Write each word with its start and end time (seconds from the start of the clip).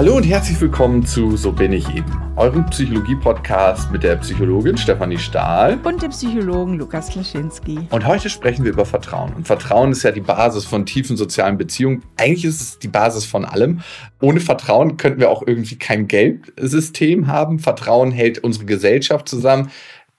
Hallo 0.00 0.16
und 0.16 0.22
herzlich 0.22 0.58
willkommen 0.62 1.04
zu 1.04 1.36
So 1.36 1.52
bin 1.52 1.74
ich 1.74 1.86
eben, 1.94 2.10
eurem 2.34 2.64
Psychologie-Podcast 2.64 3.92
mit 3.92 4.02
der 4.02 4.16
Psychologin 4.16 4.78
Stefanie 4.78 5.18
Stahl 5.18 5.78
und 5.84 6.00
dem 6.00 6.10
Psychologen 6.10 6.78
Lukas 6.78 7.10
Klaschinski. 7.10 7.80
Und 7.90 8.06
heute 8.06 8.30
sprechen 8.30 8.64
wir 8.64 8.72
über 8.72 8.86
Vertrauen. 8.86 9.34
Und 9.34 9.46
Vertrauen 9.46 9.92
ist 9.92 10.02
ja 10.02 10.10
die 10.10 10.22
Basis 10.22 10.64
von 10.64 10.86
tiefen 10.86 11.18
sozialen 11.18 11.58
Beziehungen. 11.58 12.02
Eigentlich 12.16 12.46
ist 12.46 12.62
es 12.62 12.78
die 12.78 12.88
Basis 12.88 13.26
von 13.26 13.44
allem. 13.44 13.82
Ohne 14.22 14.40
Vertrauen 14.40 14.96
könnten 14.96 15.20
wir 15.20 15.28
auch 15.28 15.46
irgendwie 15.46 15.76
kein 15.76 16.08
Geldsystem 16.08 17.26
haben. 17.26 17.58
Vertrauen 17.58 18.10
hält 18.10 18.38
unsere 18.38 18.64
Gesellschaft 18.64 19.28
zusammen. 19.28 19.70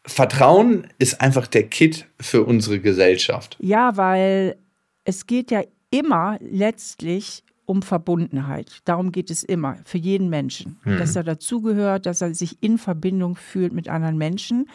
Vertrauen 0.05 0.85
ist 0.99 1.21
einfach 1.21 1.47
der 1.47 1.63
Kit 1.63 2.05
für 2.19 2.43
unsere 2.43 2.79
Gesellschaft. 2.79 3.57
Ja, 3.59 3.97
weil 3.97 4.57
es 5.05 5.25
geht 5.25 5.49
ja 5.49 5.63
immer 5.89 6.37
letztlich 6.39 7.43
um 7.71 7.81
Verbundenheit. 7.81 8.81
Darum 8.83 9.13
geht 9.13 9.31
es 9.31 9.43
immer, 9.43 9.77
für 9.85 9.97
jeden 9.97 10.29
Menschen. 10.29 10.77
Mhm. 10.83 10.97
Dass 10.97 11.15
er 11.15 11.23
dazugehört, 11.23 12.05
dass 12.05 12.21
er 12.21 12.35
sich 12.35 12.61
in 12.61 12.77
Verbindung 12.77 13.37
fühlt 13.37 13.71
mit 13.71 13.87
anderen 13.87 14.17
Menschen. 14.17 14.69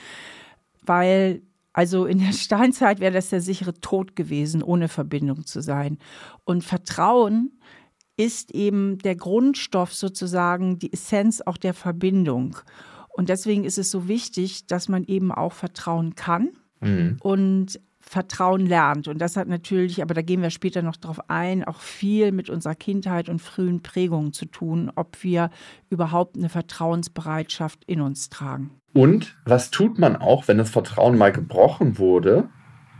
Weil, 0.80 1.42
also 1.74 2.06
in 2.06 2.20
der 2.20 2.32
Steinzeit 2.32 2.98
wäre 2.98 3.12
das 3.12 3.28
der 3.28 3.42
sichere 3.42 3.74
Tod 3.74 4.16
gewesen, 4.16 4.62
ohne 4.62 4.88
Verbindung 4.88 5.45
zu 5.45 5.60
sein. 5.60 5.98
Und 6.45 6.64
Vertrauen 6.64 7.52
ist 8.16 8.51
eben 8.52 8.96
der 8.96 9.15
Grundstoff 9.15 9.92
sozusagen, 9.92 10.78
die 10.78 10.90
Essenz 10.90 11.42
auch 11.42 11.59
der 11.59 11.74
Verbindung. 11.74 12.56
Und 13.12 13.28
deswegen 13.28 13.65
ist 13.65 13.76
es 13.76 13.90
so 13.90 14.09
wichtig, 14.09 14.66
dass 14.66 14.88
man 14.88 15.04
eben 15.04 15.32
auch 15.32 15.52
vertrauen 15.52 16.15
kann. 16.15 16.52
Mhm. 16.80 17.18
Und 17.20 17.78
Vertrauen 18.09 18.66
lernt. 18.66 19.09
Und 19.09 19.19
das 19.20 19.37
hat 19.37 19.48
natürlich, 19.48 20.01
aber 20.01 20.15
da 20.15 20.23
gehen 20.23 20.41
wir 20.41 20.51
später 20.51 20.80
noch 20.80 20.96
drauf 20.96 21.19
ein, 21.28 21.65
auch 21.65 21.80
viel 21.80 22.30
mit 22.30 22.48
unserer 22.48 22.77
Kindheit 22.77 23.29
und 23.29 23.42
frühen 23.42 23.82
Prägungen 23.82 24.32
zu 24.32 24.46
tun, 24.46 24.93
ob 24.95 25.23
wir 25.24 25.51
überhaupt 25.90 26.37
eine 26.37 26.49
Vertrauensbereitschaft 26.49 27.82
in 27.84 28.01
uns 28.01 28.29
tragen. 28.30 28.71
Und 28.93 29.37
was 29.45 29.71
tut 29.71 29.99
man 29.99 30.16
auch, 30.16 30.46
wenn 30.46 30.59
das 30.59 30.71
Vertrauen 30.71 31.18
mal 31.18 31.32
gebrochen 31.32 31.99
wurde 31.99 32.49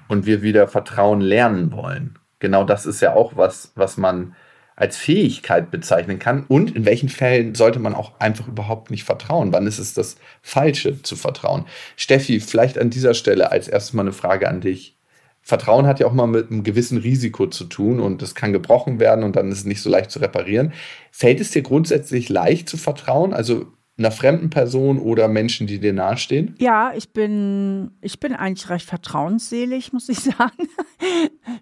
und 0.09 0.27
wir 0.27 0.43
wieder 0.43 0.67
Vertrauen 0.67 1.21
lernen 1.21 1.73
wollen? 1.73 2.19
Genau 2.41 2.65
das 2.65 2.85
ist 2.85 3.01
ja 3.01 3.15
auch 3.15 3.37
was, 3.37 3.73
was 3.77 3.97
man 3.97 4.35
als 4.77 4.99
Fähigkeit 4.99 5.71
bezeichnen 5.71 6.19
kann 6.19 6.45
und 6.47 6.77
in 6.77 6.85
welchen 6.85 7.09
Fällen 7.09 7.55
sollte 7.55 7.79
man 7.79 7.95
auch 7.95 8.21
einfach 8.21 8.47
überhaupt 8.47 8.91
nicht 8.91 9.05
vertrauen? 9.05 9.53
Wann 9.53 9.67
ist 9.67 9.79
es 9.79 9.95
das 9.95 10.17
Falsche 10.43 11.03
zu 11.03 11.17
vertrauen? 11.17 11.65
Steffi, 11.97 12.41
vielleicht 12.41 12.79
an 12.79 12.91
dieser 12.91 13.15
Stelle 13.15 13.51
als 13.51 13.69
erstes 13.69 13.95
mal 13.95 14.03
eine 14.03 14.13
Frage 14.13 14.49
an 14.49 14.61
dich. 14.61 14.97
Vertrauen 15.41 15.87
hat 15.87 16.01
ja 16.01 16.07
auch 16.07 16.13
mal 16.13 16.27
mit 16.27 16.51
einem 16.51 16.63
gewissen 16.63 16.99
Risiko 16.99 17.47
zu 17.47 17.65
tun 17.65 18.01
und 18.01 18.21
es 18.21 18.35
kann 18.35 18.53
gebrochen 18.53 19.01
werden 19.01 19.25
und 19.25 19.37
dann 19.37 19.51
ist 19.51 19.59
es 19.59 19.65
nicht 19.65 19.81
so 19.81 19.89
leicht 19.89 20.11
zu 20.11 20.19
reparieren. 20.19 20.73
Fällt 21.11 21.41
es 21.41 21.53
dir 21.53 21.63
grundsätzlich 21.63 22.29
leicht 22.29 22.69
zu 22.69 22.77
vertrauen? 22.77 23.33
Also 23.33 23.67
einer 23.99 24.11
fremden 24.11 24.51
Person 24.51 24.99
oder 24.99 25.27
Menschen, 25.27 25.67
die 25.67 25.79
dir 25.79 25.93
nahestehen? 25.93 26.55
Ja, 26.59 26.93
ich 26.95 27.11
bin, 27.11 27.93
ich 28.03 28.21
bin 28.21 28.35
eigentlich 28.35 28.69
recht 28.69 28.87
vertrauensselig, 28.87 29.93
muss 29.93 30.09
ich 30.09 30.21
sagen. 30.21 30.69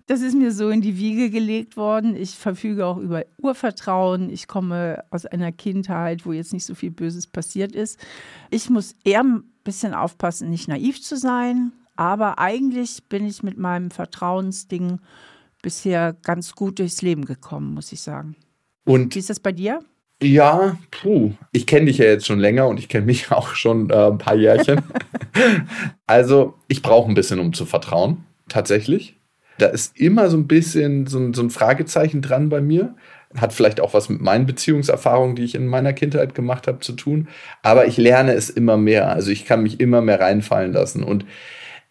Das 0.07 0.21
ist 0.21 0.35
mir 0.35 0.51
so 0.51 0.71
in 0.71 0.81
die 0.81 0.99
Wiege 0.99 1.31
gelegt 1.31 1.77
worden. 1.77 2.17
Ich 2.17 2.31
verfüge 2.31 2.87
auch 2.87 2.99
über 2.99 3.25
Urvertrauen. 3.41 4.31
Ich 4.31 4.49
komme 4.49 5.05
aus 5.11 5.27
einer 5.27 5.53
Kindheit, 5.53 6.27
wo 6.27 6.33
jetzt 6.33 6.53
nicht 6.53 6.65
so 6.65 6.75
viel 6.75 6.91
Böses 6.91 7.27
passiert 7.27 7.75
ist. 7.75 7.99
Ich 8.51 8.69
muss 8.69 8.95
eher 9.05 9.23
ein 9.23 9.45
bisschen 9.63 9.95
aufpassen, 9.95 10.51
nicht 10.51 10.69
naiv 10.69 11.01
zu 11.01 11.17
sein. 11.17 11.73
Aber 11.97 12.41
eigentlich 12.41 13.05
bin 13.09 13.25
ich 13.27 13.45
mit 13.45 13.57
meinem 13.57 13.93
Vertrauensding 13.93 14.99
bisher 15.63 16.13
ganz 16.13 16.55
gut 16.55 16.81
durchs 16.81 17.01
Leben 17.01 17.25
gekommen, 17.25 17.75
muss 17.75 17.93
ich 17.93 18.01
sagen. 18.01 18.35
Und 18.85 19.15
wie 19.15 19.21
ist 19.21 19.31
das 19.31 19.41
bei 19.41 19.53
dir? 19.53 19.81
Ja, 20.25 20.79
puh. 20.91 21.33
Ich 21.53 21.67
kenne 21.67 21.87
dich 21.87 21.99
ja 21.99 22.07
jetzt 22.07 22.27
schon 22.27 22.41
länger 22.41 22.67
und 22.67 22.79
ich 22.79 22.89
kenne 22.89 23.05
mich 23.05 23.31
auch 23.31 23.55
schon 23.55 23.91
äh, 23.91 24.07
ein 24.07 24.19
paar 24.19 24.35
Jährchen. 24.35 24.83
also, 26.07 26.55
ich 26.67 26.83
brauche 26.83 27.11
ein 27.11 27.15
bisschen, 27.15 27.39
um 27.41 27.53
zu 27.53 27.67
vertrauen, 27.67 28.25
tatsächlich. 28.49 29.17
Da 29.59 29.67
ist 29.67 29.99
immer 30.01 30.31
so 30.31 30.37
ein 30.37 30.49
bisschen 30.49 31.07
so 31.07 31.19
ein, 31.19 31.35
so 31.35 31.43
ein 31.43 31.51
Fragezeichen 31.51 32.23
dran 32.23 32.49
bei 32.49 32.61
mir. 32.61 32.97
Hat 33.37 33.53
vielleicht 33.53 33.81
auch 33.81 33.95
was 33.95 34.09
mit 34.09 34.21
meinen 34.21 34.47
Beziehungserfahrungen, 34.47 35.37
die 35.37 35.45
ich 35.45 35.55
in 35.55 35.67
meiner 35.67 35.93
Kindheit 35.93 36.35
gemacht 36.35 36.67
habe, 36.67 36.81
zu 36.81 36.93
tun. 36.93 37.29
Aber 37.63 37.87
ich 37.87 37.97
lerne 37.97 38.33
es 38.33 38.49
immer 38.49 38.77
mehr. 38.77 39.11
Also 39.11 39.31
ich 39.31 39.45
kann 39.45 39.63
mich 39.63 39.79
immer 39.79 40.01
mehr 40.01 40.21
reinfallen 40.21 40.73
lassen. 40.73 41.05
Und 41.05 41.27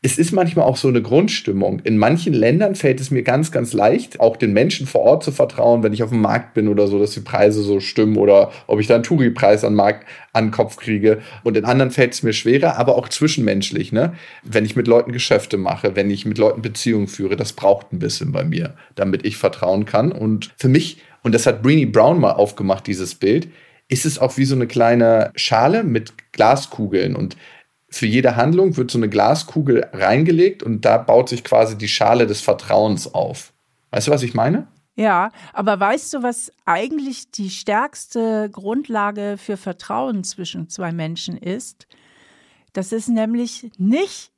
es 0.06 0.18
ist 0.18 0.34
manchmal 0.34 0.66
auch 0.66 0.76
so 0.76 0.90
eine 0.90 1.02
Grundstimmung. 1.02 1.80
In 1.86 1.98
manchen 1.98 2.34
Ländern 2.34 2.76
fällt 2.76 3.00
es 3.00 3.10
mir 3.10 3.24
ganz, 3.24 3.54
ganz 3.54 3.72
leicht, 3.72 4.20
auch 4.20 4.36
den 4.36 4.52
Menschen 4.52 4.86
vor 4.86 5.02
Ort 5.02 5.24
zu 5.24 5.32
vertrauen, 5.32 5.82
wenn 5.82 5.94
ich 5.94 6.04
auf 6.04 6.10
dem 6.10 6.20
Markt 6.20 6.54
bin 6.54 6.68
oder 6.68 6.88
so, 6.88 7.00
dass 7.00 7.12
die 7.12 7.22
Preise 7.22 7.64
so 7.64 7.80
stimmen 7.80 8.18
oder 8.18 8.52
ob 8.68 8.82
ich 8.82 8.88
da 8.88 8.96
einen 8.96 9.06
Touri-Preis 9.06 9.64
an 9.64 9.76
Markt 9.76 10.06
an 10.34 10.48
den 10.48 10.52
Kopf 10.52 10.76
kriege. 10.76 11.22
Und 11.44 11.56
in 11.56 11.64
anderen 11.64 11.90
fällt 11.90 12.12
es 12.12 12.22
mir 12.22 12.34
schwerer, 12.34 12.78
aber 12.78 12.98
auch 12.98 13.08
zwischenmenschlich, 13.08 13.94
ne? 13.94 14.14
Wenn 14.44 14.66
ich 14.66 14.76
mit 14.76 14.88
Leuten 14.88 15.14
Geschäfte 15.14 15.56
mache, 15.56 15.96
wenn 15.96 16.12
ich 16.12 16.26
mit 16.26 16.38
Leuten 16.38 16.62
Beziehungen 16.62 17.08
führe, 17.08 17.38
das 17.38 17.54
braucht 17.54 17.94
ein 17.94 18.00
bisschen 18.00 18.34
bei 18.34 18.44
mir, 18.44 18.74
damit 18.96 19.26
ich 19.26 19.38
vertrauen 19.38 19.86
kann. 19.86 20.12
Und 20.12 20.54
für 20.58 20.68
mich, 20.68 20.98
und 21.22 21.34
das 21.34 21.46
hat 21.46 21.64
Breenie 21.64 21.86
Brown 21.86 22.20
mal 22.20 22.32
aufgemacht, 22.32 22.88
dieses 22.88 23.16
Bild, 23.16 23.48
ist 23.88 24.06
es 24.06 24.20
auch 24.20 24.36
wie 24.36 24.46
so 24.46 24.56
eine 24.56 24.68
kleine 24.68 25.32
Schale 25.36 25.86
mit 25.86 26.14
Glaskugeln. 26.34 27.16
Und 27.16 27.38
für 27.94 28.08
jede 28.08 28.36
Handlung 28.36 28.76
wird 28.76 28.90
so 28.90 28.98
eine 28.98 29.08
Glaskugel 29.08 29.88
reingelegt 29.94 30.64
und 30.64 30.84
da 30.84 30.98
baut 30.98 31.30
sich 31.30 31.44
quasi 31.44 31.78
die 31.78 31.88
Schale 31.88 32.26
des 32.26 32.42
Vertrauens 32.42 33.14
auf. 33.14 33.54
Weißt 33.92 34.08
du, 34.08 34.12
was 34.12 34.24
ich 34.24 34.34
meine? 34.34 34.68
Ja, 34.96 35.32
aber 35.54 35.80
weißt 35.80 36.14
du, 36.16 36.24
was 36.24 36.52
eigentlich 36.66 37.30
die 37.30 37.52
stärkste 37.52 38.50
Grundlage 38.52 39.36
für 39.38 39.58
Vertrauen 39.58 40.24
zwischen 40.24 40.70
zwei 40.70 40.92
Menschen 40.92 41.38
ist? 41.38 41.88
Das 42.74 42.92
ist 42.92 43.10
nämlich 43.10 43.70
nicht, 43.78 44.32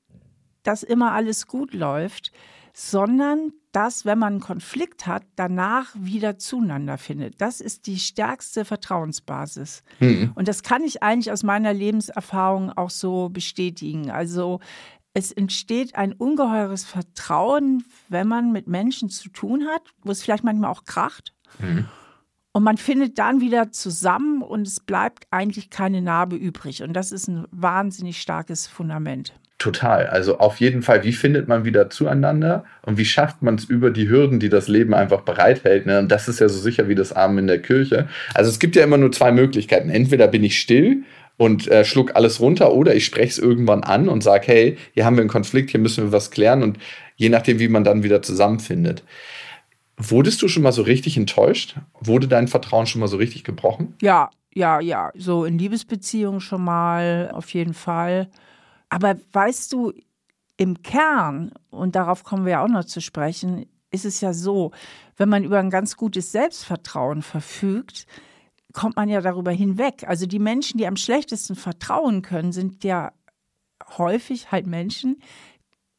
dass 0.64 0.84
immer 0.84 1.14
alles 1.14 1.48
gut 1.48 1.74
läuft, 1.74 2.34
sondern 2.74 3.54
dass, 3.76 4.06
wenn 4.06 4.18
man 4.18 4.34
einen 4.34 4.40
Konflikt 4.40 5.06
hat, 5.06 5.24
danach 5.36 5.94
wieder 5.96 6.38
zueinander 6.38 6.98
findet. 6.98 7.42
Das 7.42 7.60
ist 7.60 7.88
die 7.88 8.00
stärkste 8.00 8.64
Vertrauensbasis. 8.64 9.84
Mhm. 10.00 10.32
Und 10.36 10.48
das 10.48 10.64
kann 10.64 10.84
ich 10.84 11.04
eigentlich 11.04 11.32
aus 11.32 11.44
meiner 11.44 11.74
Lebenserfahrung 11.74 12.72
auch 12.72 12.90
so 12.90 13.28
bestätigen. 13.28 14.12
Also 14.12 14.62
es 15.14 15.32
entsteht 15.32 15.96
ein 15.96 16.14
ungeheures 16.14 16.86
Vertrauen, 16.86 17.84
wenn 18.08 18.28
man 18.28 18.54
mit 18.54 18.68
Menschen 18.68 19.10
zu 19.10 19.30
tun 19.30 19.66
hat, 19.66 19.82
wo 20.04 20.12
es 20.12 20.24
vielleicht 20.24 20.44
manchmal 20.46 20.72
auch 20.72 20.86
kracht. 20.86 21.34
Mhm. 21.60 21.86
Und 22.54 22.64
man 22.64 22.78
findet 22.78 23.20
dann 23.20 23.42
wieder 23.42 23.74
zusammen 23.74 24.42
und 24.42 24.66
es 24.66 24.80
bleibt 24.80 25.28
eigentlich 25.32 25.70
keine 25.70 26.02
Narbe 26.02 26.38
übrig. 26.38 26.84
Und 26.84 26.94
das 26.94 27.12
ist 27.12 27.28
ein 27.28 27.46
wahnsinnig 27.52 28.22
starkes 28.22 28.68
Fundament. 28.68 29.34
Total. 29.58 30.08
Also 30.08 30.40
auf 30.40 30.60
jeden 30.60 30.82
Fall, 30.82 31.04
wie 31.04 31.14
findet 31.14 31.48
man 31.48 31.64
wieder 31.64 31.90
zueinander 31.90 32.66
und 32.82 32.98
wie 32.98 33.06
schafft 33.06 33.42
man 33.42 33.56
es 33.56 33.64
über 33.64 33.90
die 33.90 34.10
Hürden, 34.10 34.40
die 34.40 34.50
das 34.50 34.68
Leben 34.68 34.94
einfach 34.94 35.22
bereithält. 35.22 35.86
Ne? 35.86 36.00
Und 36.00 36.12
das 36.12 36.28
ist 36.28 36.42
ja 36.42 36.50
so 36.50 36.60
sicher 36.60 36.90
wie 36.90 36.96
das 36.96 37.14
Armen 37.14 37.38
in 37.38 37.48
der 37.48 37.62
Kirche. 37.62 38.10
Also 38.34 38.50
es 38.52 38.60
gibt 38.60 38.76
ja 38.76 38.84
immer 38.84 38.98
nur 38.98 39.14
zwei 39.14 39.32
Möglichkeiten. 39.32 39.90
Entweder 39.90 40.28
bin 40.28 40.44
ich 40.44 40.60
still 40.60 41.04
und 41.38 41.70
äh, 41.70 41.86
schluck 41.86 42.16
alles 42.16 42.42
runter 42.42 42.74
oder 42.74 42.96
ich 42.96 43.06
spreche 43.06 43.30
es 43.30 43.40
irgendwann 43.40 43.84
an 43.84 44.10
und 44.10 44.24
sage, 44.24 44.48
hey, 44.48 44.78
hier 44.94 45.06
haben 45.06 45.16
wir 45.16 45.22
einen 45.22 45.30
Konflikt, 45.30 45.72
hier 45.72 45.80
müssen 45.80 46.06
wir 46.06 46.12
was 46.12 46.32
klären 46.32 46.62
und 46.62 46.78
je 47.16 47.30
nachdem, 47.30 47.60
wie 47.60 47.70
man 47.70 47.86
dann 47.86 48.04
wieder 48.04 48.22
zusammenfindet. 48.22 49.04
Wurdest 49.98 50.42
du 50.42 50.50
schon 50.50 50.64
mal 50.64 50.74
so 50.74 50.82
richtig 50.82 51.16
enttäuscht? 51.16 51.78
Wurde 52.02 52.28
dein 52.28 52.50
Vertrauen 52.50 52.88
schon 52.88 53.00
mal 53.00 53.08
so 53.08 53.16
richtig 53.16 53.46
gebrochen? 53.46 53.96
Ja, 54.02 54.30
ja, 54.54 54.82
ja. 54.82 55.12
So 55.16 55.46
in 55.46 55.58
Liebesbeziehungen 55.58 56.42
schon 56.42 56.64
mal, 56.64 57.32
auf 57.34 57.54
jeden 57.54 57.74
Fall. 57.74 58.28
Aber 58.90 59.18
weißt 59.34 59.74
du, 59.74 59.94
im 60.58 60.82
Kern, 60.84 61.52
und 61.70 61.96
darauf 61.96 62.24
kommen 62.24 62.46
wir 62.46 62.54
ja 62.54 62.64
auch 62.64 62.70
noch 62.70 62.86
zu 62.86 63.02
sprechen, 63.02 63.66
ist 63.92 64.06
es 64.06 64.22
ja 64.22 64.34
so, 64.34 64.72
wenn 65.18 65.28
man 65.30 65.44
über 65.44 65.60
ein 65.60 65.70
ganz 65.70 65.98
gutes 65.98 66.32
Selbstvertrauen 66.32 67.22
verfügt, 67.22 68.08
kommt 68.74 68.96
man 68.96 69.10
ja 69.10 69.22
darüber 69.22 69.52
hinweg. 69.52 70.06
Also 70.08 70.28
die 70.28 70.40
Menschen, 70.40 70.78
die 70.78 70.88
am 70.88 70.98
schlechtesten 70.98 71.56
vertrauen 71.56 72.22
können, 72.22 72.52
sind 72.52 72.84
ja 72.84 73.12
häufig 73.98 74.52
halt 74.52 74.68
Menschen, 74.68 75.18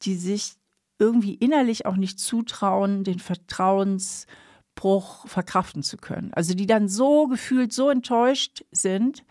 die 0.02 0.14
sich 0.14 0.52
irgendwie 0.98 1.34
innerlich 1.34 1.86
auch 1.86 1.96
nicht 1.96 2.20
zutrauen, 2.20 3.02
den 3.04 3.18
Vertrauensbruch 3.18 5.26
verkraften 5.26 5.82
zu 5.82 5.96
können. 5.96 6.34
Also 6.34 6.52
die 6.54 6.66
dann 6.66 6.88
so 6.88 7.26
gefühlt 7.26 7.72
so 7.72 7.88
enttäuscht 7.90 8.64
sind, 8.70 9.24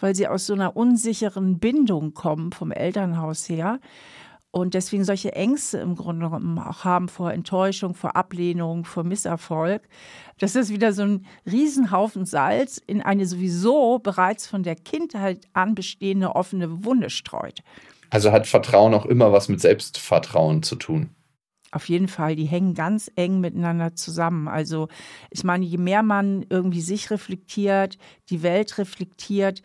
weil 0.00 0.14
sie 0.14 0.26
aus 0.28 0.46
so 0.46 0.54
einer 0.54 0.76
unsicheren 0.76 1.58
Bindung 1.58 2.14
kommen 2.14 2.52
vom 2.52 2.72
Elternhaus 2.72 3.48
her. 3.48 3.80
Und 4.52 4.74
deswegen 4.74 5.04
solche 5.04 5.32
Ängste 5.32 5.78
im 5.78 5.94
Grunde 5.94 6.26
genommen 6.26 6.58
auch 6.58 6.82
haben 6.84 7.08
vor 7.08 7.32
Enttäuschung, 7.32 7.94
vor 7.94 8.16
Ablehnung, 8.16 8.84
vor 8.84 9.04
Misserfolg. 9.04 9.82
Das 10.38 10.56
ist 10.56 10.70
wieder 10.70 10.92
so 10.92 11.02
ein 11.02 11.26
Riesenhaufen 11.46 12.24
Salz 12.24 12.80
in 12.84 13.00
eine 13.00 13.26
sowieso 13.26 14.00
bereits 14.00 14.48
von 14.48 14.64
der 14.64 14.74
Kindheit 14.74 15.46
an 15.52 15.76
bestehende 15.76 16.34
offene 16.34 16.84
Wunde 16.84 17.10
streut. 17.10 17.60
Also 18.10 18.32
hat 18.32 18.48
Vertrauen 18.48 18.92
auch 18.92 19.06
immer 19.06 19.30
was 19.30 19.48
mit 19.48 19.60
Selbstvertrauen 19.60 20.64
zu 20.64 20.74
tun. 20.74 21.10
Auf 21.72 21.88
jeden 21.88 22.08
Fall, 22.08 22.34
die 22.34 22.46
hängen 22.46 22.74
ganz 22.74 23.12
eng 23.14 23.38
miteinander 23.38 23.94
zusammen. 23.94 24.48
Also 24.48 24.88
ich 25.30 25.44
meine, 25.44 25.64
je 25.64 25.78
mehr 25.78 26.02
man 26.02 26.44
irgendwie 26.50 26.80
sich 26.80 27.12
reflektiert, 27.12 27.96
die 28.28 28.42
Welt 28.42 28.76
reflektiert, 28.78 29.62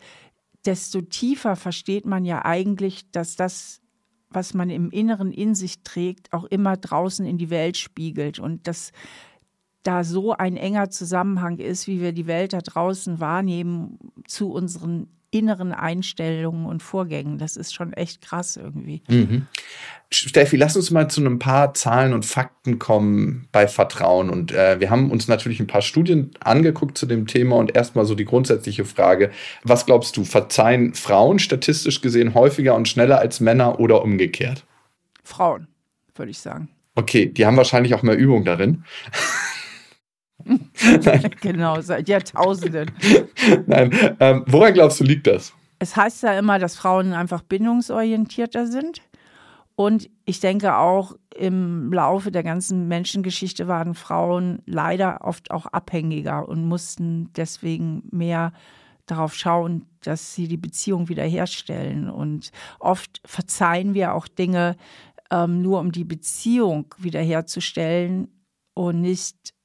desto 0.66 1.00
tiefer 1.00 1.56
versteht 1.56 2.06
man 2.06 2.24
ja 2.24 2.44
eigentlich, 2.44 3.10
dass 3.10 3.36
das, 3.36 3.80
was 4.30 4.54
man 4.54 4.70
im 4.70 4.90
Inneren 4.90 5.32
in 5.32 5.54
sich 5.54 5.82
trägt, 5.82 6.32
auch 6.32 6.44
immer 6.44 6.76
draußen 6.76 7.24
in 7.24 7.38
die 7.38 7.50
Welt 7.50 7.76
spiegelt. 7.76 8.38
Und 8.38 8.66
dass 8.66 8.92
da 9.82 10.02
so 10.02 10.32
ein 10.32 10.56
enger 10.56 10.90
Zusammenhang 10.90 11.58
ist, 11.58 11.86
wie 11.86 12.00
wir 12.00 12.12
die 12.12 12.26
Welt 12.26 12.52
da 12.52 12.60
draußen 12.60 13.20
wahrnehmen, 13.20 13.98
zu 14.26 14.50
unseren 14.50 15.08
inneren 15.38 15.72
Einstellungen 15.72 16.66
und 16.66 16.82
Vorgängen. 16.82 17.38
Das 17.38 17.56
ist 17.56 17.74
schon 17.74 17.92
echt 17.92 18.22
krass 18.22 18.56
irgendwie. 18.56 19.02
Mhm. 19.08 19.46
Steffi, 20.10 20.56
lass 20.56 20.76
uns 20.76 20.90
mal 20.90 21.08
zu 21.08 21.24
ein 21.24 21.38
paar 21.38 21.74
Zahlen 21.74 22.14
und 22.14 22.24
Fakten 22.24 22.78
kommen 22.78 23.48
bei 23.50 23.66
Vertrauen. 23.66 24.30
Und 24.30 24.52
äh, 24.52 24.78
wir 24.78 24.88
haben 24.90 25.10
uns 25.10 25.26
natürlich 25.26 25.58
ein 25.58 25.66
paar 25.66 25.82
Studien 25.82 26.30
angeguckt 26.40 26.96
zu 26.96 27.06
dem 27.06 27.26
Thema 27.26 27.56
und 27.56 27.74
erstmal 27.74 28.04
so 28.04 28.14
die 28.14 28.24
grundsätzliche 28.24 28.84
Frage, 28.84 29.30
was 29.64 29.84
glaubst 29.84 30.16
du, 30.16 30.24
verzeihen 30.24 30.94
Frauen 30.94 31.38
statistisch 31.38 32.00
gesehen 32.00 32.34
häufiger 32.34 32.74
und 32.74 32.88
schneller 32.88 33.18
als 33.18 33.40
Männer 33.40 33.80
oder 33.80 34.02
umgekehrt? 34.02 34.64
Frauen, 35.24 35.66
würde 36.14 36.30
ich 36.30 36.38
sagen. 36.38 36.68
Okay, 36.94 37.26
die 37.26 37.44
haben 37.44 37.56
wahrscheinlich 37.56 37.94
auch 37.94 38.02
mehr 38.02 38.16
Übung 38.16 38.44
darin. 38.44 38.84
genau, 41.40 41.80
seit 41.80 42.08
Jahrtausenden. 42.08 42.90
Nein, 43.66 44.16
ähm, 44.20 44.44
woran 44.46 44.74
glaubst 44.74 45.00
du, 45.00 45.04
liegt 45.04 45.26
das? 45.26 45.52
Es 45.78 45.96
heißt 45.96 46.22
ja 46.22 46.38
immer, 46.38 46.58
dass 46.58 46.76
Frauen 46.76 47.12
einfach 47.12 47.42
bindungsorientierter 47.42 48.66
sind. 48.66 49.02
Und 49.74 50.08
ich 50.24 50.40
denke 50.40 50.76
auch 50.76 51.14
im 51.36 51.92
Laufe 51.92 52.30
der 52.30 52.42
ganzen 52.42 52.88
Menschengeschichte 52.88 53.68
waren 53.68 53.94
Frauen 53.94 54.62
leider 54.64 55.20
oft 55.22 55.50
auch 55.50 55.66
abhängiger 55.66 56.48
und 56.48 56.66
mussten 56.66 57.30
deswegen 57.34 58.04
mehr 58.10 58.52
darauf 59.04 59.34
schauen, 59.34 59.84
dass 60.02 60.34
sie 60.34 60.48
die 60.48 60.56
Beziehung 60.56 61.10
wiederherstellen. 61.10 62.08
Und 62.08 62.50
oft 62.80 63.20
verzeihen 63.26 63.92
wir 63.92 64.14
auch 64.14 64.28
Dinge 64.28 64.76
ähm, 65.30 65.60
nur, 65.60 65.80
um 65.80 65.92
die 65.92 66.04
Beziehung 66.04 66.94
wiederherzustellen 66.98 68.28
und 68.74 69.02
nicht 69.02 69.55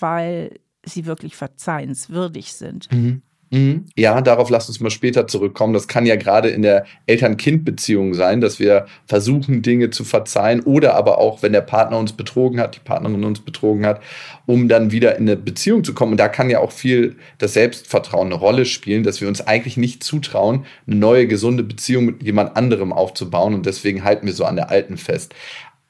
weil 0.00 0.60
sie 0.84 1.06
wirklich 1.06 1.36
verzeihenswürdig 1.36 2.52
sind. 2.52 2.90
Mhm. 2.92 3.22
Mhm. 3.50 3.86
Ja, 3.96 4.20
darauf 4.20 4.50
lasst 4.50 4.68
uns 4.68 4.80
mal 4.80 4.90
später 4.90 5.26
zurückkommen. 5.26 5.72
Das 5.72 5.88
kann 5.88 6.04
ja 6.04 6.16
gerade 6.16 6.50
in 6.50 6.62
der 6.62 6.84
Eltern-Kind-Beziehung 7.06 8.12
sein, 8.12 8.40
dass 8.40 8.58
wir 8.58 8.86
versuchen, 9.06 9.62
Dinge 9.62 9.90
zu 9.90 10.04
verzeihen 10.04 10.60
oder 10.60 10.94
aber 10.94 11.18
auch, 11.18 11.42
wenn 11.42 11.52
der 11.52 11.62
Partner 11.62 11.98
uns 11.98 12.12
betrogen 12.12 12.60
hat, 12.60 12.76
die 12.76 12.80
Partnerin 12.80 13.24
uns 13.24 13.40
betrogen 13.40 13.86
hat, 13.86 14.02
um 14.44 14.68
dann 14.68 14.92
wieder 14.92 15.16
in 15.16 15.22
eine 15.22 15.36
Beziehung 15.36 15.82
zu 15.82 15.94
kommen. 15.94 16.12
Und 16.12 16.18
da 16.18 16.28
kann 16.28 16.50
ja 16.50 16.60
auch 16.60 16.72
viel 16.72 17.16
das 17.38 17.54
Selbstvertrauen 17.54 18.28
eine 18.28 18.34
Rolle 18.34 18.66
spielen, 18.66 19.02
dass 19.02 19.20
wir 19.20 19.28
uns 19.28 19.40
eigentlich 19.40 19.78
nicht 19.78 20.04
zutrauen, 20.04 20.66
eine 20.86 20.96
neue, 20.96 21.26
gesunde 21.26 21.62
Beziehung 21.62 22.04
mit 22.04 22.22
jemand 22.22 22.54
anderem 22.54 22.92
aufzubauen. 22.92 23.54
Und 23.54 23.64
deswegen 23.64 24.04
halten 24.04 24.26
wir 24.26 24.34
so 24.34 24.44
an 24.44 24.56
der 24.56 24.70
alten 24.70 24.98
fest. 24.98 25.34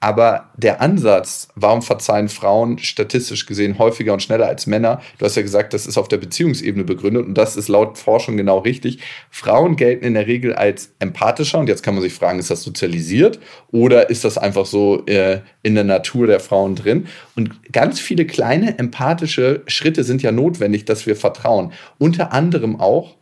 Aber 0.01 0.51
der 0.57 0.81
Ansatz, 0.81 1.49
warum 1.57 1.83
verzeihen 1.83 2.29
Frauen 2.29 2.79
statistisch 2.79 3.47
gesehen 3.47 3.79
häufiger 3.79 4.13
und 4.13 4.23
schneller 4.23 4.47
als 4.47 4.69
Männer, 4.69 5.03
du 5.19 5.25
hast 5.25 5.35
ja 5.35 5.43
gesagt, 5.43 5.75
das 5.75 5.87
ist 5.87 5.99
auf 5.99 6.07
der 6.07 6.19
Beziehungsebene 6.19 6.85
begründet 6.85 7.27
und 7.27 7.35
das 7.35 7.57
ist 7.57 7.67
laut 7.67 7.99
Forschung 7.99 8.37
genau 8.37 8.59
richtig. 8.59 9.01
Frauen 9.29 9.75
gelten 9.75 10.05
in 10.05 10.15
der 10.15 10.29
Regel 10.29 10.55
als 10.55 10.95
empathischer 11.01 11.59
und 11.59 11.69
jetzt 11.69 11.83
kann 11.83 11.95
man 11.95 12.03
sich 12.03 12.15
fragen, 12.15 12.39
ist 12.39 12.51
das 12.51 12.63
sozialisiert 12.63 13.41
oder 13.73 14.09
ist 14.09 14.25
das 14.25 14.39
einfach 14.39 14.67
so 14.67 15.05
äh, 15.07 15.41
in 15.65 15.75
der 15.75 15.83
Natur 15.83 16.29
der 16.29 16.39
Frauen 16.39 16.77
drin? 16.77 17.09
Und 17.35 17.73
ganz 17.73 17.99
viele 17.99 18.25
kleine 18.25 18.79
empathische 18.79 19.63
Schritte 19.67 20.05
sind 20.05 20.23
ja 20.23 20.31
notwendig, 20.31 20.85
dass 20.85 21.07
wir 21.07 21.17
vertrauen. 21.17 21.73
Unter 21.99 22.33
anderem 22.33 22.79
auch 22.79 23.17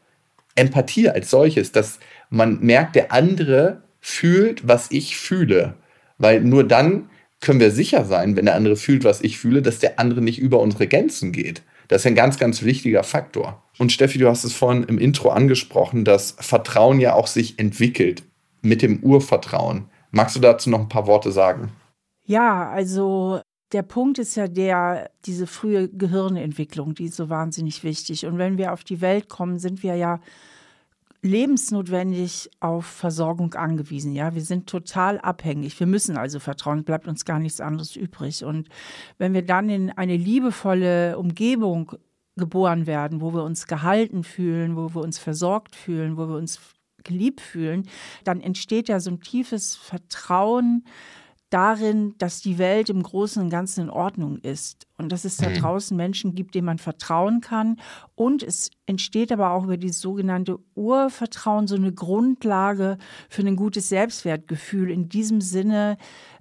Empathie 0.57 1.09
als 1.09 1.31
solches, 1.31 1.73
dass 1.73 2.01
man 2.29 2.61
merkt, 2.61 2.97
der 2.97 3.13
andere 3.13 3.83
fühlt, 4.01 4.69
was 4.69 4.91
ich 4.91 5.17
fühle. 5.17 5.75
Weil 6.19 6.41
nur 6.41 6.65
dann 6.65 7.11
können 7.41 7.61
wir 7.61 7.71
sicher 7.71 8.05
sein, 8.05 8.37
wenn 8.37 8.47
der 8.47 8.55
andere 8.55 8.77
fühlt, 8.77 9.05
was 9.05 9.21
ich 9.21 9.39
fühle, 9.39 9.63
dass 9.63 9.79
der 9.79 9.99
andere 10.01 10.23
nicht 10.23 10.39
über 10.39 10.61
unsere 10.61 10.87
Grenzen 10.87 11.33
geht. 11.33 11.63
Das 11.89 12.03
ist 12.03 12.07
ein 12.07 12.15
ganz, 12.15 12.39
ganz 12.39 12.63
wichtiger 12.63 13.05
Faktor. 13.05 13.63
Und 13.79 13.93
Steffi, 13.93 14.19
du 14.19 14.29
hast 14.29 14.45
es 14.45 14.53
vorhin 14.53 14.85
im 14.85 14.99
Intro 14.99 15.31
angesprochen, 15.31 16.05
dass 16.05 16.37
Vertrauen 16.41 16.99
ja 16.99 17.15
auch 17.15 17.27
sich 17.27 17.59
entwickelt 17.59 18.25
mit 18.63 18.83
dem 18.83 19.01
Urvertrauen. 19.01 19.85
Magst 20.11 20.35
du 20.35 20.41
dazu 20.41 20.71
noch 20.71 20.81
ein 20.81 20.89
paar 20.89 21.07
Worte 21.07 21.31
sagen? 21.31 21.71
Ja, 22.25 22.69
also 22.71 23.41
der 23.73 23.83
Punkt 23.83 24.19
ist 24.19 24.37
ja 24.37 24.49
der, 24.49 25.11
diese 25.27 25.47
frühe 25.47 25.89
Gehirnentwicklung, 25.89 26.95
die 26.95 27.07
ist 27.07 27.17
so 27.17 27.29
wahnsinnig 27.29 27.85
wichtig. 27.85 28.27
Und 28.27 28.39
wenn 28.39 28.59
wir 28.59 28.73
auf 28.73 28.83
die 28.83 29.01
Welt 29.01 29.29
kommen, 29.29 29.59
sind 29.59 29.83
wir 29.83 29.95
ja 29.95 30.21
lebensnotwendig 31.27 32.51
auf 32.61 32.87
Versorgung 32.87 33.55
angewiesen. 33.55 34.13
Ja, 34.13 34.35
wir 34.35 34.43
sind 34.43 34.69
total 34.69 35.19
abhängig. 35.19 35.79
Wir 35.79 35.87
müssen 35.87 36.17
also 36.17 36.41
vertrauen, 36.41 36.85
bleibt 36.85 37.09
uns 37.09 37.25
gar 37.25 37.39
nichts 37.39 37.61
anderes 37.61 37.97
übrig. 37.97 38.45
Und 38.45 38.69
wenn 39.19 39.35
wir 39.35 39.43
dann 39.43 39.69
in 39.69 39.91
eine 39.91 40.17
liebevolle 40.17 41.19
Umgebung 41.19 41.93
geboren 42.37 42.87
werden, 42.87 43.21
wo 43.21 43.33
wir 43.35 43.43
uns 43.45 43.67
gehalten 43.67 44.23
fühlen, 44.23 44.77
wo 44.77 44.95
wir 44.95 45.03
uns 45.03 45.19
versorgt 45.19 45.75
fühlen, 45.75 46.17
wo 46.17 46.29
wir 46.29 46.37
uns 46.37 46.61
geliebt 47.03 47.41
fühlen, 47.41 47.89
dann 48.25 48.41
entsteht 48.41 48.89
ja 48.89 49.01
so 49.01 49.11
ein 49.11 49.21
tiefes 49.21 49.77
Vertrauen, 49.77 50.85
darin, 51.51 52.15
dass 52.19 52.41
die 52.41 52.59
Welt 52.59 52.89
im 52.89 53.03
Großen 53.03 53.43
und 53.43 53.51
Ganzen 53.51 53.83
in 53.85 53.91
Ordnung 53.91 54.39
ist 54.39 54.87
und 54.99 55.13
dass 55.13 55.25
es 55.25 55.37
da 55.37 55.49
mhm. 55.49 55.55
draußen 55.55 55.97
Menschen 55.97 56.35
gibt, 56.35 56.55
denen 56.55 56.67
man 56.67 56.79
vertrauen 56.79 57.41
kann. 57.41 57.79
Und 58.15 58.43
es 58.43 58.71
entsteht 58.87 59.31
aber 59.31 59.51
auch 59.51 59.65
über 59.65 59.77
dieses 59.77 60.01
sogenannte 60.01 60.59
Urvertrauen 60.75 61.67
so 61.67 61.77
eine 61.77 61.93
Grundlage 61.93 62.99
für 63.29 63.43
ein 63.43 63.57
gutes 63.57 63.89
Selbstwertgefühl. 63.89 64.91
In 64.91 65.09
diesem 65.09 65.41
Sinne, 65.41 65.99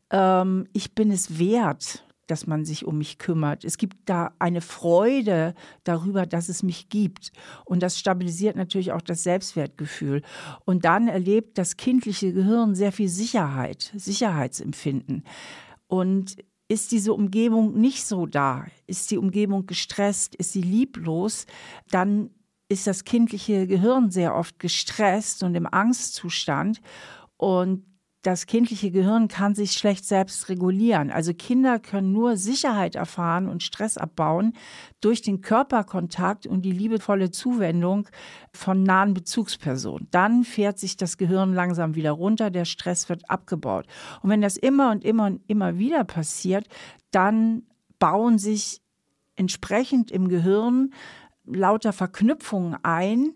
ähm, 0.10 0.68
ich 0.74 0.96
bin 0.96 1.12
es 1.12 1.38
wert, 1.38 2.05
dass 2.28 2.48
man 2.48 2.66
sich 2.66 2.86
um 2.86 2.98
mich 2.98 3.18
kümmert. 3.18 3.64
Es 3.64 3.78
gibt 3.78 3.98
da 4.06 4.34
eine 4.40 4.62
Freude 4.62 5.54
darüber, 5.84 6.26
dass 6.26 6.50
es 6.50 6.64
mich 6.64 6.90
gibt. 6.90 7.32
Und 7.66 7.84
das 7.84 8.00
stabilisiert 8.00 8.56
natürlich 8.56 8.92
auch 8.92 9.02
das 9.02 9.24
Selbstwertgefühl. 9.24 10.22
Und 10.66 10.86
dann 10.86 11.08
erlebt 11.08 11.58
das 11.58 11.78
kindliche 11.78 12.34
Gehirn 12.34 12.76
sehr 12.76 12.92
viel 12.92 13.10
Sicherheit, 13.10 13.92
Sicherheitsempfinden. 13.96 15.24
Und 15.88 16.38
ist 16.68 16.92
diese 16.92 17.14
Umgebung 17.14 17.80
nicht 17.80 18.06
so 18.06 18.26
da, 18.26 18.66
ist 18.88 19.12
die 19.12 19.18
Umgebung 19.18 19.68
gestresst, 19.68 20.34
ist 20.36 20.54
sie 20.54 20.64
lieblos, 20.64 21.46
dann 21.92 22.32
ist 22.70 22.88
das 22.88 23.04
kindliche 23.04 23.68
Gehirn 23.68 24.10
sehr 24.10 24.36
oft 24.36 24.58
gestresst 24.60 25.44
und 25.44 25.54
im 25.54 25.68
Angstzustand. 25.68 26.82
Und 27.38 27.86
das 28.26 28.48
kindliche 28.48 28.90
Gehirn 28.90 29.28
kann 29.28 29.54
sich 29.54 29.74
schlecht 29.74 30.04
selbst 30.04 30.50
regulieren. 30.50 31.12
Also 31.12 31.32
Kinder 31.34 31.78
können 31.78 32.12
nur 32.12 32.38
Sicherheit 32.38 32.96
erfahren 32.96 33.48
und 33.48 33.62
Stress 33.62 33.98
abbauen 33.98 34.54
durch 35.00 35.22
den 35.22 35.42
Körperkontakt 35.42 36.48
und 36.48 36.64
die 36.64 36.72
liebevolle 36.72 37.30
Zuwendung 37.30 38.08
von 38.52 38.82
nahen 38.82 39.14
Bezugspersonen. 39.14 40.08
Dann 40.10 40.44
fährt 40.44 40.80
sich 40.80 40.98
das 40.98 41.18
Gehirn 41.18 41.54
langsam 41.54 41.94
wieder 41.94 42.12
runter, 42.12 42.50
der 42.50 42.66
Stress 42.66 43.10
wird 43.10 43.30
abgebaut. 43.30 43.86
Und 44.24 44.32
wenn 44.32 44.42
das 44.42 44.58
immer 44.58 44.90
und 44.90 45.04
immer 45.04 45.28
und 45.28 45.42
immer 45.48 45.78
wieder 45.78 46.04
passiert, 46.04 46.68
dann 47.12 47.64
bauen 48.00 48.40
sich 48.40 48.82
entsprechend 49.36 50.10
im 50.10 50.30
Gehirn 50.30 50.94
lauter 51.46 51.94
Verknüpfungen 51.94 52.76
ein, 52.82 53.34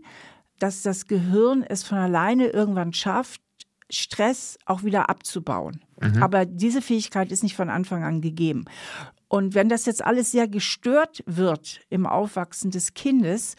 dass 0.58 0.82
das 0.82 1.06
Gehirn 1.06 1.62
es 1.62 1.84
von 1.84 2.00
alleine 2.00 2.48
irgendwann 2.48 2.92
schafft, 2.92 3.42
Stress 3.90 4.58
auch 4.66 4.84
wieder 4.84 5.10
abzubauen. 5.10 5.82
Mhm. 6.02 6.22
Aber 6.22 6.46
diese 6.46 6.82
Fähigkeit 6.82 7.32
ist 7.32 7.44
nicht 7.44 7.56
von 7.56 7.70
Anfang 7.70 8.04
an 8.04 8.22
gegeben. 8.22 8.66
Und 9.28 9.54
wenn 9.54 9.70
das 9.70 9.86
jetzt 9.86 10.04
alles 10.04 10.32
sehr 10.32 10.48
gestört 10.48 11.24
wird 11.28 11.82
im 11.90 12.08
Aufwachsen 12.08 12.72
des 12.72 12.96
Kindes, 12.96 13.56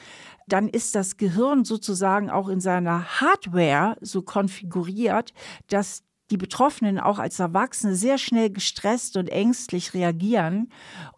dann 0.48 0.68
ist 0.68 0.96
das 0.96 1.16
Gehirn 1.16 1.64
sozusagen 1.64 2.28
auch 2.28 2.48
in 2.48 2.60
seiner 2.60 3.20
Hardware 3.20 3.96
so 4.00 4.22
konfiguriert, 4.22 5.32
dass 5.68 6.02
die 6.30 6.36
Betroffenen 6.36 6.98
auch 6.98 7.18
als 7.18 7.38
Erwachsene 7.38 7.94
sehr 7.96 8.18
schnell 8.18 8.50
gestresst 8.50 9.16
und 9.16 9.28
ängstlich 9.28 9.94
reagieren 9.94 10.70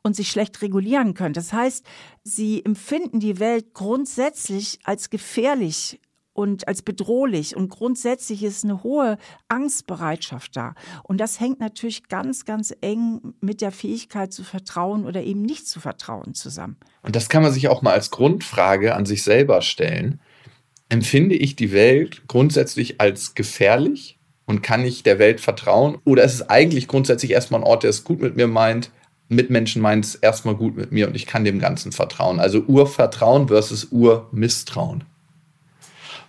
und 0.03 0.17
sich 0.17 0.31
schlecht 0.31 0.63
regulieren 0.63 1.15
können. 1.15 1.35
Das 1.35 1.53
heißt, 1.53 1.85
sie 2.23 2.65
empfinden 2.65 3.21
die 3.21 3.39
Welt 3.39 3.75
grundsätzlich 3.75 4.79
als 4.85 5.11
gefährlich 5.11 6.01
und 6.35 6.67
als 6.69 6.83
bedrohlich. 6.83 7.57
Und 7.57 7.69
grundsätzlich 7.69 8.43
ist 8.43 8.65
eine 8.65 8.83
hohe 8.83 9.19
Angstbereitschaft 9.49 10.57
da. 10.57 10.75
Und 11.03 11.19
das 11.19 11.41
hängt 11.41 11.61
natürlich 11.61 12.09
ganz, 12.09 12.45
ganz 12.45 12.75
eng 12.81 13.35
mit 13.41 13.61
der 13.61 13.73
Fähigkeit 13.73 14.33
zu 14.33 14.45
vertrauen 14.45 15.05
oder 15.05 15.23
eben 15.23 15.43
nicht 15.43 15.67
zu 15.67 15.81
vertrauen 15.81 16.35
zusammen. 16.35 16.77
Und 17.03 17.17
das 17.17 17.29
kann 17.29 17.43
man 17.43 17.53
sich 17.53 17.69
auch 17.69 17.83
mal 17.83 17.93
als 17.93 18.11
Grundfrage 18.11 18.95
an 18.95 19.07
sich 19.07 19.23
selber 19.23 19.63
stellen. 19.63 20.21
Empfinde 20.89 21.35
ich 21.35 21.57
die 21.57 21.73
Welt 21.73 22.23
grundsätzlich 22.29 23.01
als 23.01 23.35
gefährlich 23.35 24.19
und 24.47 24.63
kann 24.63 24.85
ich 24.85 25.03
der 25.03 25.19
Welt 25.19 25.41
vertrauen? 25.41 25.99
Oder 26.05 26.25
ist 26.25 26.35
es 26.35 26.49
eigentlich 26.49 26.89
grundsätzlich 26.89 27.31
erstmal 27.31 27.61
ein 27.61 27.67
Ort, 27.67 27.83
der 27.83 27.91
es 27.91 28.05
gut 28.05 28.21
mit 28.21 28.37
mir 28.37 28.47
meint? 28.47 28.91
Mitmenschen 29.29 29.81
meint 29.81 30.05
es 30.05 30.15
erstmal 30.15 30.55
gut 30.55 30.77
mit 30.77 30.93
mir 30.93 31.09
und 31.09 31.15
ich 31.15 31.27
kann 31.27 31.45
dem 31.45 31.59
Ganzen 31.59 31.93
vertrauen. 31.93 32.39
Also 32.39 32.61
Urvertrauen 32.61 33.49
versus 33.49 33.87
Urmisstrauen. 33.87 35.05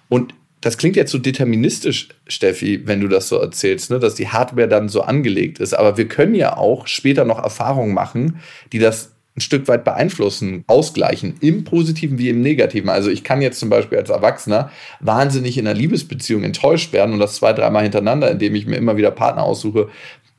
Und 0.10 0.34
das 0.62 0.78
klingt 0.78 0.96
jetzt 0.96 1.12
so 1.12 1.18
deterministisch, 1.18 2.10
Steffi, 2.28 2.88
wenn 2.88 3.02
du 3.02 3.10
das 3.10 3.28
so 3.28 3.38
erzählst, 3.38 3.92
ne? 3.92 4.00
dass 4.00 4.16
die 4.16 4.30
Hardware 4.30 4.70
dann 4.70 4.88
so 4.88 5.02
angelegt 5.02 5.60
ist. 5.60 5.74
Aber 5.74 5.98
wir 5.98 6.08
können 6.08 6.36
ja 6.36 6.56
auch 6.56 6.88
später 6.88 7.26
noch 7.26 7.44
Erfahrungen 7.44 7.94
machen, 7.94 8.40
die 8.72 8.80
das 8.80 9.12
ein 9.36 9.42
Stück 9.42 9.68
weit 9.68 9.84
beeinflussen, 9.84 10.64
ausgleichen, 10.68 11.36
im 11.42 11.64
Positiven 11.64 12.18
wie 12.18 12.30
im 12.30 12.42
Negativen. 12.42 12.90
Also 12.90 13.10
ich 13.10 13.24
kann 13.24 13.42
jetzt 13.42 13.60
zum 13.60 13.70
Beispiel 13.70 13.98
als 13.98 14.10
Erwachsener 14.10 14.72
wahnsinnig 15.00 15.58
in 15.58 15.68
einer 15.68 15.78
Liebesbeziehung 15.78 16.44
enttäuscht 16.44 16.94
werden 16.94 17.14
und 17.14 17.20
das 17.20 17.36
zwei, 17.36 17.52
dreimal 17.52 17.84
hintereinander, 17.84 18.30
indem 18.30 18.56
ich 18.56 18.68
mir 18.68 18.78
immer 18.78 18.96
wieder 18.96 19.12
Partner 19.12 19.44
aussuche, 19.44 19.90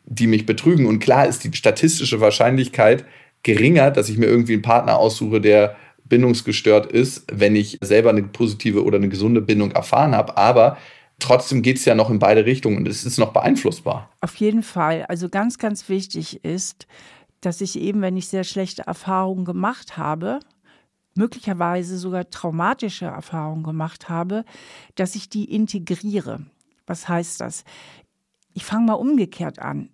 die 0.06 0.26
mich 0.26 0.47
betrügen. 0.47 0.87
Und 0.87 1.00
klar 1.00 1.26
ist 1.26 1.44
die 1.44 1.54
statistische 1.54 2.21
Wahrscheinlichkeit 2.21 3.04
geringer, 3.42 3.90
dass 3.90 4.09
ich 4.09 4.16
mir 4.16 4.26
irgendwie 4.26 4.54
einen 4.54 4.62
Partner 4.62 4.97
aussuche, 4.97 5.40
der 5.40 5.76
bindungsgestört 6.14 6.87
ist, 6.92 7.25
wenn 7.33 7.56
ich 7.56 7.78
selber 7.80 8.11
eine 8.11 8.23
positive 8.23 8.85
oder 8.85 8.99
eine 8.99 9.09
gesunde 9.09 9.40
Bindung 9.40 9.73
erfahren 9.73 10.14
habe. 10.14 10.37
Aber 10.37 10.78
trotzdem 11.18 11.61
geht 11.61 11.78
es 11.78 11.85
ja 11.87 11.97
noch 11.97 12.09
in 12.09 12.21
beide 12.21 12.47
Richtungen 12.47 12.76
und 12.76 12.87
es 12.87 13.04
ist 13.04 13.18
noch 13.18 13.33
beeinflussbar. 13.33 14.11
Auf 14.21 14.37
jeden 14.37 14.62
Fall. 14.62 15.04
Also 15.09 15.28
ganz, 15.28 15.59
ganz 15.59 15.88
wichtig 15.88 16.44
ist, 16.44 16.87
dass 17.40 17.61
ich 17.61 17.76
eben, 17.76 18.00
wenn 18.00 18.16
ich 18.16 18.28
sehr 18.28 18.44
schlechte 18.44 18.83
Erfahrungen 18.87 19.44
gemacht 19.44 19.97
habe, 19.97 20.38
möglicherweise 21.16 21.99
sogar 21.99 22.30
traumatische 22.30 23.06
Erfahrungen 23.06 23.64
gemacht 23.64 24.09
habe, 24.09 24.44
dass 24.94 25.16
ich 25.16 25.28
die 25.28 25.50
integriere. 25.52 26.47
Was 26.87 27.09
heißt 27.09 27.40
das? 27.40 27.64
Ich 28.52 28.64
fange 28.64 28.87
mal 28.87 28.94
umgekehrt 28.94 29.59
an. 29.59 29.88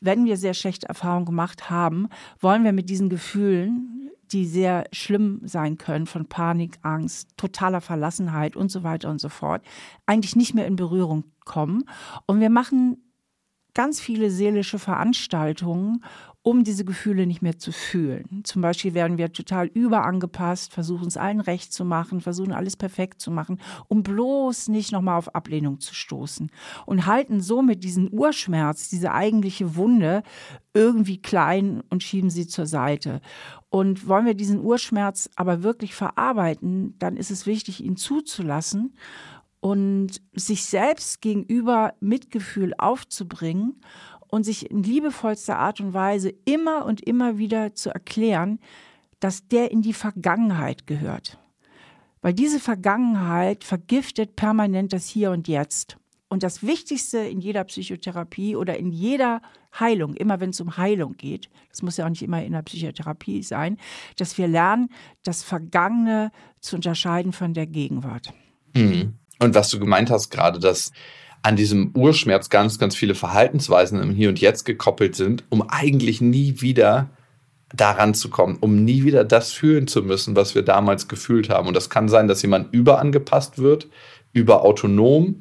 Wenn 0.00 0.26
wir 0.26 0.36
sehr 0.36 0.52
schlechte 0.52 0.86
Erfahrungen 0.86 1.24
gemacht 1.24 1.70
haben, 1.70 2.10
wollen 2.40 2.62
wir 2.62 2.72
mit 2.72 2.90
diesen 2.90 3.08
Gefühlen, 3.08 4.01
die 4.32 4.46
sehr 4.46 4.84
schlimm 4.92 5.40
sein 5.44 5.78
können, 5.78 6.06
von 6.06 6.26
Panik, 6.26 6.78
Angst, 6.82 7.28
totaler 7.36 7.80
Verlassenheit 7.80 8.56
und 8.56 8.70
so 8.70 8.82
weiter 8.82 9.10
und 9.10 9.20
so 9.20 9.28
fort, 9.28 9.62
eigentlich 10.06 10.36
nicht 10.36 10.54
mehr 10.54 10.66
in 10.66 10.76
Berührung 10.76 11.24
kommen. 11.44 11.84
Und 12.26 12.40
wir 12.40 12.50
machen 12.50 12.98
ganz 13.74 14.00
viele 14.00 14.30
seelische 14.30 14.78
Veranstaltungen, 14.78 16.02
um 16.44 16.64
diese 16.64 16.84
Gefühle 16.84 17.26
nicht 17.26 17.40
mehr 17.40 17.58
zu 17.58 17.70
fühlen. 17.70 18.42
Zum 18.42 18.62
Beispiel 18.62 18.94
werden 18.94 19.16
wir 19.16 19.32
total 19.32 19.68
überangepasst, 19.68 20.72
versuchen 20.72 21.06
es 21.06 21.16
allen 21.16 21.40
recht 21.40 21.72
zu 21.72 21.84
machen, 21.84 22.20
versuchen 22.20 22.52
alles 22.52 22.76
perfekt 22.76 23.20
zu 23.20 23.30
machen, 23.30 23.60
um 23.86 24.02
bloß 24.02 24.68
nicht 24.68 24.90
nochmal 24.90 25.18
auf 25.18 25.34
Ablehnung 25.36 25.78
zu 25.78 25.94
stoßen 25.94 26.50
und 26.84 27.06
halten 27.06 27.40
somit 27.40 27.84
diesen 27.84 28.12
Urschmerz, 28.12 28.88
diese 28.88 29.12
eigentliche 29.12 29.76
Wunde 29.76 30.24
irgendwie 30.74 31.18
klein 31.22 31.82
und 31.90 32.02
schieben 32.02 32.30
sie 32.30 32.48
zur 32.48 32.66
Seite. 32.66 33.20
Und 33.72 34.06
wollen 34.06 34.26
wir 34.26 34.34
diesen 34.34 34.62
Urschmerz 34.62 35.30
aber 35.34 35.62
wirklich 35.62 35.94
verarbeiten, 35.94 36.94
dann 36.98 37.16
ist 37.16 37.30
es 37.30 37.46
wichtig, 37.46 37.82
ihn 37.82 37.96
zuzulassen 37.96 38.94
und 39.60 40.20
sich 40.34 40.64
selbst 40.64 41.22
gegenüber 41.22 41.94
Mitgefühl 41.98 42.74
aufzubringen 42.76 43.80
und 44.28 44.44
sich 44.44 44.70
in 44.70 44.82
liebevollster 44.82 45.58
Art 45.58 45.80
und 45.80 45.94
Weise 45.94 46.34
immer 46.44 46.84
und 46.84 47.00
immer 47.00 47.38
wieder 47.38 47.74
zu 47.74 47.88
erklären, 47.88 48.58
dass 49.20 49.48
der 49.48 49.70
in 49.70 49.80
die 49.80 49.94
Vergangenheit 49.94 50.86
gehört. 50.86 51.38
Weil 52.20 52.34
diese 52.34 52.60
Vergangenheit 52.60 53.64
vergiftet 53.64 54.36
permanent 54.36 54.92
das 54.92 55.06
Hier 55.06 55.30
und 55.30 55.48
Jetzt. 55.48 55.96
Und 56.28 56.42
das 56.42 56.62
Wichtigste 56.62 57.20
in 57.20 57.40
jeder 57.40 57.64
Psychotherapie 57.64 58.54
oder 58.54 58.76
in 58.76 58.90
jeder 58.90 59.40
Heilung, 59.78 60.14
immer 60.14 60.40
wenn 60.40 60.50
es 60.50 60.60
um 60.60 60.76
Heilung 60.76 61.16
geht, 61.16 61.48
das 61.70 61.82
muss 61.82 61.96
ja 61.96 62.04
auch 62.04 62.10
nicht 62.10 62.22
immer 62.22 62.42
in 62.42 62.52
der 62.52 62.62
Psychotherapie 62.62 63.42
sein, 63.42 63.78
dass 64.16 64.36
wir 64.36 64.48
lernen, 64.48 64.90
das 65.24 65.42
Vergangene 65.42 66.30
zu 66.60 66.76
unterscheiden 66.76 67.32
von 67.32 67.54
der 67.54 67.66
Gegenwart. 67.66 68.32
Mhm. 68.74 69.14
Und 69.38 69.54
was 69.54 69.70
du 69.70 69.78
gemeint 69.78 70.10
hast 70.10 70.30
gerade, 70.30 70.58
dass 70.58 70.92
an 71.42 71.56
diesem 71.56 71.90
Urschmerz 71.94 72.50
ganz, 72.50 72.78
ganz 72.78 72.94
viele 72.94 73.14
Verhaltensweisen 73.14 74.00
im 74.00 74.10
Hier 74.10 74.28
und 74.28 74.40
Jetzt 74.40 74.64
gekoppelt 74.64 75.16
sind, 75.16 75.44
um 75.48 75.62
eigentlich 75.68 76.20
nie 76.20 76.60
wieder 76.60 77.10
daran 77.74 78.14
zu 78.14 78.30
kommen, 78.30 78.58
um 78.60 78.84
nie 78.84 79.02
wieder 79.02 79.24
das 79.24 79.52
fühlen 79.52 79.88
zu 79.88 80.02
müssen, 80.02 80.36
was 80.36 80.54
wir 80.54 80.62
damals 80.62 81.08
gefühlt 81.08 81.48
haben. 81.48 81.68
Und 81.68 81.74
das 81.74 81.90
kann 81.90 82.08
sein, 82.08 82.28
dass 82.28 82.42
jemand 82.42 82.72
überangepasst 82.72 83.58
wird, 83.58 83.88
überautonom. 84.32 85.40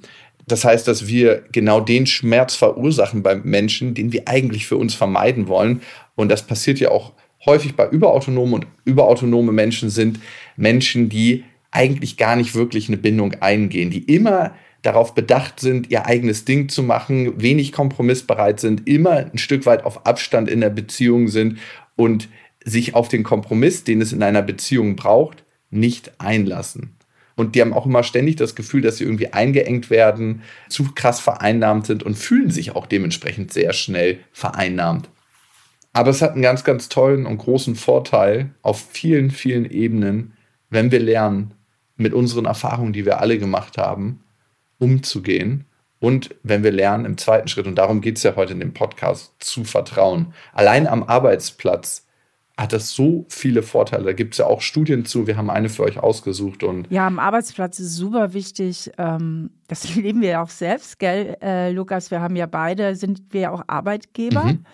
Das 0.52 0.66
heißt, 0.66 0.88
dass 0.88 1.08
wir 1.08 1.44
genau 1.52 1.80
den 1.80 2.06
Schmerz 2.06 2.56
verursachen 2.56 3.24
beim 3.24 3.44
Menschen, 3.44 3.94
den 3.94 4.12
wir 4.12 4.28
eigentlich 4.28 4.68
für 4.68 4.78
uns 4.78 4.94
vermeiden 4.94 5.48
wollen. 5.48 5.82
Und 6.16 6.30
das 6.30 6.46
passiert 6.46 6.80
ja 6.80 6.92
auch 6.92 7.14
häufig 7.46 7.76
bei 7.76 7.88
überautonomen 7.88 8.56
und 8.56 8.68
überautonome 8.84 9.52
Menschen 9.52 9.90
sind 9.90 10.20
Menschen, 10.58 11.08
die 11.08 11.46
eigentlich 11.72 12.18
gar 12.18 12.36
nicht 12.36 12.54
wirklich 12.54 12.90
eine 12.90 12.98
Bindung 12.98 13.36
eingehen, 13.40 13.92
die 13.92 14.04
immer 14.04 14.54
darauf 14.82 15.16
bedacht 15.16 15.60
sind, 15.60 15.90
ihr 15.90 16.06
eigenes 16.06 16.44
Ding 16.44 16.68
zu 16.68 16.84
machen, 16.84 17.42
wenig 17.42 17.72
kompromissbereit 17.72 18.60
sind, 18.60 18.88
immer 18.90 19.12
ein 19.32 19.38
Stück 19.38 19.66
weit 19.66 19.86
auf 19.86 20.06
Abstand 20.06 20.50
in 20.50 20.60
der 20.60 20.70
Beziehung 20.70 21.30
sind 21.30 21.60
und 21.96 22.28
sich 22.66 22.94
auf 22.94 23.08
den 23.08 23.24
Kompromiss, 23.24 23.84
den 23.84 24.02
es 24.02 24.12
in 24.12 24.22
einer 24.22 24.42
Beziehung 24.42 24.96
braucht, 24.96 25.44
nicht 25.70 26.12
einlassen. 26.20 26.98
Und 27.36 27.56
die 27.56 27.62
haben 27.62 27.74
auch 27.74 27.86
immer 27.86 28.04
ständig 28.04 28.36
das 28.36 28.56
Gefühl, 28.56 28.82
dass 28.82 28.98
sie 28.98 29.04
irgendwie 29.04 29.34
eingeengt 29.34 29.90
werden, 29.90 30.42
zu 30.70 30.92
krass 30.94 31.20
vereinnahmt 31.20 31.86
sind 31.86 32.04
und 32.04 32.18
fühlen 32.18 32.52
sich 32.52 32.76
auch 32.76 32.86
dementsprechend 32.86 33.54
sehr 33.54 33.74
schnell 33.74 34.20
vereinnahmt. 34.32 35.10
Aber 35.94 36.10
es 36.10 36.22
hat 36.22 36.34
einen 36.34 36.42
ganz, 36.42 36.64
ganz 36.64 36.90
tollen 36.90 37.26
und 37.26 37.38
großen 37.38 37.76
Vorteil 37.76 38.52
auf 38.62 38.82
vielen, 38.92 39.30
vielen 39.32 39.70
Ebenen, 39.70 40.34
wenn 40.70 40.92
wir 40.92 41.00
lernen, 41.00 41.54
mit 41.98 42.14
unseren 42.14 42.46
Erfahrungen, 42.46 42.94
die 42.94 43.06
wir 43.06 43.20
alle 43.20 43.38
gemacht 43.38 43.78
haben, 43.78 44.24
umzugehen. 44.80 45.66
Und 46.00 46.34
wenn 46.42 46.64
wir 46.64 46.72
lernen 46.72 47.06
im 47.06 47.18
zweiten 47.18 47.48
Schritt, 47.48 47.68
und 47.68 47.76
darum 47.76 48.02
geht 48.02 48.18
es 48.18 48.24
ja 48.24 48.36
heute 48.36 48.54
in 48.54 48.60
dem 48.60 48.74
Podcast, 48.74 49.34
zu 49.40 49.64
vertrauen. 49.64 50.34
Allein 50.54 50.88
am 50.88 51.04
Arbeitsplatz 51.04 52.08
hat 52.62 52.74
das 52.74 52.92
so 52.92 53.26
viele 53.30 53.64
Vorteile. 53.64 54.06
Da 54.06 54.14
gibt 54.14 54.34
es 54.34 54.38
ja 54.38 54.46
auch 54.46 54.62
Studien 54.62 55.06
zu. 55.06 55.28
Wir 55.28 55.38
haben 55.38 55.50
eine 55.50 55.70
für 55.70 55.84
euch 55.84 55.98
ausgesucht. 55.98 56.64
Und 56.64 56.88
ja, 56.90 57.08
am 57.08 57.20
Arbeitsplatz 57.20 57.80
ist 57.80 57.96
super 57.96 58.34
wichtig. 58.34 58.92
Ähm, 58.98 59.52
das 59.68 59.96
leben 59.96 60.22
wir 60.22 60.30
ja 60.30 60.44
auch 60.44 60.50
selbst, 60.50 61.00
gell, 61.00 61.38
äh, 61.42 61.72
Lukas? 61.72 62.12
Wir 62.12 62.22
haben 62.22 62.36
ja 62.36 62.46
beide, 62.46 62.96
sind 62.96 63.24
wir 63.32 63.42
ja 63.42 63.52
auch 63.52 63.64
Arbeitgeber. 63.68 64.44
Mhm. 64.44 64.66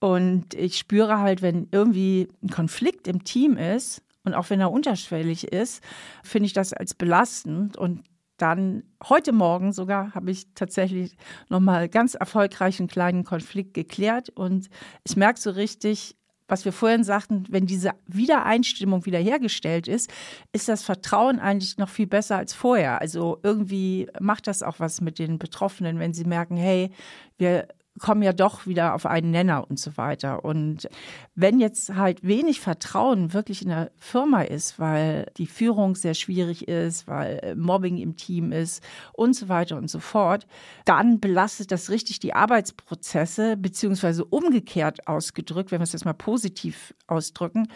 Und 0.00 0.54
ich 0.54 0.78
spüre 0.78 1.18
halt, 1.20 1.42
wenn 1.42 1.68
irgendwie 1.72 2.28
ein 2.42 2.50
Konflikt 2.50 3.08
im 3.08 3.24
Team 3.24 3.56
ist, 3.56 4.02
und 4.24 4.34
auch 4.34 4.50
wenn 4.50 4.60
er 4.60 4.70
unterschwellig 4.70 5.52
ist, 5.52 5.82
finde 6.22 6.46
ich 6.46 6.52
das 6.52 6.74
als 6.74 6.92
belastend. 6.92 7.78
Und 7.78 8.04
dann 8.36 8.82
heute 9.02 9.32
Morgen 9.32 9.72
sogar 9.72 10.14
habe 10.14 10.30
ich 10.30 10.52
tatsächlich 10.54 11.16
nochmal 11.48 11.88
ganz 11.88 12.14
erfolgreich 12.14 12.78
einen 12.78 12.88
kleinen 12.88 13.24
Konflikt 13.24 13.72
geklärt 13.72 14.28
und 14.28 14.68
ich 15.04 15.16
merke 15.16 15.40
so 15.40 15.50
richtig, 15.50 16.17
was 16.48 16.64
wir 16.64 16.72
vorhin 16.72 17.04
sagten, 17.04 17.44
wenn 17.50 17.66
diese 17.66 17.92
Wiedereinstimmung 18.06 19.06
wiederhergestellt 19.06 19.86
ist, 19.86 20.10
ist 20.52 20.68
das 20.68 20.82
Vertrauen 20.82 21.38
eigentlich 21.38 21.78
noch 21.78 21.90
viel 21.90 22.06
besser 22.06 22.36
als 22.36 22.54
vorher. 22.54 23.00
Also 23.00 23.38
irgendwie 23.42 24.08
macht 24.18 24.46
das 24.46 24.62
auch 24.62 24.80
was 24.80 25.00
mit 25.00 25.18
den 25.18 25.38
Betroffenen, 25.38 25.98
wenn 25.98 26.14
sie 26.14 26.24
merken, 26.24 26.56
hey, 26.56 26.90
wir 27.36 27.68
kommen 27.98 28.22
ja 28.22 28.32
doch 28.32 28.66
wieder 28.66 28.94
auf 28.94 29.06
einen 29.06 29.30
Nenner 29.30 29.68
und 29.68 29.78
so 29.78 29.96
weiter. 29.96 30.44
Und 30.44 30.88
wenn 31.34 31.60
jetzt 31.60 31.94
halt 31.94 32.26
wenig 32.26 32.60
Vertrauen 32.60 33.32
wirklich 33.32 33.62
in 33.62 33.68
der 33.68 33.90
Firma 33.98 34.42
ist, 34.42 34.78
weil 34.78 35.30
die 35.36 35.46
Führung 35.46 35.94
sehr 35.94 36.14
schwierig 36.14 36.68
ist, 36.68 37.06
weil 37.06 37.54
Mobbing 37.56 37.98
im 37.98 38.16
Team 38.16 38.52
ist 38.52 38.82
und 39.12 39.34
so 39.34 39.48
weiter 39.48 39.76
und 39.76 39.90
so 39.90 40.00
fort, 40.00 40.46
dann 40.84 41.20
belastet 41.20 41.70
das 41.72 41.90
richtig 41.90 42.20
die 42.20 42.34
Arbeitsprozesse, 42.34 43.56
beziehungsweise 43.56 44.24
umgekehrt 44.24 45.06
ausgedrückt, 45.06 45.70
wenn 45.70 45.80
wir 45.80 45.84
es 45.84 45.92
jetzt 45.92 46.04
mal 46.04 46.12
positiv 46.12 46.94
ausdrücken, 47.06 47.68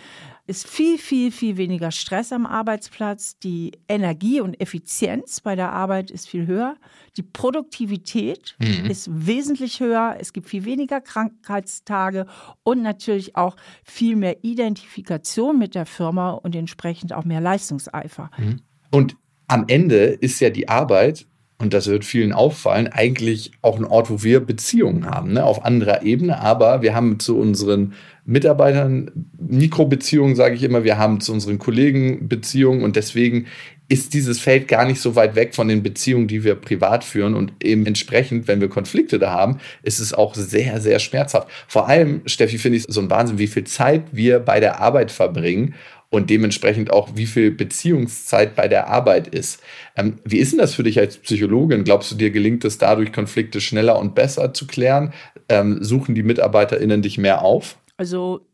ist 0.47 0.69
viel, 0.69 0.99
viel, 0.99 1.31
viel 1.31 1.57
weniger 1.57 1.93
Stress 1.93 2.33
am 2.33 2.47
Arbeitsplatz. 2.47 3.39
Die 3.39 3.73
Energie 3.89 4.41
und 4.41 4.61
Effizienz 4.61 5.41
bei 5.41 5.55
der 5.55 5.73
Arbeit 5.73 6.11
ist 6.11 6.29
viel 6.29 6.47
höher. 6.47 6.77
Die 7.17 7.23
Produktivität 7.23 8.57
mhm. 8.59 8.91
ist 8.91 9.09
wesentlich 9.13 9.79
höher. 9.81 10.17
Es 10.19 10.33
gibt 10.33 10.49
viel 10.49 10.65
weniger 10.65 11.01
Krankheitstage 11.01 12.27
und 12.65 12.83
natürlich 12.83 13.37
auch 13.37 13.57
viel 13.85 14.17
mehr 14.17 14.43
Identifikation 14.43 15.59
mit 15.59 15.75
der 15.77 15.87
Firma 15.87 16.33
und 16.33 16.57
entsprechend 16.57 17.13
auch 17.13 17.25
mehr 17.25 17.41
Leistungseifer. 17.41 18.31
Mhm. 18.37 18.61
Und 18.91 19.17
am 19.47 19.65
Ende 19.69 20.07
ist 20.07 20.41
ja 20.41 20.51
die 20.51 20.69
Arbeit 20.69 21.27
und 21.63 21.73
das 21.73 21.87
wird 21.87 22.05
vielen 22.05 22.33
auffallen, 22.33 22.89
eigentlich 22.89 23.53
auch 23.63 23.79
ein 23.79 23.85
Ort, 23.85 24.11
wo 24.11 24.25
wir 24.25 24.41
Beziehungen 24.41 25.07
haben, 25.07 25.35
ne? 25.35 25.45
auf 25.45 25.65
anderer 25.65 26.03
Ebene, 26.03 26.41
aber 26.41 26.83
wir 26.83 26.93
haben 26.93 27.21
zu 27.21 27.39
unseren 27.39 27.93
Mitarbeitern 28.25 29.11
Mikrobeziehungen, 29.39 30.37
sage 30.37 30.55
ich 30.55 30.63
immer, 30.63 30.85
wir 30.85 30.97
haben 30.97 31.21
zu 31.21 31.33
unseren 31.33 31.59
Kollegen 31.59 32.29
Beziehungen 32.29 32.83
und 32.83 32.95
deswegen 32.95 33.47
ist 33.89 34.15
dieses 34.15 34.41
Feld 34.41 34.69
gar 34.69 34.87
nicht 34.87 35.01
so 35.01 35.17
weit 35.17 35.35
weg 35.35 35.55
von 35.55 35.69
den 35.69 35.83
Beziehungen, 35.83 36.27
die 36.27 36.45
wir 36.45 36.55
privat 36.55 37.05
führen. 37.05 37.35
Und 37.35 37.53
eben 37.63 37.85
entsprechend, 37.85 38.49
wenn 38.49 38.61
wir 38.61 38.69
Konflikte 38.69 39.19
da 39.19 39.33
haben, 39.33 39.59
ist 39.83 39.99
es 39.99 40.15
auch 40.15 40.35
sehr, 40.35 40.81
sehr 40.81 40.99
schmerzhaft. 40.99 41.49
Vor 41.69 41.89
allem, 41.89 42.23
Steffi, 42.25 42.57
finde 42.57 42.79
ich 42.79 42.85
so 42.89 43.03
ein 43.03 43.11
Wahnsinn, 43.11 43.39
wie 43.39 43.49
viel 43.49 43.65
Zeit 43.65 44.05
wir 44.13 44.39
bei 44.39 44.61
der 44.61 44.81
Arbeit 44.81 45.11
verbringen 45.11 45.75
und 46.09 46.31
dementsprechend 46.31 46.91
auch, 46.91 47.11
wie 47.17 47.27
viel 47.27 47.51
Beziehungszeit 47.51 48.55
bei 48.55 48.69
der 48.69 48.89
Arbeit 48.89 49.29
ist. 49.29 49.61
Ähm, 49.97 50.19
wie 50.25 50.39
ist 50.39 50.53
denn 50.53 50.59
das 50.59 50.75
für 50.75 50.85
dich 50.85 50.99
als 50.99 51.19
Psychologin? 51.19 51.85
Glaubst 51.85 52.13
du, 52.13 52.15
dir 52.15 52.31
gelingt 52.31 52.65
es 52.65 52.79
dadurch, 52.79 53.13
Konflikte 53.13 53.61
schneller 53.61 53.99
und 53.99 54.15
besser 54.15 54.55
zu 54.55 54.67
klären? 54.67 55.13
Ähm, 55.49 55.83
suchen 55.83 56.15
die 56.15 56.23
MitarbeiterInnen 56.23 57.03
dich 57.03 57.19
mehr 57.19 57.43
auf? 57.43 57.77
Also, 57.97 58.49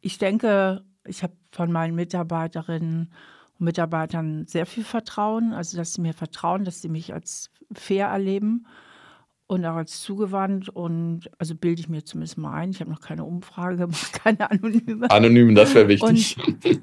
ich 0.00 0.18
denke, 0.18 0.84
ich 1.06 1.22
habe 1.22 1.34
von 1.52 1.72
meinen 1.72 1.94
Mitarbeiterinnen 1.94 3.12
und 3.58 3.64
Mitarbeitern 3.64 4.46
sehr 4.46 4.66
viel 4.66 4.84
Vertrauen, 4.84 5.52
also 5.52 5.76
dass 5.76 5.94
sie 5.94 6.00
mir 6.00 6.14
vertrauen, 6.14 6.64
dass 6.64 6.82
sie 6.82 6.88
mich 6.88 7.12
als 7.12 7.50
fair 7.72 8.08
erleben 8.08 8.66
und 9.46 9.64
auch 9.64 9.74
als 9.74 10.00
zugewandt 10.00 10.68
und 10.68 11.30
also 11.38 11.54
bilde 11.56 11.80
ich 11.80 11.88
mir 11.88 12.04
zumindest 12.04 12.38
mal 12.38 12.54
ein. 12.54 12.70
Ich 12.70 12.80
habe 12.80 12.90
noch 12.90 13.00
keine 13.00 13.24
Umfrage 13.24 13.78
gemacht, 13.78 14.12
keine 14.24 14.50
anonyme. 14.50 15.10
Anonym, 15.10 15.54
das 15.54 15.74
wäre 15.74 15.88
wichtig. 15.88 16.36
Und, 16.38 16.82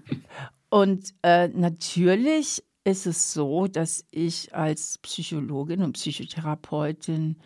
und 0.69 1.13
äh, 1.23 1.47
natürlich 1.47 2.63
ist 2.83 3.05
es 3.05 3.33
so, 3.33 3.67
dass 3.67 4.05
ich 4.11 4.53
als 4.53 4.97
Psychologin 4.99 5.81
und 5.81 5.93
Psychotherapeutin 5.93 7.37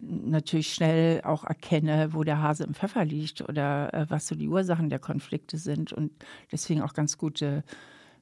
natürlich 0.00 0.74
schnell 0.74 1.22
auch 1.22 1.44
erkenne, 1.44 2.10
wo 2.12 2.24
der 2.24 2.42
Hase 2.42 2.64
im 2.64 2.74
Pfeffer 2.74 3.04
liegt 3.04 3.40
oder 3.48 3.92
äh, 3.94 4.06
was 4.08 4.26
so 4.26 4.34
die 4.34 4.48
Ursachen 4.48 4.88
der 4.88 4.98
Konflikte 4.98 5.58
sind 5.58 5.92
und 5.92 6.12
deswegen 6.52 6.82
auch 6.82 6.92
ganz 6.92 7.18
gute 7.18 7.64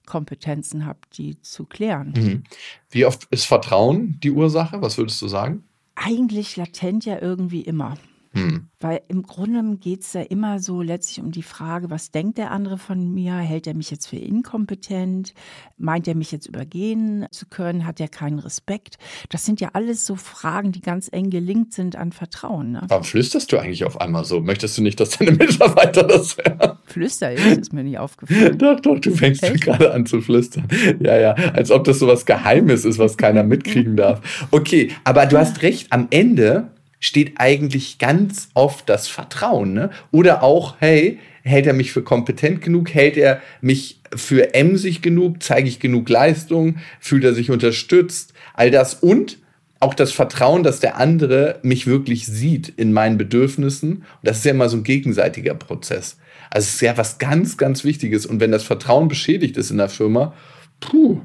Kompetenzen 0.07 0.87
habe, 0.87 1.01
die 1.15 1.41
zu 1.41 1.65
klären. 1.65 2.13
Mhm. 2.17 2.45
Wie 2.91 3.05
oft 3.07 3.25
ist 3.31 3.47
Vertrauen 3.47 4.19
die 4.23 4.31
Ursache? 4.31 4.81
Was 4.83 4.99
würdest 4.99 5.21
du 5.23 5.29
sagen? 5.29 5.65
Eigentlich 5.95 6.57
latent 6.57 7.05
ja 7.05 7.21
irgendwie 7.21 7.63
immer. 7.63 7.97
Hm. 8.35 8.69
Weil 8.81 9.01
im 9.09 9.23
Grunde 9.23 9.77
geht 9.79 10.03
es 10.03 10.13
ja 10.13 10.23
immer 10.23 10.59
so 10.59 10.83
letztlich 10.83 11.25
um 11.25 11.31
die 11.31 11.43
Frage, 11.43 11.89
was 11.89 12.11
denkt 12.11 12.37
der 12.37 12.51
andere 12.51 12.79
von 12.79 13.15
mir? 13.15 13.35
Hält 13.35 13.67
er 13.67 13.75
mich 13.75 13.91
jetzt 13.91 14.09
für 14.09 14.17
inkompetent? 14.17 15.35
Meint 15.79 16.09
er 16.09 16.15
mich 16.15 16.33
jetzt 16.33 16.47
übergehen 16.47 17.27
zu 17.31 17.47
können? 17.47 17.87
Hat 17.87 18.01
er 18.01 18.09
keinen 18.09 18.41
Respekt? 18.41 18.99
Das 19.31 19.45
sind 19.47 19.61
ja 19.61 19.71
alles 19.73 20.05
so 20.05 20.17
Fragen, 20.17 20.73
die 20.73 20.81
ganz 20.81 21.09
eng 21.13 21.31
gelinkt 21.31 21.73
sind 21.73 21.97
an 21.97 22.13
Vertrauen. 22.13 22.73
Ne? 22.73 22.83
Warum 22.89 23.05
flüsterst 23.05 23.53
du 23.53 23.59
eigentlich 23.59 23.85
auf 23.85 24.01
einmal 24.01 24.25
so? 24.25 24.41
Möchtest 24.41 24.77
du 24.77 24.83
nicht, 24.83 24.99
dass 24.99 25.11
deine 25.11 25.31
Mitarbeiter 25.33 26.03
das 26.03 26.37
hören? 26.37 26.79
Flüster 26.85 27.33
ich, 27.33 27.45
ist 27.45 27.73
mir 27.73 27.85
nicht 27.85 27.99
aufgefallen. 27.99 28.59
doch, 28.59 28.81
doch, 28.81 28.99
du 28.99 29.13
fängst 29.13 29.43
gerade 29.63 29.93
an 29.93 30.07
zu 30.07 30.21
flüstern. 30.21 30.69
Ja, 31.01 31.17
ja, 31.19 31.33
als 31.33 31.71
ob 31.71 31.85
das 31.85 32.01
so 32.01 32.07
was 32.07 32.27
Geheimes 32.27 32.85
ist, 32.85 32.99
was 32.99 33.17
keiner 33.17 33.45
mitkriegen 33.45 33.97
darf. 33.97 34.21
Okay, 34.51 34.91
aber 35.05 35.27
du 35.27 35.39
hast 35.39 35.63
recht, 35.63 35.93
am 35.93 36.09
Ende 36.11 36.69
steht 37.05 37.35
eigentlich 37.37 37.99
ganz 37.99 38.49
oft 38.55 38.89
das 38.89 39.09
Vertrauen. 39.09 39.75
Ne? 39.75 39.91
Oder 40.11 40.43
auch, 40.43 40.77
hey, 40.79 41.19
hält 41.43 41.67
er 41.67 41.75
mich 41.75 41.93
für 41.93 42.03
kompetent 42.03 42.63
genug? 42.63 42.95
Hält 42.95 43.19
er 43.19 43.43
mich 43.61 44.01
für 44.17 44.55
emsig 44.55 45.03
genug? 45.03 45.43
Zeige 45.43 45.69
ich 45.69 45.81
genug 45.81 46.09
Leistung? 46.09 46.77
Fühlt 47.01 47.25
er 47.25 47.35
sich 47.35 47.51
unterstützt? 47.51 48.33
All 48.55 48.71
das 48.71 48.95
und 48.95 49.37
auch 49.81 49.93
das 49.93 50.13
Vertrauen, 50.13 50.63
dass 50.63 50.81
der 50.81 50.97
andere 50.97 51.59
mich 51.63 51.87
wirklich 51.87 52.25
sieht 52.25 52.71
in 52.71 52.95
meinen 52.95 53.19
Bedürfnissen. 53.19 53.97
Und 53.97 54.05
das 54.23 54.39
ist 54.39 54.47
ja 54.47 54.53
immer 54.53 54.71
so 54.71 54.79
ein 54.79 54.85
gegenseitiger 54.85 55.53
Prozess. 55.53 56.17
Also 56.49 56.65
es 56.65 56.75
ist 56.77 56.81
ja 56.81 56.97
was 56.97 57.19
ganz, 57.19 57.59
ganz 57.59 57.85
Wichtiges. 57.85 58.25
Und 58.25 58.41
wenn 58.41 58.51
das 58.51 58.63
Vertrauen 58.63 59.09
beschädigt 59.09 59.59
ist 59.59 59.71
in 59.71 59.77
der 59.77 59.91
Firma, 59.91 60.33
puh, 60.81 61.21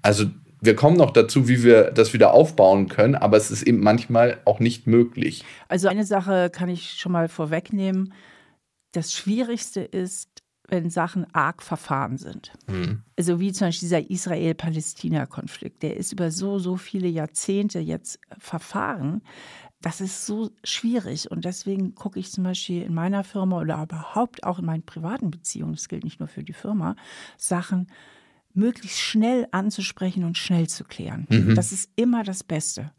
also 0.00 0.24
wir 0.64 0.76
kommen 0.76 0.96
noch 0.96 1.10
dazu, 1.10 1.48
wie 1.48 1.62
wir 1.62 1.90
das 1.90 2.12
wieder 2.12 2.32
aufbauen 2.32 2.88
können, 2.88 3.14
aber 3.14 3.36
es 3.36 3.50
ist 3.50 3.62
eben 3.62 3.80
manchmal 3.80 4.40
auch 4.44 4.60
nicht 4.60 4.86
möglich. 4.86 5.44
Also 5.68 5.88
eine 5.88 6.04
Sache 6.04 6.50
kann 6.50 6.68
ich 6.68 6.92
schon 6.92 7.12
mal 7.12 7.28
vorwegnehmen. 7.28 8.12
Das 8.92 9.12
Schwierigste 9.12 9.80
ist, 9.80 10.28
wenn 10.68 10.88
Sachen 10.88 11.26
arg 11.34 11.62
verfahren 11.62 12.16
sind. 12.16 12.52
Mhm. 12.66 13.02
Also 13.18 13.38
wie 13.40 13.52
zum 13.52 13.68
Beispiel 13.68 13.88
dieser 13.88 14.10
Israel-Palästina-Konflikt, 14.10 15.82
der 15.82 15.96
ist 15.96 16.12
über 16.12 16.30
so, 16.30 16.58
so 16.58 16.76
viele 16.76 17.08
Jahrzehnte 17.08 17.80
jetzt 17.80 18.18
verfahren. 18.38 19.22
Das 19.82 20.00
ist 20.00 20.24
so 20.24 20.50
schwierig 20.62 21.30
und 21.30 21.44
deswegen 21.44 21.94
gucke 21.94 22.18
ich 22.18 22.32
zum 22.32 22.44
Beispiel 22.44 22.82
in 22.82 22.94
meiner 22.94 23.22
Firma 23.22 23.60
oder 23.60 23.82
überhaupt 23.82 24.44
auch 24.44 24.58
in 24.58 24.64
meinen 24.64 24.86
privaten 24.86 25.30
Beziehungen, 25.30 25.74
das 25.74 25.88
gilt 25.88 26.04
nicht 26.04 26.20
nur 26.20 26.28
für 26.28 26.42
die 26.42 26.54
Firma, 26.54 26.96
Sachen 27.36 27.88
möglichst 28.54 29.00
schnell 29.00 29.46
anzusprechen 29.50 30.24
und 30.24 30.38
schnell 30.38 30.68
zu 30.68 30.84
klären. 30.84 31.26
Mhm. 31.28 31.54
Das 31.54 31.72
ist 31.72 31.90
immer 31.96 32.22
das 32.22 32.44
Beste. 32.44 32.92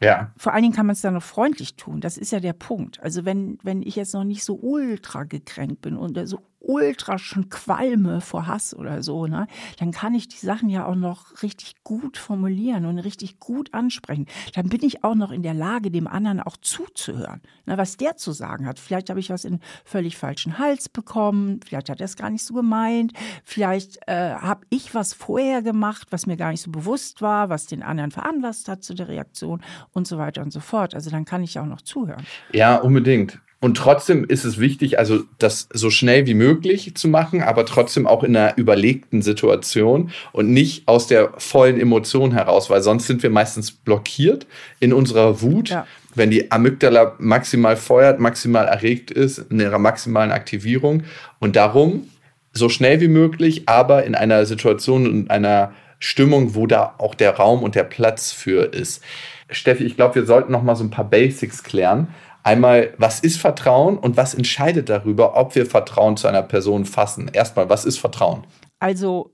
Ja. 0.00 0.32
Vor 0.36 0.52
allen 0.52 0.62
Dingen 0.62 0.74
kann 0.74 0.86
man 0.86 0.94
es 0.94 1.00
dann 1.00 1.14
noch 1.14 1.22
freundlich 1.22 1.76
tun. 1.76 2.00
Das 2.00 2.18
ist 2.18 2.32
ja 2.32 2.40
der 2.40 2.54
Punkt. 2.54 3.00
Also 3.00 3.24
wenn, 3.24 3.58
wenn 3.62 3.82
ich 3.82 3.94
jetzt 3.94 4.14
noch 4.14 4.24
nicht 4.24 4.42
so 4.42 4.58
ultra 4.60 5.22
gekränkt 5.24 5.80
bin 5.82 5.96
und 5.96 6.26
so 6.26 6.40
ultra 6.62 7.18
schon 7.18 7.48
qualme 7.48 8.20
vor 8.20 8.46
Hass 8.46 8.74
oder 8.74 9.02
so, 9.02 9.26
ne, 9.26 9.46
dann 9.78 9.90
kann 9.90 10.14
ich 10.14 10.28
die 10.28 10.44
Sachen 10.44 10.68
ja 10.68 10.86
auch 10.86 10.94
noch 10.94 11.42
richtig 11.42 11.74
gut 11.84 12.16
formulieren 12.16 12.86
und 12.86 12.98
richtig 12.98 13.38
gut 13.40 13.74
ansprechen. 13.74 14.26
Dann 14.54 14.68
bin 14.68 14.82
ich 14.82 15.04
auch 15.04 15.14
noch 15.14 15.30
in 15.30 15.42
der 15.42 15.54
Lage, 15.54 15.90
dem 15.90 16.06
anderen 16.06 16.40
auch 16.40 16.56
zuzuhören, 16.56 17.40
ne, 17.66 17.78
was 17.78 17.96
der 17.96 18.16
zu 18.16 18.32
sagen 18.32 18.66
hat. 18.66 18.78
Vielleicht 18.78 19.10
habe 19.10 19.20
ich 19.20 19.30
was 19.30 19.44
in 19.44 19.60
völlig 19.84 20.16
falschen 20.16 20.58
Hals 20.58 20.88
bekommen, 20.88 21.60
vielleicht 21.64 21.90
hat 21.90 22.00
er 22.00 22.06
es 22.06 22.16
gar 22.16 22.30
nicht 22.30 22.44
so 22.44 22.54
gemeint, 22.54 23.12
vielleicht 23.44 23.98
äh, 24.06 24.34
habe 24.34 24.66
ich 24.70 24.94
was 24.94 25.12
vorher 25.12 25.62
gemacht, 25.62 26.08
was 26.10 26.26
mir 26.26 26.36
gar 26.36 26.50
nicht 26.50 26.62
so 26.62 26.70
bewusst 26.70 27.22
war, 27.22 27.48
was 27.48 27.66
den 27.66 27.82
anderen 27.82 28.10
veranlasst 28.10 28.68
hat 28.68 28.84
zu 28.84 28.94
der 28.94 29.08
Reaktion 29.08 29.62
und 29.92 30.06
so 30.06 30.18
weiter 30.18 30.42
und 30.42 30.52
so 30.52 30.60
fort. 30.60 30.94
Also 30.94 31.10
dann 31.10 31.24
kann 31.24 31.42
ich 31.42 31.58
auch 31.58 31.66
noch 31.66 31.82
zuhören. 31.82 32.24
Ja, 32.52 32.76
unbedingt. 32.76 33.40
Und 33.62 33.76
trotzdem 33.76 34.24
ist 34.24 34.42
es 34.42 34.58
wichtig, 34.58 34.98
also 34.98 35.20
das 35.38 35.68
so 35.72 35.88
schnell 35.88 36.26
wie 36.26 36.34
möglich 36.34 36.96
zu 36.96 37.06
machen, 37.06 37.42
aber 37.42 37.64
trotzdem 37.64 38.08
auch 38.08 38.24
in 38.24 38.36
einer 38.36 38.58
überlegten 38.58 39.22
Situation 39.22 40.10
und 40.32 40.50
nicht 40.50 40.88
aus 40.88 41.06
der 41.06 41.34
vollen 41.38 41.78
Emotion 41.78 42.32
heraus, 42.32 42.70
weil 42.70 42.82
sonst 42.82 43.06
sind 43.06 43.22
wir 43.22 43.30
meistens 43.30 43.70
blockiert 43.70 44.48
in 44.80 44.92
unserer 44.92 45.42
Wut. 45.42 45.68
Ja. 45.68 45.86
Wenn 46.12 46.32
die 46.32 46.50
Amygdala 46.50 47.14
maximal 47.20 47.76
feuert, 47.76 48.18
maximal 48.18 48.66
erregt 48.66 49.12
ist, 49.12 49.38
in 49.38 49.60
ihrer 49.60 49.78
maximalen 49.78 50.32
Aktivierung. 50.32 51.04
Und 51.38 51.54
darum 51.54 52.08
so 52.52 52.68
schnell 52.68 53.00
wie 53.00 53.06
möglich, 53.06 53.68
aber 53.68 54.02
in 54.02 54.16
einer 54.16 54.44
Situation 54.44 55.06
und 55.08 55.30
einer 55.30 55.72
Stimmung, 56.00 56.56
wo 56.56 56.66
da 56.66 56.96
auch 56.98 57.14
der 57.14 57.36
Raum 57.36 57.62
und 57.62 57.76
der 57.76 57.84
Platz 57.84 58.32
für 58.32 58.74
ist. 58.74 59.04
Steffi, 59.48 59.84
ich 59.84 59.94
glaube, 59.94 60.16
wir 60.16 60.26
sollten 60.26 60.50
noch 60.50 60.64
mal 60.64 60.74
so 60.74 60.82
ein 60.82 60.90
paar 60.90 61.08
Basics 61.08 61.62
klären. 61.62 62.08
Einmal, 62.42 62.94
was 62.98 63.20
ist 63.20 63.40
Vertrauen 63.40 63.98
und 63.98 64.16
was 64.16 64.34
entscheidet 64.34 64.88
darüber, 64.88 65.36
ob 65.36 65.54
wir 65.54 65.66
Vertrauen 65.66 66.16
zu 66.16 66.26
einer 66.28 66.42
Person 66.42 66.84
fassen? 66.84 67.28
Erstmal, 67.32 67.68
was 67.68 67.84
ist 67.84 67.98
Vertrauen? 67.98 68.44
Also, 68.80 69.32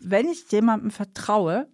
wenn 0.00 0.28
ich 0.28 0.50
jemandem 0.50 0.90
vertraue, 0.90 1.68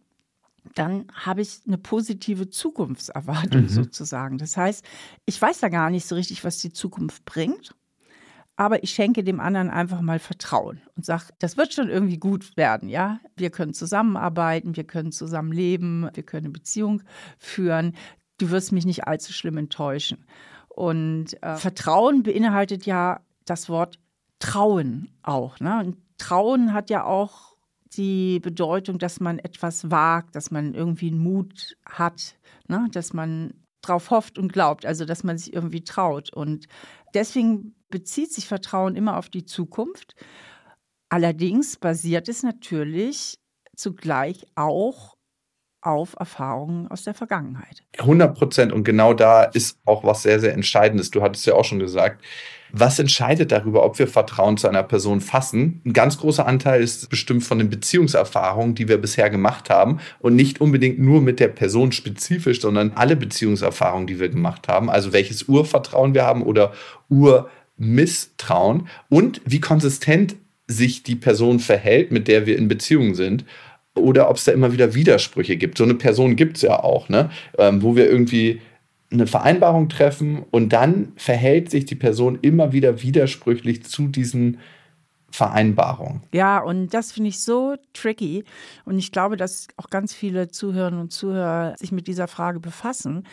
dann 0.74 1.06
habe 1.12 1.42
ich 1.42 1.60
eine 1.66 1.78
positive 1.78 2.48
Zukunftserwartung 2.48 3.62
mhm. 3.62 3.68
sozusagen. 3.68 4.38
Das 4.38 4.56
heißt, 4.56 4.84
ich 5.26 5.40
weiß 5.40 5.60
ja 5.60 5.68
gar 5.68 5.90
nicht 5.90 6.06
so 6.06 6.14
richtig, 6.14 6.44
was 6.44 6.58
die 6.58 6.72
Zukunft 6.72 7.24
bringt, 7.24 7.74
aber 8.56 8.82
ich 8.84 8.90
schenke 8.90 9.24
dem 9.24 9.40
anderen 9.40 9.68
einfach 9.68 10.00
mal 10.00 10.18
Vertrauen 10.18 10.80
und 10.96 11.04
sage, 11.04 11.24
das 11.38 11.56
wird 11.56 11.74
schon 11.74 11.88
irgendwie 11.88 12.18
gut 12.18 12.56
werden, 12.56 12.88
ja. 12.88 13.20
Wir 13.36 13.50
können 13.50 13.74
zusammenarbeiten, 13.74 14.76
wir 14.76 14.84
können 14.84 15.12
zusammen 15.12 15.52
leben, 15.52 16.08
wir 16.14 16.22
können 16.22 16.46
eine 16.46 16.52
Beziehung 16.52 17.02
führen. 17.38 17.96
Du 18.38 18.50
wirst 18.50 18.72
mich 18.72 18.86
nicht 18.86 19.06
allzu 19.06 19.32
schlimm 19.32 19.56
enttäuschen. 19.56 20.24
Und 20.74 21.40
äh, 21.40 21.56
Vertrauen 21.56 22.24
beinhaltet 22.24 22.84
ja 22.84 23.20
das 23.44 23.68
Wort 23.68 24.00
Trauen 24.40 25.08
auch. 25.22 25.60
Ne? 25.60 25.78
Und 25.78 25.96
Trauen 26.18 26.72
hat 26.72 26.90
ja 26.90 27.04
auch 27.04 27.54
die 27.96 28.40
Bedeutung, 28.40 28.98
dass 28.98 29.20
man 29.20 29.38
etwas 29.38 29.90
wagt, 29.92 30.34
dass 30.34 30.50
man 30.50 30.74
irgendwie 30.74 31.08
einen 31.08 31.20
Mut 31.20 31.76
hat, 31.87 32.37
ne? 32.66 32.88
dass 32.90 33.12
man 33.12 33.54
drauf 33.82 34.10
hofft 34.10 34.37
und 34.37 34.52
glaubt, 34.52 34.84
also 34.84 35.04
dass 35.04 35.22
man 35.22 35.38
sich 35.38 35.52
irgendwie 35.52 35.84
traut. 35.84 36.32
Und 36.32 36.66
deswegen 37.14 37.76
bezieht 37.88 38.32
sich 38.32 38.48
Vertrauen 38.48 38.96
immer 38.96 39.16
auf 39.16 39.28
die 39.28 39.44
Zukunft. 39.44 40.16
Allerdings 41.08 41.76
basiert 41.76 42.28
es 42.28 42.42
natürlich 42.42 43.38
zugleich 43.76 44.44
auch 44.56 45.14
auf 45.84 46.14
Erfahrungen 46.18 46.88
aus 46.88 47.04
der 47.04 47.14
Vergangenheit. 47.14 47.82
100 47.98 48.34
Prozent. 48.34 48.72
Und 48.72 48.84
genau 48.84 49.12
da 49.12 49.44
ist 49.44 49.78
auch 49.84 50.02
was 50.02 50.22
sehr, 50.22 50.40
sehr 50.40 50.54
Entscheidendes. 50.54 51.10
Du 51.10 51.22
hattest 51.22 51.46
ja 51.46 51.54
auch 51.54 51.64
schon 51.64 51.78
gesagt, 51.78 52.24
was 52.76 52.98
entscheidet 52.98 53.52
darüber, 53.52 53.84
ob 53.84 53.98
wir 54.00 54.08
Vertrauen 54.08 54.56
zu 54.56 54.66
einer 54.66 54.82
Person 54.82 55.20
fassen? 55.20 55.80
Ein 55.84 55.92
ganz 55.92 56.18
großer 56.18 56.44
Anteil 56.44 56.82
ist 56.82 57.08
bestimmt 57.08 57.44
von 57.44 57.58
den 57.58 57.70
Beziehungserfahrungen, 57.70 58.74
die 58.74 58.88
wir 58.88 58.98
bisher 58.98 59.30
gemacht 59.30 59.70
haben 59.70 60.00
und 60.18 60.34
nicht 60.34 60.60
unbedingt 60.60 60.98
nur 60.98 61.20
mit 61.20 61.38
der 61.38 61.48
Person 61.48 61.92
spezifisch, 61.92 62.60
sondern 62.60 62.92
alle 62.94 63.14
Beziehungserfahrungen, 63.14 64.08
die 64.08 64.18
wir 64.18 64.28
gemacht 64.28 64.66
haben. 64.66 64.90
Also 64.90 65.12
welches 65.12 65.44
Urvertrauen 65.44 66.14
wir 66.14 66.24
haben 66.24 66.42
oder 66.42 66.72
Urmisstrauen 67.08 68.88
und 69.08 69.40
wie 69.44 69.60
konsistent 69.60 70.34
sich 70.66 71.02
die 71.02 71.16
Person 71.16 71.60
verhält, 71.60 72.10
mit 72.10 72.26
der 72.26 72.46
wir 72.46 72.56
in 72.58 72.68
Beziehung 72.68 73.14
sind 73.14 73.44
oder 73.94 74.28
ob 74.28 74.37
es 74.37 74.44
da 74.44 74.52
immer 74.52 74.72
wieder 74.72 74.94
Widersprüche 74.94 75.57
gibt. 75.57 75.78
So 75.78 75.85
eine 75.85 75.94
Person 75.94 76.37
gibt 76.37 76.57
es 76.57 76.62
ja 76.62 76.83
auch, 76.83 77.09
ne? 77.09 77.30
Ähm, 77.59 77.83
wo 77.83 77.96
wir 77.96 78.11
irgendwie 78.11 78.61
eine 79.12 79.26
Vereinbarung 79.26 79.88
treffen 79.88 80.42
und 80.50 80.72
dann 80.72 81.12
verhält 81.16 81.70
sich 81.70 81.85
die 81.85 81.94
Person 81.94 82.38
immer 82.42 82.72
wieder 82.72 83.02
widersprüchlich 83.02 83.85
zu 83.85 84.09
diesen 84.09 84.59
Vereinbarungen. 85.34 86.22
Ja, 86.32 86.60
und 86.60 86.94
das 86.94 87.10
finde 87.10 87.30
ich 87.30 87.40
so 87.40 87.74
tricky. 87.92 88.44
Und 88.84 88.98
ich 89.00 89.10
glaube, 89.10 89.36
dass 89.36 89.66
auch 89.76 89.90
ganz 89.90 90.14
viele 90.14 90.46
Zuhörerinnen 90.48 91.00
und 91.00 91.12
Zuhörer 91.12 91.74
sich 91.76 91.90
mit 91.90 92.06
dieser 92.06 92.28
Frage 92.28 92.60
befassen, 92.60 93.26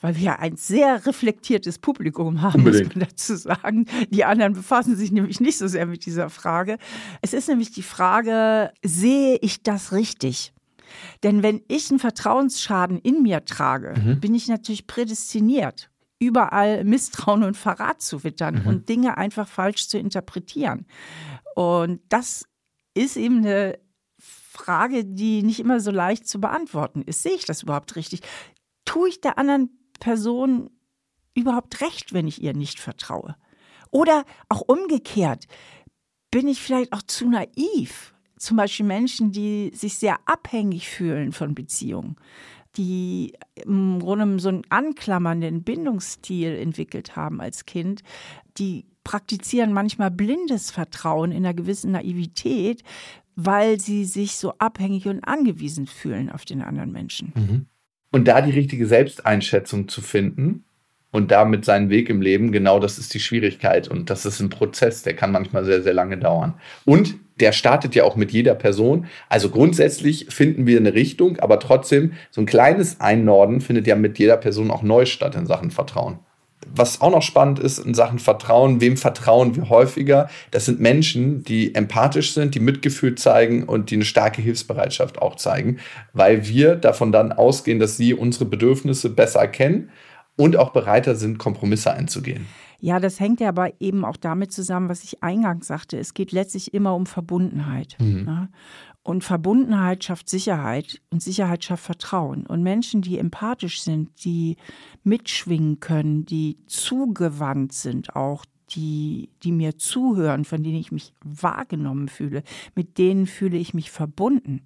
weil 0.00 0.14
wir 0.14 0.22
ja 0.22 0.38
ein 0.38 0.56
sehr 0.56 1.04
reflektiertes 1.04 1.80
Publikum 1.80 2.42
haben, 2.42 2.60
Unbedingt. 2.60 2.94
muss 2.94 2.94
man 2.94 3.08
dazu 3.08 3.34
sagen. 3.34 3.86
Die 4.10 4.24
anderen 4.24 4.52
befassen 4.52 4.94
sich 4.94 5.10
nämlich 5.10 5.40
nicht 5.40 5.58
so 5.58 5.66
sehr 5.66 5.86
mit 5.86 6.06
dieser 6.06 6.30
Frage. 6.30 6.78
Es 7.22 7.32
ist 7.32 7.48
nämlich 7.48 7.72
die 7.72 7.82
Frage, 7.82 8.70
sehe 8.84 9.36
ich 9.42 9.64
das 9.64 9.90
richtig? 9.90 10.52
Denn 11.24 11.42
wenn 11.42 11.62
ich 11.66 11.90
einen 11.90 11.98
Vertrauensschaden 11.98 13.00
in 13.00 13.20
mir 13.22 13.44
trage, 13.44 13.94
mhm. 14.00 14.20
bin 14.20 14.32
ich 14.36 14.46
natürlich 14.46 14.86
prädestiniert, 14.86 15.90
überall 16.18 16.84
Misstrauen 16.84 17.44
und 17.44 17.56
Verrat 17.56 18.02
zu 18.02 18.24
wittern 18.24 18.62
mhm. 18.62 18.66
und 18.66 18.88
Dinge 18.88 19.16
einfach 19.16 19.48
falsch 19.48 19.88
zu 19.88 19.98
interpretieren. 19.98 20.86
Und 21.54 22.00
das 22.08 22.46
ist 22.94 23.16
eben 23.16 23.38
eine 23.38 23.78
Frage, 24.18 25.04
die 25.04 25.42
nicht 25.42 25.60
immer 25.60 25.80
so 25.80 25.90
leicht 25.90 26.26
zu 26.26 26.40
beantworten 26.40 27.02
ist. 27.02 27.22
Sehe 27.22 27.34
ich 27.34 27.44
das 27.44 27.62
überhaupt 27.62 27.94
richtig? 27.96 28.22
Tue 28.84 29.08
ich 29.08 29.20
der 29.20 29.38
anderen 29.38 29.70
Person 30.00 30.70
überhaupt 31.34 31.80
recht, 31.80 32.12
wenn 32.12 32.26
ich 32.26 32.42
ihr 32.42 32.54
nicht 32.54 32.80
vertraue? 32.80 33.36
Oder 33.90 34.24
auch 34.48 34.62
umgekehrt, 34.62 35.46
bin 36.30 36.48
ich 36.48 36.60
vielleicht 36.60 36.92
auch 36.92 37.02
zu 37.02 37.28
naiv 37.28 38.14
zum 38.38 38.56
Beispiel 38.56 38.86
Menschen, 38.86 39.32
die 39.32 39.70
sich 39.74 39.98
sehr 39.98 40.18
abhängig 40.26 40.88
fühlen 40.88 41.32
von 41.32 41.54
Beziehungen, 41.54 42.16
die 42.78 43.34
im 43.64 43.98
Grunde 43.98 44.38
so 44.38 44.48
einen 44.48 44.62
anklammernden 44.70 45.62
Bindungsstil 45.62 46.56
entwickelt 46.56 47.16
haben 47.16 47.40
als 47.40 47.66
Kind, 47.66 48.02
die 48.56 48.86
praktizieren 49.04 49.72
manchmal 49.72 50.10
blindes 50.10 50.70
Vertrauen 50.70 51.32
in 51.32 51.38
einer 51.38 51.54
gewissen 51.54 51.92
Naivität, 51.92 52.82
weil 53.36 53.80
sie 53.80 54.04
sich 54.04 54.36
so 54.36 54.54
abhängig 54.58 55.06
und 55.06 55.24
angewiesen 55.24 55.86
fühlen 55.86 56.30
auf 56.30 56.44
den 56.44 56.62
anderen 56.62 56.92
Menschen. 56.92 57.32
Mhm. 57.34 57.66
Und 58.10 58.28
da 58.28 58.40
die 58.40 58.52
richtige 58.52 58.86
Selbsteinschätzung 58.86 59.88
zu 59.88 60.00
finden 60.00 60.64
und 61.10 61.30
damit 61.30 61.64
seinen 61.64 61.90
Weg 61.90 62.08
im 62.10 62.20
Leben, 62.20 62.52
genau 62.52 62.78
das 62.78 62.98
ist 62.98 63.14
die 63.14 63.20
Schwierigkeit. 63.20 63.88
Und 63.88 64.10
das 64.10 64.26
ist 64.26 64.40
ein 64.40 64.50
Prozess, 64.50 65.02
der 65.02 65.14
kann 65.14 65.32
manchmal 65.32 65.64
sehr, 65.64 65.82
sehr 65.82 65.94
lange 65.94 66.18
dauern. 66.18 66.54
Und 66.84 67.16
der 67.40 67.52
startet 67.52 67.94
ja 67.94 68.04
auch 68.04 68.16
mit 68.16 68.32
jeder 68.32 68.54
Person. 68.54 69.06
Also 69.28 69.50
grundsätzlich 69.50 70.26
finden 70.28 70.66
wir 70.66 70.78
eine 70.78 70.94
Richtung, 70.94 71.38
aber 71.38 71.60
trotzdem, 71.60 72.12
so 72.30 72.40
ein 72.40 72.46
kleines 72.46 73.00
Einnorden 73.00 73.60
findet 73.60 73.86
ja 73.86 73.96
mit 73.96 74.18
jeder 74.18 74.36
Person 74.36 74.70
auch 74.70 74.82
neu 74.82 75.06
statt 75.06 75.34
in 75.34 75.46
Sachen 75.46 75.70
Vertrauen. 75.70 76.18
Was 76.66 77.00
auch 77.00 77.10
noch 77.10 77.22
spannend 77.22 77.60
ist 77.60 77.78
in 77.78 77.94
Sachen 77.94 78.18
Vertrauen, 78.18 78.80
wem 78.80 78.96
vertrauen 78.96 79.56
wir 79.56 79.70
häufiger? 79.70 80.28
Das 80.50 80.66
sind 80.66 80.80
Menschen, 80.80 81.44
die 81.44 81.74
empathisch 81.74 82.34
sind, 82.34 82.54
die 82.54 82.60
Mitgefühl 82.60 83.14
zeigen 83.14 83.62
und 83.62 83.90
die 83.90 83.94
eine 83.94 84.04
starke 84.04 84.42
Hilfsbereitschaft 84.42 85.22
auch 85.22 85.36
zeigen, 85.36 85.78
weil 86.12 86.46
wir 86.46 86.74
davon 86.74 87.12
dann 87.12 87.32
ausgehen, 87.32 87.78
dass 87.78 87.96
sie 87.96 88.12
unsere 88.12 88.44
Bedürfnisse 88.44 89.08
besser 89.08 89.40
erkennen 89.40 89.90
und 90.36 90.56
auch 90.56 90.70
bereiter 90.70 91.14
sind, 91.14 91.38
Kompromisse 91.38 91.92
einzugehen. 91.92 92.46
Ja, 92.80 93.00
das 93.00 93.18
hängt 93.18 93.40
ja 93.40 93.48
aber 93.48 93.80
eben 93.80 94.04
auch 94.04 94.16
damit 94.16 94.52
zusammen, 94.52 94.88
was 94.88 95.02
ich 95.02 95.22
eingangs 95.22 95.66
sagte. 95.66 95.98
Es 95.98 96.14
geht 96.14 96.30
letztlich 96.30 96.74
immer 96.74 96.94
um 96.94 97.06
Verbundenheit. 97.06 97.96
Mhm. 97.98 98.24
Ne? 98.24 98.48
Und 99.02 99.24
Verbundenheit 99.24 100.04
schafft 100.04 100.28
Sicherheit 100.28 101.00
und 101.10 101.22
Sicherheit 101.22 101.64
schafft 101.64 101.84
Vertrauen. 101.84 102.46
Und 102.46 102.62
Menschen, 102.62 103.02
die 103.02 103.18
empathisch 103.18 103.82
sind, 103.82 104.24
die 104.24 104.56
mitschwingen 105.02 105.80
können, 105.80 106.24
die 106.24 106.58
zugewandt 106.66 107.72
sind 107.72 108.14
auch, 108.14 108.44
die, 108.70 109.30
die 109.42 109.52
mir 109.52 109.78
zuhören, 109.78 110.44
von 110.44 110.62
denen 110.62 110.76
ich 110.76 110.92
mich 110.92 111.14
wahrgenommen 111.24 112.08
fühle, 112.08 112.42
mit 112.74 112.98
denen 112.98 113.26
fühle 113.26 113.56
ich 113.56 113.74
mich 113.74 113.90
verbunden. 113.90 114.62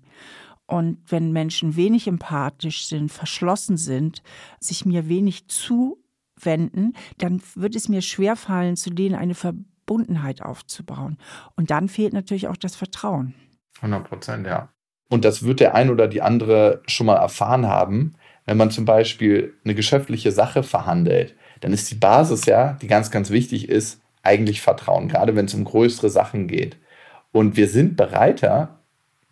Und 0.66 0.98
wenn 1.06 1.32
Menschen 1.32 1.76
wenig 1.76 2.08
empathisch 2.08 2.86
sind, 2.86 3.12
verschlossen 3.12 3.76
sind, 3.76 4.22
sich 4.58 4.84
mir 4.84 5.08
wenig 5.08 5.46
zuwenden, 6.42 6.94
dann 7.18 7.42
wird 7.54 7.76
es 7.76 7.88
mir 7.88 8.02
schwerfallen, 8.02 8.76
zu 8.76 8.90
denen 8.90 9.14
eine 9.14 9.34
Verbundenheit 9.34 10.42
aufzubauen. 10.42 11.18
Und 11.56 11.70
dann 11.70 11.88
fehlt 11.88 12.12
natürlich 12.12 12.48
auch 12.48 12.56
das 12.56 12.76
Vertrauen. 12.76 13.34
100 13.76 14.08
Prozent, 14.08 14.46
ja. 14.46 14.68
Und 15.08 15.24
das 15.24 15.42
wird 15.42 15.60
der 15.60 15.74
ein 15.74 15.90
oder 15.90 16.08
die 16.08 16.22
andere 16.22 16.82
schon 16.86 17.06
mal 17.06 17.16
erfahren 17.16 17.66
haben, 17.66 18.14
wenn 18.46 18.56
man 18.56 18.70
zum 18.70 18.84
Beispiel 18.84 19.54
eine 19.64 19.74
geschäftliche 19.74 20.32
Sache 20.32 20.62
verhandelt. 20.62 21.36
Dann 21.60 21.72
ist 21.72 21.90
die 21.90 21.96
Basis 21.96 22.46
ja, 22.46 22.78
die 22.80 22.86
ganz, 22.86 23.10
ganz 23.10 23.30
wichtig 23.30 23.68
ist, 23.68 24.00
eigentlich 24.22 24.62
Vertrauen, 24.62 25.08
gerade 25.08 25.36
wenn 25.36 25.46
es 25.46 25.54
um 25.54 25.64
größere 25.64 26.08
Sachen 26.08 26.48
geht. 26.48 26.76
Und 27.32 27.56
wir 27.56 27.68
sind 27.68 27.96
bereiter, 27.96 28.80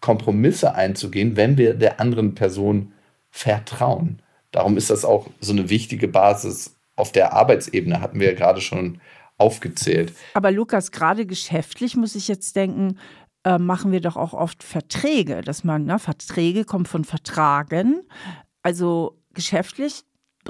Kompromisse 0.00 0.74
einzugehen, 0.74 1.36
wenn 1.36 1.58
wir 1.58 1.74
der 1.74 2.00
anderen 2.00 2.34
Person 2.34 2.92
vertrauen. 3.30 4.22
Darum 4.50 4.76
ist 4.76 4.90
das 4.90 5.04
auch 5.04 5.28
so 5.40 5.52
eine 5.52 5.70
wichtige 5.70 6.08
Basis 6.08 6.79
auf 7.00 7.12
der 7.12 7.32
Arbeitsebene, 7.32 8.00
hatten 8.00 8.20
wir 8.20 8.28
ja 8.28 8.34
gerade 8.34 8.60
schon 8.60 9.00
aufgezählt. 9.38 10.12
Aber 10.34 10.50
Lukas, 10.50 10.92
gerade 10.92 11.26
geschäftlich 11.26 11.96
muss 11.96 12.14
ich 12.14 12.28
jetzt 12.28 12.56
denken, 12.56 12.98
äh, 13.44 13.58
machen 13.58 13.90
wir 13.90 14.00
doch 14.00 14.16
auch 14.16 14.34
oft 14.34 14.62
Verträge, 14.62 15.40
dass 15.40 15.64
man, 15.64 15.86
ne, 15.86 15.98
Verträge 15.98 16.64
kommen 16.64 16.84
von 16.84 17.04
Vertragen. 17.04 18.02
Also 18.62 19.18
geschäftlich 19.32 20.04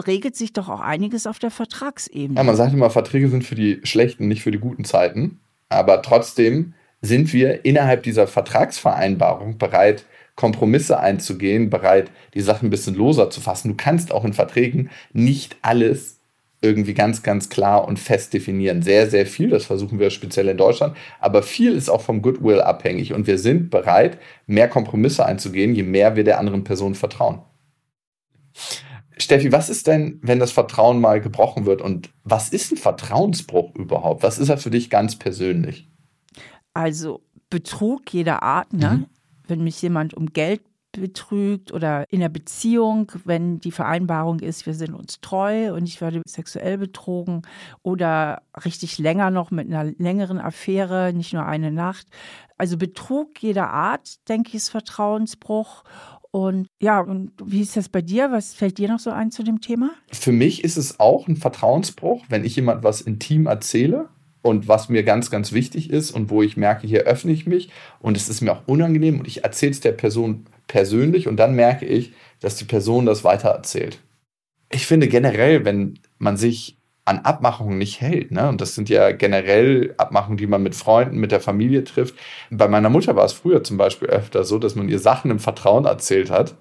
regelt 0.07 0.37
sich 0.37 0.53
doch 0.53 0.69
auch 0.69 0.81
einiges 0.81 1.27
auf 1.27 1.39
der 1.39 1.51
Vertragsebene. 1.51 2.39
Ja, 2.39 2.45
man 2.45 2.57
sagt 2.57 2.73
immer, 2.73 2.91
Verträge 2.91 3.29
sind 3.29 3.45
für 3.45 3.55
die 3.55 3.81
schlechten, 3.85 4.29
nicht 4.29 4.43
für 4.43 4.51
die 4.51 4.59
guten 4.59 4.85
Zeiten. 4.85 5.41
Aber 5.69 6.03
trotzdem 6.03 6.75
sind 7.01 7.33
wir 7.33 7.65
innerhalb 7.65 8.03
dieser 8.03 8.27
Vertragsvereinbarung 8.27 9.59
bereit, 9.59 10.05
Kompromisse 10.37 10.99
einzugehen, 10.99 11.71
bereit, 11.71 12.11
die 12.35 12.41
Sachen 12.41 12.69
ein 12.69 12.71
bisschen 12.71 12.95
loser 12.95 13.31
zu 13.31 13.41
fassen. 13.41 13.69
Du 13.69 13.75
kannst 13.77 14.13
auch 14.13 14.25
in 14.25 14.33
Verträgen 14.33 14.91
nicht 15.13 15.57
alles 15.63 16.20
irgendwie 16.63 16.95
ganz, 16.95 17.23
ganz 17.23 17.49
klar 17.49 17.87
und 17.87 17.99
fest 17.99 18.35
definieren. 18.35 18.83
Sehr, 18.83 19.09
sehr 19.09 19.27
viel, 19.27 19.51
das 19.51 19.65
versuchen 19.65 19.99
wir 19.99 20.11
speziell 20.11 20.49
in 20.49 20.57
Deutschland, 20.57 20.97
aber 21.19 21.43
viel 21.43 21.73
ist 21.73 21.89
auch 21.89 22.03
vom 22.03 22.23
Goodwill 22.23 22.61
abhängig 22.61 23.15
und 23.15 23.27
wir 23.27 23.39
sind 23.39 23.71
bereit, 23.71 24.19
mehr 24.47 24.69
Kompromisse 24.69 25.25
einzugehen, 25.25 25.75
je 25.75 25.83
mehr 25.83 26.17
wir 26.17 26.25
der 26.25 26.39
anderen 26.39 26.65
Person 26.65 26.95
vertrauen. 26.95 27.41
Steffi, 29.17 29.53
was 29.53 29.69
ist 29.69 29.87
denn, 29.87 30.19
wenn 30.23 30.39
das 30.39 30.53
Vertrauen 30.53 31.01
mal 31.01 31.21
gebrochen 31.21 31.67
wird 31.67 31.83
und 31.83 32.11
was 32.25 32.49
ist 32.51 32.73
ein 32.73 32.79
Vertrauensbruch 32.79 33.75
überhaupt? 33.75 34.23
Was 34.23 34.39
ist 34.39 34.49
er 34.49 34.59
für 34.59 34.71
dich 34.71 34.91
ganz 34.91 35.17
persönlich? 35.17 35.89
Also 36.73 37.23
Betrug 37.51 38.13
jeder 38.13 38.43
Art, 38.43 38.73
ne? 38.73 38.91
Mhm. 38.91 39.07
Wenn 39.47 39.65
mich 39.65 39.83
jemand 39.83 40.15
um 40.15 40.33
Geld 40.33 40.63
betrügt 40.93 41.73
oder 41.73 42.05
in 42.11 42.21
der 42.21 42.29
Beziehung, 42.29 43.13
wenn 43.25 43.61
die 43.61 43.71
Vereinbarung 43.71 44.41
ist, 44.41 44.67
wir 44.67 44.75
sind 44.75 44.95
uns 44.95 45.21
treu 45.21 45.75
und 45.75 45.87
ich 45.87 46.01
werde 46.01 46.23
sexuell 46.27 46.79
betrogen 46.79 47.43
oder 47.83 48.43
richtig 48.65 48.99
länger 48.99 49.31
noch 49.31 49.51
mit 49.51 49.67
einer 49.67 49.93
längeren 49.99 50.39
Affäre, 50.39 51.13
nicht 51.13 51.33
nur 51.33 51.47
eine 51.47 51.71
Nacht. 51.71 52.07
Also 52.57 52.77
Betrug 52.77 53.43
jeder 53.43 53.71
Art, 53.71 54.29
denke 54.29 54.51
ich, 54.51 54.57
ist 54.57 54.69
Vertrauensbruch. 54.71 55.85
Und 56.33 56.69
ja, 56.81 57.01
und 57.01 57.33
wie 57.43 57.63
ist 57.63 57.77
das 57.77 57.89
bei 57.89 58.03
dir? 58.03 58.31
Was 58.31 58.55
fällt 58.55 58.79
dir 58.79 58.89
noch 58.89 59.01
so 59.01 59.11
ein 59.11 59.31
zu 59.31 59.43
dem 59.43 59.61
Thema? 59.61 59.91
Für 60.13 60.33
mich 60.33 60.63
ist 60.63 60.77
es 60.77 61.01
auch 61.01 61.27
ein 61.27 61.37
Vertrauensbruch, 61.37 62.25
wenn 62.29 62.45
ich 62.45 62.57
jemand 62.57 62.85
was 62.85 63.01
intim 63.01 63.47
erzähle 63.47 64.09
und 64.43 64.69
was 64.69 64.89
mir 64.89 65.03
ganz, 65.03 65.31
ganz 65.31 65.53
wichtig 65.53 65.91
ist 65.91 66.13
und 66.13 66.31
wo 66.31 66.43
ich 66.43 66.57
merke, 66.57 66.87
hier 66.87 67.03
öffne 67.03 67.33
ich 67.33 67.47
mich 67.47 67.71
und 68.01 68.17
es 68.17 68.29
ist 68.29 68.41
mir 68.41 68.53
auch 68.53 68.63
unangenehm 68.67 69.19
und 69.19 69.27
ich 69.27 69.45
erzähle 69.45 69.73
es 69.73 69.81
der 69.81 69.93
Person 69.93 70.47
persönlich 70.71 71.27
und 71.27 71.37
dann 71.37 71.55
merke 71.55 71.85
ich, 71.85 72.13
dass 72.41 72.57
die 72.57 72.65
Person 72.65 73.05
das 73.05 73.25
weitererzählt. 73.25 73.99
Ich 74.71 74.87
finde 74.87 75.09
generell, 75.09 75.65
wenn 75.65 75.99
man 76.19 76.37
sich 76.37 76.79
an 77.05 77.19
Abmachungen 77.19 77.77
nicht 77.77 78.01
hält, 78.01 78.31
ne? 78.31 78.49
und 78.49 78.61
das 78.61 78.77
sind 78.77 78.89
ja 78.89 79.11
generell 79.11 79.95
Abmachungen, 79.99 80.37
die 80.37 80.47
man 80.47 80.63
mit 80.63 80.77
Freunden, 80.77 81.19
mit 81.19 81.33
der 81.33 81.41
Familie 81.41 81.83
trifft. 81.83 82.15
Bei 82.51 82.69
meiner 82.69 82.89
Mutter 82.89 83.17
war 83.17 83.25
es 83.25 83.33
früher 83.33 83.65
zum 83.65 83.79
Beispiel 83.79 84.09
öfter 84.09 84.45
so, 84.45 84.59
dass 84.59 84.77
man 84.77 84.89
ihr 84.89 85.01
Sachen 85.01 85.33
im 85.33 85.41
Vertrauen 85.41 85.87
erzählt 85.87 86.31
hat 86.31 86.55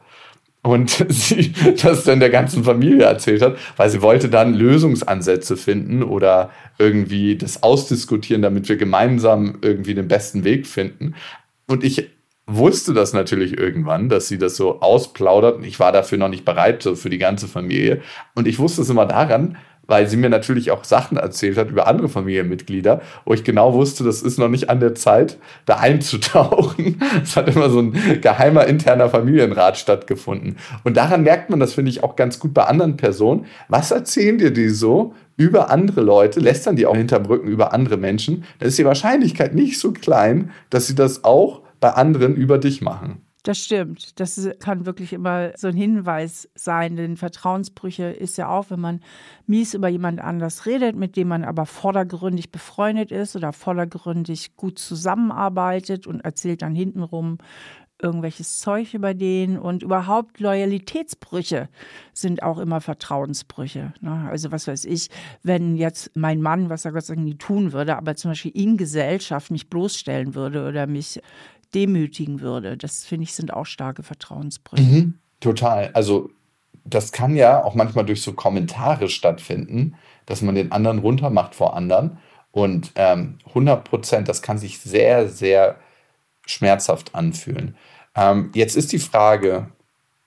und 0.63 0.89
sie 1.10 1.54
das 1.82 2.04
dann 2.04 2.19
der 2.19 2.32
ganzen 2.32 2.63
Familie 2.63 3.04
erzählt 3.04 3.43
hat, 3.43 3.58
weil 3.78 3.91
sie 3.91 4.02
wollte 4.02 4.28
dann 4.28 4.56
Lösungsansätze 4.56 5.56
finden 5.56 6.02
oder 6.02 6.50
irgendwie 6.80 7.38
das 7.38 7.62
ausdiskutieren, 7.62 8.41
damit 8.41 8.69
wir 8.69 8.78
gemeinsam 8.78 9.60
irgendwie 9.62 9.93
den 9.93 10.08
besten 10.08 10.43
Weg 10.43 10.65
finden. 10.65 11.13
Und 11.67 11.84
ich 11.84 12.10
wusste 12.49 12.93
das 12.93 13.13
natürlich 13.13 13.57
irgendwann, 13.57 14.09
dass 14.09 14.27
sie 14.27 14.38
das 14.38 14.55
so 14.55 14.81
ausplaudert. 14.81 15.63
Ich 15.65 15.79
war 15.79 15.91
dafür 15.91 16.17
noch 16.17 16.29
nicht 16.29 16.45
bereit, 16.45 16.83
so 16.83 16.95
für 16.95 17.09
die 17.09 17.17
ganze 17.17 17.47
Familie. 17.47 18.01
Und 18.35 18.47
ich 18.47 18.59
wusste 18.59 18.81
es 18.81 18.89
immer 18.89 19.05
daran, 19.05 19.57
weil 19.89 20.07
sie 20.07 20.17
mir 20.17 20.29
natürlich 20.29 20.71
auch 20.71 20.83
Sachen 20.83 21.17
erzählt 21.17 21.57
hat 21.57 21.71
über 21.71 21.88
andere 21.88 22.09
Familienmitglieder, 22.09 23.01
wo 23.25 23.33
ich 23.33 23.43
genau 23.43 23.73
wusste, 23.73 24.03
das 24.03 24.21
ist 24.21 24.38
noch 24.38 24.47
nicht 24.47 24.69
an 24.69 24.79
der 24.79 24.93
Zeit, 24.93 25.38
da 25.65 25.77
einzutauchen. 25.77 27.01
Es 27.23 27.35
hat 27.35 27.53
immer 27.53 27.69
so 27.69 27.79
ein 27.79 28.21
geheimer 28.21 28.65
interner 28.67 29.09
Familienrat 29.09 29.77
stattgefunden. 29.77 30.57
Und 30.83 30.95
daran 30.95 31.23
merkt 31.23 31.49
man 31.49 31.59
das, 31.59 31.73
finde 31.73 31.89
ich, 31.89 32.03
auch 32.03 32.15
ganz 32.15 32.39
gut 32.39 32.53
bei 32.53 32.65
anderen 32.65 32.97
Personen. 32.97 33.45
Was 33.67 33.91
erzählen 33.91 34.38
dir 34.38 34.51
die 34.51 34.69
so 34.69 35.13
über 35.38 35.71
andere 35.71 36.01
Leute, 36.01 36.39
lästern 36.39 36.75
die 36.75 36.85
auch 36.85 36.95
hinterm 36.95 37.25
Rücken 37.25 37.47
über 37.47 37.73
andere 37.73 37.97
Menschen? 37.97 38.43
Da 38.59 38.67
ist 38.67 38.77
die 38.77 38.85
Wahrscheinlichkeit 38.85 39.55
nicht 39.55 39.79
so 39.79 39.91
klein, 39.91 40.51
dass 40.69 40.85
sie 40.88 40.95
das 40.95 41.23
auch 41.23 41.62
bei 41.80 41.92
anderen 41.94 42.36
über 42.36 42.58
dich 42.58 42.82
machen. 42.82 43.26
Das 43.44 43.58
stimmt. 43.58 44.20
Das 44.20 44.50
kann 44.60 44.86
wirklich 44.86 45.13
immer 45.13 45.54
so 45.56 45.70
ein 45.70 45.76
Hinweis 45.76 46.50
sein, 46.56 46.98
denn 46.98 47.15
Vertrauensbrüche 47.15 48.04
ist 48.04 48.38
ja 48.38 48.50
auch, 48.50 48.70
wenn 48.70 48.82
man 48.82 49.00
mies 49.48 49.74
über 49.74 49.88
jemand 49.88 50.20
anders 50.20 50.65
redet, 50.65 50.98
mit 50.98 51.15
dem 51.15 51.30
man 51.30 51.46
aber 51.46 51.65
vordergründig 51.65 52.52
befreundet 52.52 53.12
ist 53.12 53.38
oder 53.38 53.54
vordergründig 53.54 54.58
gut 54.58 54.78
zusammenarbeitet 54.78 56.06
und 56.06 56.20
erzählt 56.20 56.63
dann 56.63 56.76
hintenrum 56.76 57.38
irgendwelches 58.02 58.60
Zeug 58.60 58.94
über 58.94 59.13
den 59.13 59.58
und 59.58 59.84
überhaupt 59.84 60.39
Loyalitätsbrüche 60.39 61.68
sind 62.13 62.44
auch 62.44 62.58
immer 62.58 62.82
Vertrauensbrüche. 62.82 63.94
Ne? 64.00 64.28
Also 64.30 64.52
was 64.52 64.68
weiß 64.68 64.86
ich, 64.86 65.10
wenn 65.44 65.76
jetzt 65.76 66.15
mein 66.15 66.42
Mann, 66.42 66.70
was 66.70 66.86
er 66.86 66.94
Gott 66.94 67.06
sei 67.06 67.15
Dank 67.15 67.26
nie 67.26 67.36
tun 67.36 67.74
würde, 67.74 67.98
aber 67.98 68.15
zum 68.15 68.32
Beispiel 68.32 68.52
in 68.56 68.78
Gesellschaft 68.78 69.52
mich 69.52 69.70
bloßstellen 69.70 70.34
würde 70.34 70.68
oder 70.68 70.88
mich 70.88 71.22
demütigen 71.73 72.41
würde. 72.41 72.77
Das 72.77 73.05
finde 73.05 73.23
ich 73.23 73.34
sind 73.34 73.53
auch 73.53 73.65
starke 73.65 74.03
Vertrauensbrüche. 74.03 74.84
Mhm, 74.84 75.19
total. 75.39 75.91
Also 75.93 76.29
das 76.84 77.12
kann 77.12 77.36
ja 77.36 77.63
auch 77.63 77.75
manchmal 77.75 78.05
durch 78.05 78.21
so 78.21 78.34
Kommentare 78.34 79.10
stattfinden, 79.10 79.95
dass 80.25 80.41
man 80.41 80.55
den 80.55 80.71
anderen 80.71 80.99
runtermacht 80.99 81.55
vor 81.55 81.75
anderen. 81.75 82.17
Und 82.51 82.91
ähm, 82.95 83.38
100 83.47 83.84
Prozent, 83.84 84.27
das 84.27 84.41
kann 84.41 84.58
sich 84.58 84.79
sehr, 84.79 85.29
sehr 85.29 85.77
schmerzhaft 86.45 87.13
anfühlen. 87.13 87.75
Ähm, 88.15 88.51
jetzt 88.55 88.75
ist 88.75 88.91
die 88.91 88.99
Frage, 88.99 89.69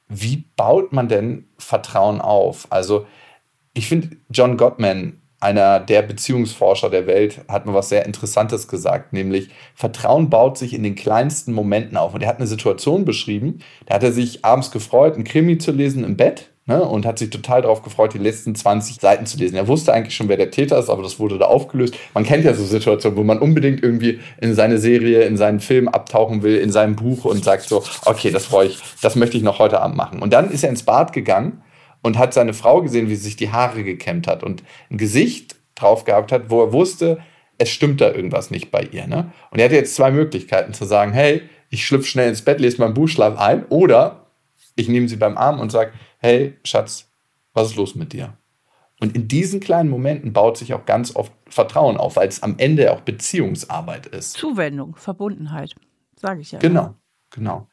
wie 0.09 0.45
baut 0.57 0.93
man 0.93 1.09
denn 1.09 1.49
Vertrauen 1.59 2.21
auf? 2.21 2.67
Also 2.71 3.07
ich 3.75 3.89
finde, 3.89 4.17
John 4.31 4.57
Gottman 4.57 5.22
einer 5.43 5.81
der 5.81 6.03
Beziehungsforscher 6.03 6.89
der 6.89 7.07
Welt, 7.07 7.41
hat 7.49 7.67
mir 7.67 7.75
was 7.75 7.89
sehr 7.89 8.07
Interessantes 8.07 8.69
gesagt, 8.69 9.13
nämlich 9.13 9.49
Vertrauen 9.75 10.31
baut 10.31 10.57
sich 10.57 10.73
in 10.73 10.83
den 10.83 10.95
kleinsten 10.95 11.53
Momenten 11.53 11.97
auf. 11.97 12.15
Und 12.15 12.23
er 12.23 12.29
hat 12.29 12.39
eine 12.39 12.47
Situation 12.47 13.05
beschrieben, 13.05 13.59
da 13.87 13.97
hat 13.97 14.05
er 14.05 14.13
sich 14.13 14.45
abends 14.45 14.71
gefreut, 14.71 15.17
ein 15.17 15.25
Krimi 15.25 15.59
zu 15.59 15.73
lesen 15.73 16.05
im 16.05 16.17
Bett 16.17 16.51
ne, 16.67 16.83
und 16.83 17.05
hat 17.05 17.19
sich 17.19 17.31
total 17.31 17.63
darauf 17.63 17.83
gefreut, 17.83 18.15
die 18.15 18.19
letzten 18.19 18.55
20 18.55 19.01
Seiten 19.01 19.27
zu 19.27 19.37
lesen. 19.37 19.57
Er 19.57 19.67
wusste 19.67 19.93
eigentlich 19.93 20.15
schon, 20.15 20.29
wer 20.29 20.37
der 20.37 20.53
Täter 20.53 20.79
ist, 20.79 20.91
aber 20.91 21.03
das 21.03 21.19
wurde 21.19 21.39
da 21.39 21.47
aufgelöst. 21.47 21.95
Man 22.15 22.25
kennt 22.25 22.45
ja 22.45 22.55
so 22.55 22.65
Situationen, 22.65 23.19
wo 23.19 23.25
man 23.25 23.41
unbedingt 23.41 23.83
irgendwie 23.83 24.21
in 24.41 24.55
seine 24.55 24.79
Serie, 24.79 25.23
in 25.23 25.37
seinen 25.37 25.59
Film 25.59 25.89
abtauchen 25.89 26.43
will, 26.43 26.57
in 26.57 26.71
seinem 26.71 26.95
Buch 26.95 27.25
und 27.25 27.43
sagt 27.43 27.65
so, 27.65 27.83
okay, 28.05 28.31
das 28.31 28.47
freue 28.47 28.69
ich, 28.69 28.79
das 29.03 29.17
möchte 29.17 29.37
ich 29.37 29.43
noch 29.43 29.59
heute 29.59 29.81
Abend 29.81 29.97
machen. 29.97 30.23
Und 30.23 30.33
dann 30.33 30.51
ist 30.53 30.63
er 30.63 30.71
ins 30.71 30.85
Bad 30.85 31.13
gegangen 31.13 31.63
und 32.03 32.19
hat 32.19 32.35
seine 32.35 32.53
Frau 32.53 32.83
gesehen, 32.83 33.09
wie 33.09 33.15
sie 33.15 33.25
sich 33.25 33.37
die 33.37 33.53
Haare 33.53 33.85
gekämmt 33.85 34.27
hat 34.27 34.43
und 34.43 34.63
ein 34.91 34.99
Gesicht 34.99 35.57
drauf 35.75 36.05
gehabt 36.05 36.33
hat, 36.33 36.51
wo 36.51 36.63
er 36.63 36.73
wusste, 36.73 37.19
es 37.59 37.71
stimmt 37.71 38.01
da 38.01 38.11
irgendwas 38.11 38.51
nicht 38.51 38.71
bei 38.71 38.83
ihr. 38.83 39.07
Ne? 39.07 39.33
Und 39.51 39.59
er 39.59 39.67
hatte 39.67 39.77
jetzt 39.77 39.95
zwei 39.95 40.11
Möglichkeiten 40.11 40.75
zu 40.75 40.85
sagen, 40.85 41.13
hey, 41.13 41.43
ich 41.71 41.87
schlüpfe 41.87 42.07
schnell 42.07 42.29
ins 42.29 42.43
Bett, 42.43 42.61
lese 42.61 42.81
meinen 42.81 42.95
Buchschlaf 42.95 43.39
ein 43.39 43.65
oder 43.67 44.27
ich 44.77 44.89
nehme 44.89 45.09
sie 45.09 45.17
beim 45.17 45.37
Arm 45.37 45.61
und 45.61 45.71
sage, 45.71 45.93
hey, 46.19 46.59
Schatz, 46.65 47.11
was 47.55 47.71
ist 47.71 47.77
los 47.77 47.95
mit 47.95 48.13
dir? 48.13 48.37
Und 49.01 49.17
in 49.17 49.27
diesen 49.27 49.61
kleinen 49.61 49.91
Momenten 49.91 50.33
baut 50.33 50.57
sich 50.57 50.75
auch 50.75 50.87
ganz 50.87 51.17
oft 51.17 51.33
Vertrauen 51.49 51.97
auf, 51.97 52.17
weil 52.17 52.29
es 52.29 52.43
am 52.43 52.55
Ende 52.59 52.93
auch 52.93 53.01
Beziehungsarbeit 53.01 54.07
ist. 54.07 54.35
Zuwendung, 54.35 54.95
Verbundenheit, 54.95 55.75
sage 56.17 56.41
ich 56.41 56.53
ja. 56.53 56.61
Genau, 56.61 56.95
genau. 57.31 57.69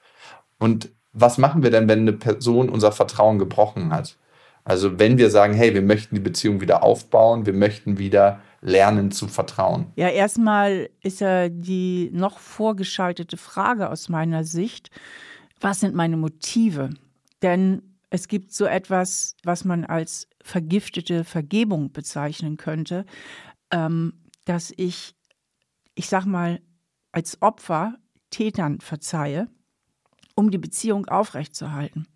Und 0.58 0.90
was 1.14 1.38
machen 1.38 1.64
wir 1.64 1.72
denn, 1.72 1.88
wenn 1.88 2.00
eine 2.00 2.14
Person 2.14 2.70
unser 2.70 2.92
Vertrauen 2.92 3.40
gebrochen 3.40 3.92
hat? 3.92 4.18
Also 4.64 5.00
wenn 5.00 5.18
wir 5.18 5.30
sagen, 5.30 5.54
hey, 5.54 5.74
wir 5.74 5.82
möchten 5.82 6.16
die 6.16 6.22
Beziehung 6.22 6.62
wieder 6.62 6.84
aufbauen, 6.84 7.46
wir 7.46 7.54
möchten 7.54 7.98
wieder 7.98 8.42
lernen 8.62 9.12
zu 9.12 9.28
vertrauen. 9.28 9.88
Ja, 9.96 10.10
erstmal 10.10 10.90
ist 11.02 11.22
ja 11.22 11.50
die 11.50 12.10
noch 12.14 12.40
vorgeschaltete 12.40 13.38
Frage 13.38 13.90
aus 13.90 14.10
meiner 14.10 14.44
Sicht, 14.44 14.92
was 15.60 15.80
sind 15.80 15.96
meine 15.96 16.18
Motive? 16.18 16.92
Denn 17.42 17.82
es 18.10 18.28
gibt 18.28 18.54
so 18.54 18.66
etwas, 18.66 19.36
was 19.44 19.66
man 19.66 19.86
als 19.86 20.28
vergiftete 20.44 21.24
Vergebung 21.24 21.92
bezeichnen 21.92 22.58
könnte, 22.58 23.06
ähm, 23.72 24.14
dass 24.46 24.74
ich, 24.76 25.16
ich 25.96 26.10
sag 26.10 26.26
mal, 26.26 26.62
als 27.12 27.42
Opfer 27.42 27.96
Tätern 28.30 28.80
verzeihe 28.82 29.48
um 30.40 30.52
die 30.52 30.58
Beziehung 30.58 31.06
aufrechtzuerhalten. 31.10 32.08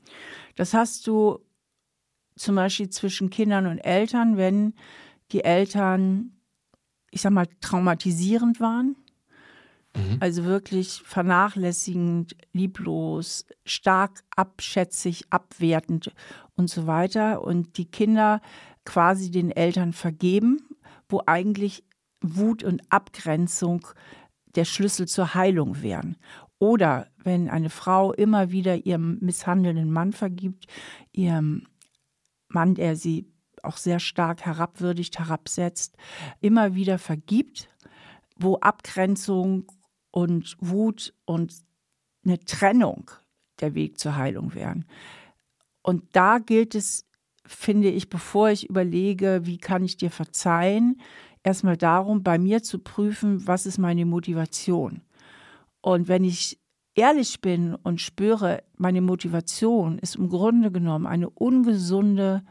Das 0.55 0.73
hast 0.73 1.07
du 1.07 1.39
zum 2.37 2.55
Beispiel 2.55 2.89
zwischen 2.89 3.29
Kindern 3.29 3.67
und 3.67 3.79
Eltern, 3.79 4.37
wenn 4.37 4.73
die 5.33 5.43
Eltern, 5.43 6.31
ich 7.11 7.21
sag 7.21 7.33
mal, 7.33 7.47
traumatisierend 7.59 8.61
waren. 8.61 8.95
Mhm. 9.93 10.17
Also 10.21 10.45
wirklich 10.45 11.03
vernachlässigend, 11.03 12.37
lieblos, 12.53 13.45
stark 13.65 14.23
abschätzig, 14.37 15.25
abwertend 15.29 16.11
und 16.55 16.69
so 16.69 16.87
weiter. 16.87 17.43
Und 17.43 17.77
die 17.77 17.91
Kinder 17.91 18.41
quasi 18.85 19.31
den 19.31 19.51
Eltern 19.51 19.91
vergeben, 19.91 20.61
wo 21.09 21.21
eigentlich 21.25 21.83
Wut 22.21 22.63
und 22.63 22.81
Abgrenzung 22.89 23.85
der 24.55 24.63
Schlüssel 24.63 25.09
zur 25.09 25.33
Heilung 25.33 25.81
wären. 25.81 26.15
Oder 26.63 27.07
wenn 27.17 27.49
eine 27.49 27.69
Frau 27.69 28.13
immer 28.13 28.51
wieder 28.51 28.85
ihrem 28.85 29.17
misshandelnden 29.19 29.91
Mann 29.91 30.13
vergibt, 30.13 30.67
ihrem 31.11 31.67
Mann, 32.47 32.73
der 32.73 32.95
sie 32.95 33.29
auch 33.63 33.75
sehr 33.75 33.99
stark 33.99 34.45
herabwürdigt, 34.45 35.19
herabsetzt, 35.19 35.97
immer 36.39 36.73
wieder 36.73 36.99
vergibt, 36.99 37.67
wo 38.37 38.55
Abgrenzung 38.59 39.69
und 40.11 40.55
Wut 40.61 41.13
und 41.25 41.53
eine 42.23 42.39
Trennung 42.39 43.11
der 43.59 43.75
Weg 43.75 43.99
zur 43.99 44.15
Heilung 44.15 44.55
wären. 44.55 44.85
Und 45.81 46.15
da 46.15 46.37
gilt 46.37 46.75
es, 46.75 47.05
finde 47.45 47.89
ich, 47.89 48.07
bevor 48.07 48.51
ich 48.51 48.69
überlege, 48.69 49.41
wie 49.43 49.57
kann 49.57 49.83
ich 49.83 49.97
dir 49.97 50.11
verzeihen, 50.11 51.01
erstmal 51.43 51.75
darum, 51.75 52.23
bei 52.23 52.37
mir 52.37 52.63
zu 52.63 52.79
prüfen, 52.79 53.45
was 53.47 53.65
ist 53.65 53.79
meine 53.79 54.05
Motivation. 54.05 55.01
Und 55.83 56.07
wenn 56.07 56.23
ich 56.23 56.57
ehrlich 56.95 57.41
bin 57.41 57.75
und 57.75 57.99
spüre, 58.01 58.63
meine 58.77 59.01
Motivation 59.01 59.99
ist 59.99 60.15
im 60.15 60.29
Grunde 60.29 60.71
genommen 60.71 61.05
eine 61.05 61.29
ungesunde, 61.29 62.41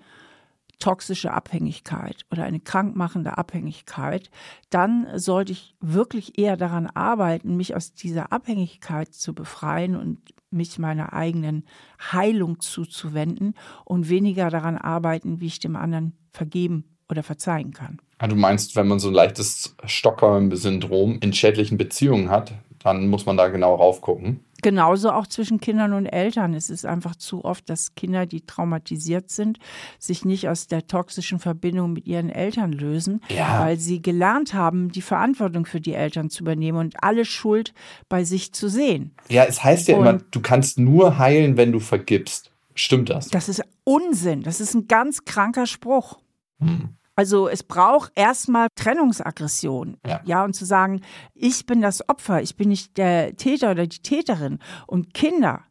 toxische 0.79 1.33
Abhängigkeit 1.33 2.27
oder 2.31 2.45
eine 2.45 2.61
krankmachende 2.61 3.39
Abhängigkeit, 3.39 4.31
dann 4.69 5.07
sollte 5.15 5.53
ich 5.53 5.77
wirklich 5.81 6.39
eher 6.39 6.57
daran 6.57 6.89
arbeiten, 6.89 7.57
mich 7.57 7.75
aus 7.75 7.95
dieser 7.95 8.33
Abhängigkeit 8.33 9.15
zu 9.15 9.33
befreien 9.33 9.97
und 9.97 10.19
mich 10.51 10.79
meiner 10.79 11.13
eigenen 11.13 11.65
Heilung 12.13 12.61
zuzuwenden 12.61 13.55
und 13.85 14.11
weniger 14.11 14.51
daran 14.51 14.77
arbeiten, 14.77 15.41
wie 15.41 15.47
ich 15.47 15.61
dem 15.61 15.77
anderen 15.77 16.13
vergeben 16.33 16.85
oder 17.09 17.23
verzeihen 17.23 17.73
kann. 17.73 17.99
Ah, 18.19 18.27
du 18.27 18.37
meinst, 18.37 18.77
wenn 18.77 18.89
man 18.89 18.99
so 18.99 19.09
ein 19.09 19.15
leichtes 19.15 19.77
Stockholm-Syndrom 19.85 21.19
in 21.21 21.33
schädlichen 21.33 21.79
Beziehungen 21.79 22.29
hat, 22.29 22.55
dann 22.85 23.09
muss 23.09 23.27
man 23.27 23.37
da 23.37 23.49
genau 23.49 23.75
raufgucken. 23.75 24.41
Genauso 24.63 25.11
auch 25.11 25.27
zwischen 25.27 25.61
Kindern 25.61 25.93
und 25.93 26.07
Eltern. 26.07 26.55
Es 26.55 26.71
ist 26.71 26.87
einfach 26.87 27.17
zu 27.17 27.45
oft, 27.45 27.69
dass 27.69 27.97
Kinder, 27.97 28.27
die 28.27 28.47
traumatisiert 28.47 29.29
sind, 29.29 29.59
sich 29.99 30.25
nicht 30.25 30.49
aus 30.49 30.69
der 30.69 30.87
toxischen 30.87 31.41
Verbindung 31.41 31.93
mit 31.93 32.07
ihren 32.07 32.31
Eltern 32.31 32.73
lösen, 32.73 33.23
ja. 33.29 33.59
weil 33.61 33.77
sie 33.79 34.01
gelernt 34.01 34.55
haben, 34.55 34.93
die 34.93 35.03
Verantwortung 35.03 35.67
für 35.67 35.81
die 35.81 35.95
Eltern 35.95 36.31
zu 36.31 36.45
übernehmen 36.45 36.79
und 36.79 37.03
alle 37.03 37.25
Schuld 37.25 37.75
bei 38.09 38.23
sich 38.23 38.53
zu 38.53 38.69
sehen. 38.69 39.17
Ja, 39.29 39.45
es 39.45 39.65
heißt 39.65 39.89
ja 39.89 39.97
und 39.97 40.07
immer, 40.07 40.21
du 40.31 40.41
kannst 40.41 40.79
nur 40.79 41.19
heilen, 41.19 41.57
wenn 41.57 41.73
du 41.73 41.81
vergibst. 41.81 42.53
Stimmt 42.75 43.11
das? 43.11 43.29
Das 43.29 43.49
ist 43.49 43.63
Unsinn. 43.85 44.43
Das 44.43 44.61
ist 44.61 44.75
ein 44.75 44.87
ganz 44.87 45.25
kranker 45.25 45.67
Spruch. 45.67 46.21
Hm. 46.61 46.91
Also 47.15 47.49
es 47.49 47.63
braucht 47.63 48.13
erstmal 48.15 48.69
Trennungsaggression. 48.75 49.99
Ja. 50.07 50.21
ja, 50.25 50.45
und 50.45 50.55
zu 50.55 50.65
sagen, 50.65 51.03
ich 51.35 51.67
bin 51.67 51.83
das 51.83 52.09
Opfer, 52.09 52.43
ich 52.43 52.57
bin 52.57 52.71
nicht 52.71 52.97
der 52.97 53.37
Täter 53.37 53.73
oder 53.73 53.87
die 53.87 54.01
Täterin. 54.01 54.59
Und 54.87 55.13
Kinder 55.13 55.63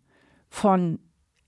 von 0.49 0.99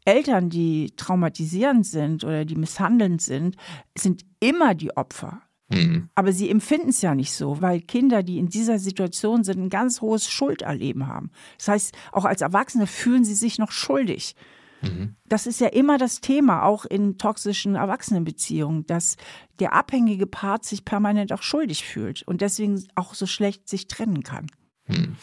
Eltern, 0.05 0.49
die 0.49 0.93
traumatisierend 0.97 1.85
sind 1.85 2.23
oder 2.23 2.45
die 2.45 2.55
misshandelnd 2.55 3.21
sind, 3.21 3.55
sind 3.97 4.25
immer 4.39 4.75
die 4.75 4.95
Opfer. 4.97 5.41
Mhm. 5.69 6.09
Aber 6.15 6.33
sie 6.33 6.49
empfinden 6.49 6.89
es 6.89 7.01
ja 7.01 7.15
nicht 7.15 7.33
so, 7.33 7.61
weil 7.61 7.81
Kinder, 7.81 8.23
die 8.23 8.37
in 8.37 8.49
dieser 8.49 8.79
Situation 8.79 9.43
sind, 9.43 9.59
ein 9.59 9.69
ganz 9.69 10.01
hohes 10.01 10.29
Schulderleben 10.29 11.07
haben. 11.07 11.31
Das 11.57 11.67
heißt, 11.69 11.95
auch 12.11 12.25
als 12.25 12.41
Erwachsene 12.41 12.87
fühlen 12.87 13.23
sie 13.23 13.35
sich 13.35 13.59
noch 13.59 13.71
schuldig. 13.71 14.35
Mhm. 14.83 15.15
Das 15.25 15.47
ist 15.47 15.61
ja 15.61 15.67
immer 15.67 15.97
das 15.97 16.21
Thema, 16.21 16.63
auch 16.63 16.85
in 16.85 17.17
toxischen 17.17 17.75
Erwachsenenbeziehungen, 17.75 18.85
dass 18.85 19.17
der 19.59 19.73
abhängige 19.73 20.27
Part 20.27 20.65
sich 20.65 20.85
permanent 20.85 21.31
auch 21.31 21.41
schuldig 21.41 21.85
fühlt 21.85 22.23
und 22.23 22.41
deswegen 22.41 22.83
auch 22.95 23.13
so 23.13 23.25
schlecht 23.25 23.67
sich 23.67 23.87
trennen 23.87 24.23
kann. 24.23 24.47
Mhm. 24.87 25.15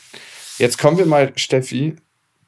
Jetzt 0.58 0.78
kommen 0.78 0.98
wir 0.98 1.06
mal, 1.06 1.32
Steffi, 1.36 1.96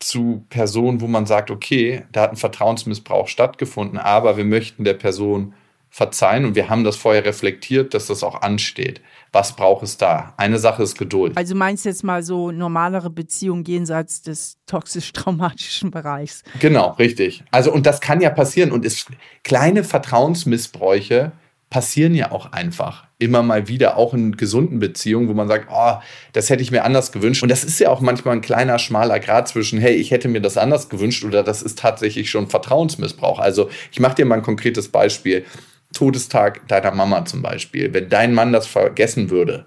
zu 0.03 0.45
Personen, 0.49 1.01
wo 1.01 1.07
man 1.07 1.27
sagt, 1.27 1.51
okay, 1.51 2.05
da 2.13 2.23
hat 2.23 2.33
ein 2.33 2.37
Vertrauensmissbrauch 2.37 3.29
stattgefunden, 3.29 3.99
aber 3.99 4.37
wir 4.37 4.45
möchten 4.45 4.85
der 4.85 4.95
Person 4.95 5.55
verzeihen 5.95 6.47
und 6.47 6.55
wir 6.55 6.71
haben 6.71 6.85
das 6.85 6.97
vorher 6.97 7.25
reflektiert, 7.27 7.93
dass 7.93 8.07
das 8.07 8.25
auch 8.25 8.41
ansteht. 8.41 9.03
Was 9.31 9.55
braucht 9.55 9.83
es 9.83 9.99
da? 9.99 10.33
Eine 10.39 10.59
Sache 10.59 10.83
ist 10.83 10.99
Geduld. 10.99 11.37
Also 11.37 11.55
meinst 11.55 11.85
du 11.85 11.91
jetzt 11.91 12.03
mal 12.03 12.23
so 12.23 12.51
normalere 12.51 13.11
Beziehungen 13.11 13.63
jenseits 13.65 14.23
des 14.23 14.57
toxisch-traumatischen 14.67 15.91
Bereichs? 15.91 16.45
Genau, 16.61 16.93
richtig. 16.93 17.45
Also 17.51 17.71
und 17.71 17.85
das 17.85 18.01
kann 18.01 18.23
ja 18.23 18.31
passieren 18.31 18.73
und 18.73 18.87
ist 18.87 19.09
kleine 19.45 19.85
Vertrauensmissbräuche 19.85 21.33
passieren 21.73 22.15
ja 22.15 22.33
auch 22.33 22.53
einfach 22.53 23.05
immer 23.19 23.43
mal 23.43 23.67
wieder, 23.67 23.97
auch 23.97 24.13
in 24.13 24.37
gesunden 24.37 24.79
Beziehungen, 24.79 25.29
wo 25.29 25.33
man 25.33 25.49
sagt, 25.49 25.69
oh, 25.73 25.95
das 26.35 26.51
hätte 26.51 26.63
ich 26.63 26.71
mir 26.71 26.85
anders 26.85 27.13
gewünscht. 27.13 27.43
Und 27.43 27.49
das 27.49 27.65
ist 27.65 27.79
ja 27.81 27.89
auch 27.89 28.03
manchmal 28.03 28.35
ein 28.35 28.43
kleiner, 28.43 28.79
schmaler 28.79 29.19
Grad 29.21 29.49
zwischen, 29.49 29.81
hey, 29.81 29.95
ich 29.95 30.11
hätte 30.11 30.29
mir 30.29 30.43
das 30.43 30.59
anders 30.59 30.91
gewünscht 30.91 31.25
oder 31.25 31.43
das 31.43 31.63
ist 31.63 31.79
tatsächlich 31.79 32.29
schon 32.29 32.49
Vertrauensmissbrauch. 32.49 33.39
Also 33.39 33.71
ich 33.91 34.01
mache 34.01 34.17
dir 34.17 34.27
mal 34.27 34.35
ein 34.35 34.43
konkretes 34.43 34.89
Beispiel. 34.89 35.47
Todestag 35.93 36.67
deiner 36.69 36.93
Mama 36.93 37.25
zum 37.25 37.43
Beispiel. 37.43 37.93
Wenn 37.93 38.09
dein 38.09 38.35
Mann 38.35 38.53
das 38.53 38.67
vergessen 38.67 39.31
würde, 39.31 39.67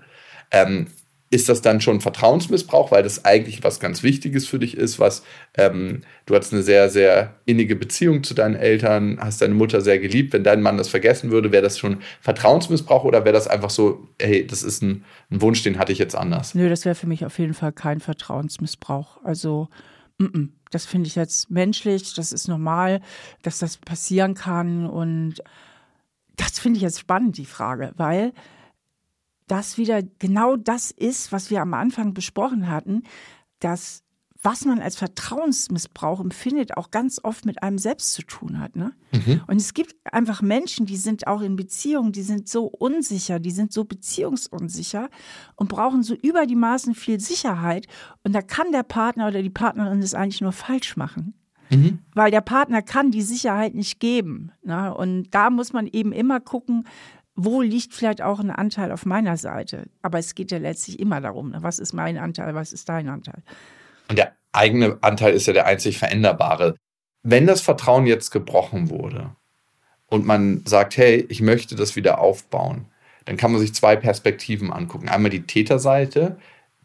ähm, 0.51 0.87
ist 1.31 1.49
das 1.49 1.61
dann 1.61 1.81
schon 1.81 2.01
Vertrauensmissbrauch, 2.01 2.91
weil 2.91 3.03
das 3.03 3.25
eigentlich 3.25 3.63
was 3.63 3.79
ganz 3.79 4.03
Wichtiges 4.03 4.47
für 4.47 4.59
dich 4.59 4.77
ist, 4.77 4.99
was 4.99 5.23
ähm, 5.55 6.01
du 6.25 6.35
hast 6.35 6.53
eine 6.53 6.61
sehr, 6.61 6.89
sehr 6.89 7.35
innige 7.45 7.75
Beziehung 7.75 8.23
zu 8.23 8.35
deinen 8.35 8.55
Eltern, 8.55 9.17
hast 9.19 9.41
deine 9.41 9.55
Mutter 9.55 9.81
sehr 9.81 9.99
geliebt. 9.99 10.33
Wenn 10.33 10.43
dein 10.43 10.61
Mann 10.61 10.77
das 10.77 10.87
vergessen 10.87 11.31
würde, 11.31 11.51
wäre 11.51 11.63
das 11.63 11.79
schon 11.79 11.97
Vertrauensmissbrauch 12.21 13.03
oder 13.03 13.25
wäre 13.25 13.33
das 13.33 13.47
einfach 13.47 13.71
so, 13.71 14.07
hey, 14.21 14.45
das 14.45 14.61
ist 14.61 14.83
ein, 14.83 15.03
ein 15.31 15.41
Wunsch, 15.41 15.63
den 15.63 15.79
hatte 15.79 15.91
ich 15.91 15.99
jetzt 15.99 16.15
anders? 16.15 16.53
Nö, 16.53 16.69
das 16.69 16.85
wäre 16.85 16.95
für 16.95 17.07
mich 17.07 17.25
auf 17.25 17.39
jeden 17.39 17.55
Fall 17.55 17.73
kein 17.73 17.99
Vertrauensmissbrauch. 17.99 19.23
Also, 19.23 19.67
m 20.19 20.27
-m, 20.27 20.49
das 20.71 20.85
finde 20.85 21.07
ich 21.07 21.15
jetzt 21.15 21.49
menschlich, 21.49 22.13
das 22.13 22.31
ist 22.31 22.47
normal, 22.47 23.01
dass 23.41 23.59
das 23.59 23.77
passieren 23.77 24.35
kann 24.35 24.85
und 24.85 25.41
das 26.35 26.59
finde 26.59 26.77
ich 26.77 26.83
jetzt 26.83 26.99
spannend, 26.99 27.37
die 27.37 27.45
Frage, 27.45 27.93
weil 27.97 28.33
das 29.47 29.77
wieder 29.77 30.01
genau 30.03 30.55
das 30.55 30.91
ist, 30.91 31.31
was 31.31 31.49
wir 31.49 31.61
am 31.61 31.73
Anfang 31.73 32.13
besprochen 32.13 32.69
hatten, 32.69 33.03
dass 33.59 34.05
was 34.45 34.63
man 34.63 34.79
als 34.79 34.95
Vertrauensmissbrauch 34.95 36.19
empfindet, 36.19 36.77
auch 36.77 36.91
ganz 36.91 37.19
oft 37.23 37.45
mit 37.45 37.63
einem 37.63 37.79
selbst 37.79 38.13
zu 38.13 38.21
tun 38.21 38.59
hat. 38.59 38.75
Ne? 38.75 38.93
Mhm. 39.11 39.41
Und 39.47 39.57
es 39.57 39.73
gibt 39.73 39.95
einfach 40.03 40.43
Menschen, 40.43 40.85
die 40.85 40.97
sind 40.97 41.25
auch 41.25 41.41
in 41.41 41.55
Beziehungen, 41.55 42.11
die 42.11 42.21
sind 42.21 42.47
so 42.47 42.65
unsicher, 42.65 43.39
die 43.39 43.49
sind 43.49 43.73
so 43.73 43.85
beziehungsunsicher 43.85 45.09
und 45.55 45.67
brauchen 45.67 46.03
so 46.03 46.13
über 46.13 46.45
die 46.45 46.55
Maßen 46.55 46.93
viel 46.93 47.19
Sicherheit. 47.19 47.87
Und 48.23 48.33
da 48.33 48.43
kann 48.43 48.71
der 48.71 48.83
Partner 48.83 49.27
oder 49.27 49.41
die 49.41 49.49
Partnerin 49.49 49.99
das 49.99 50.13
eigentlich 50.13 50.41
nur 50.41 50.51
falsch 50.51 50.95
machen. 50.95 51.33
Mhm. 51.69 51.99
Weil 52.13 52.31
der 52.31 52.41
Partner 52.41 52.81
kann 52.81 53.11
die 53.11 53.21
Sicherheit 53.21 53.75
nicht 53.75 53.99
geben. 53.99 54.51
Ne? 54.63 54.93
Und 54.93 55.29
da 55.31 55.49
muss 55.49 55.73
man 55.73 55.87
eben 55.87 56.11
immer 56.11 56.39
gucken, 56.39 56.87
wo 57.35 57.61
liegt 57.61 57.93
vielleicht 57.93 58.21
auch 58.21 58.39
ein 58.39 58.51
Anteil 58.51 58.91
auf 58.91 59.05
meiner 59.05 59.37
Seite? 59.37 59.87
Aber 60.01 60.19
es 60.19 60.35
geht 60.35 60.51
ja 60.51 60.57
letztlich 60.57 60.99
immer 60.99 61.21
darum, 61.21 61.51
ne? 61.51 61.57
was 61.61 61.79
ist 61.79 61.93
mein 61.93 62.17
Anteil, 62.17 62.55
was 62.55 62.71
ist 62.71 62.87
dein 62.87 63.09
Anteil? 63.09 63.43
Und 64.09 64.17
der 64.17 64.33
eigene 64.53 64.97
Anteil 65.01 65.33
ist 65.33 65.47
ja 65.47 65.53
der 65.53 65.65
einzig 65.65 65.97
veränderbare. 65.97 66.75
Wenn 67.23 67.47
das 67.47 67.61
Vertrauen 67.61 68.05
jetzt 68.05 68.31
gebrochen 68.31 68.89
wurde 68.89 69.35
und 70.07 70.25
man 70.25 70.61
sagt, 70.65 70.95
hey, 70.97 71.25
ich 71.29 71.41
möchte 71.41 71.75
das 71.75 71.95
wieder 71.95 72.19
aufbauen, 72.19 72.85
dann 73.25 73.37
kann 73.37 73.51
man 73.51 73.59
sich 73.59 73.73
zwei 73.73 73.95
Perspektiven 73.95 74.71
angucken. 74.71 75.09
Einmal 75.09 75.31
die 75.31 75.47
Täterseite, 75.47 76.37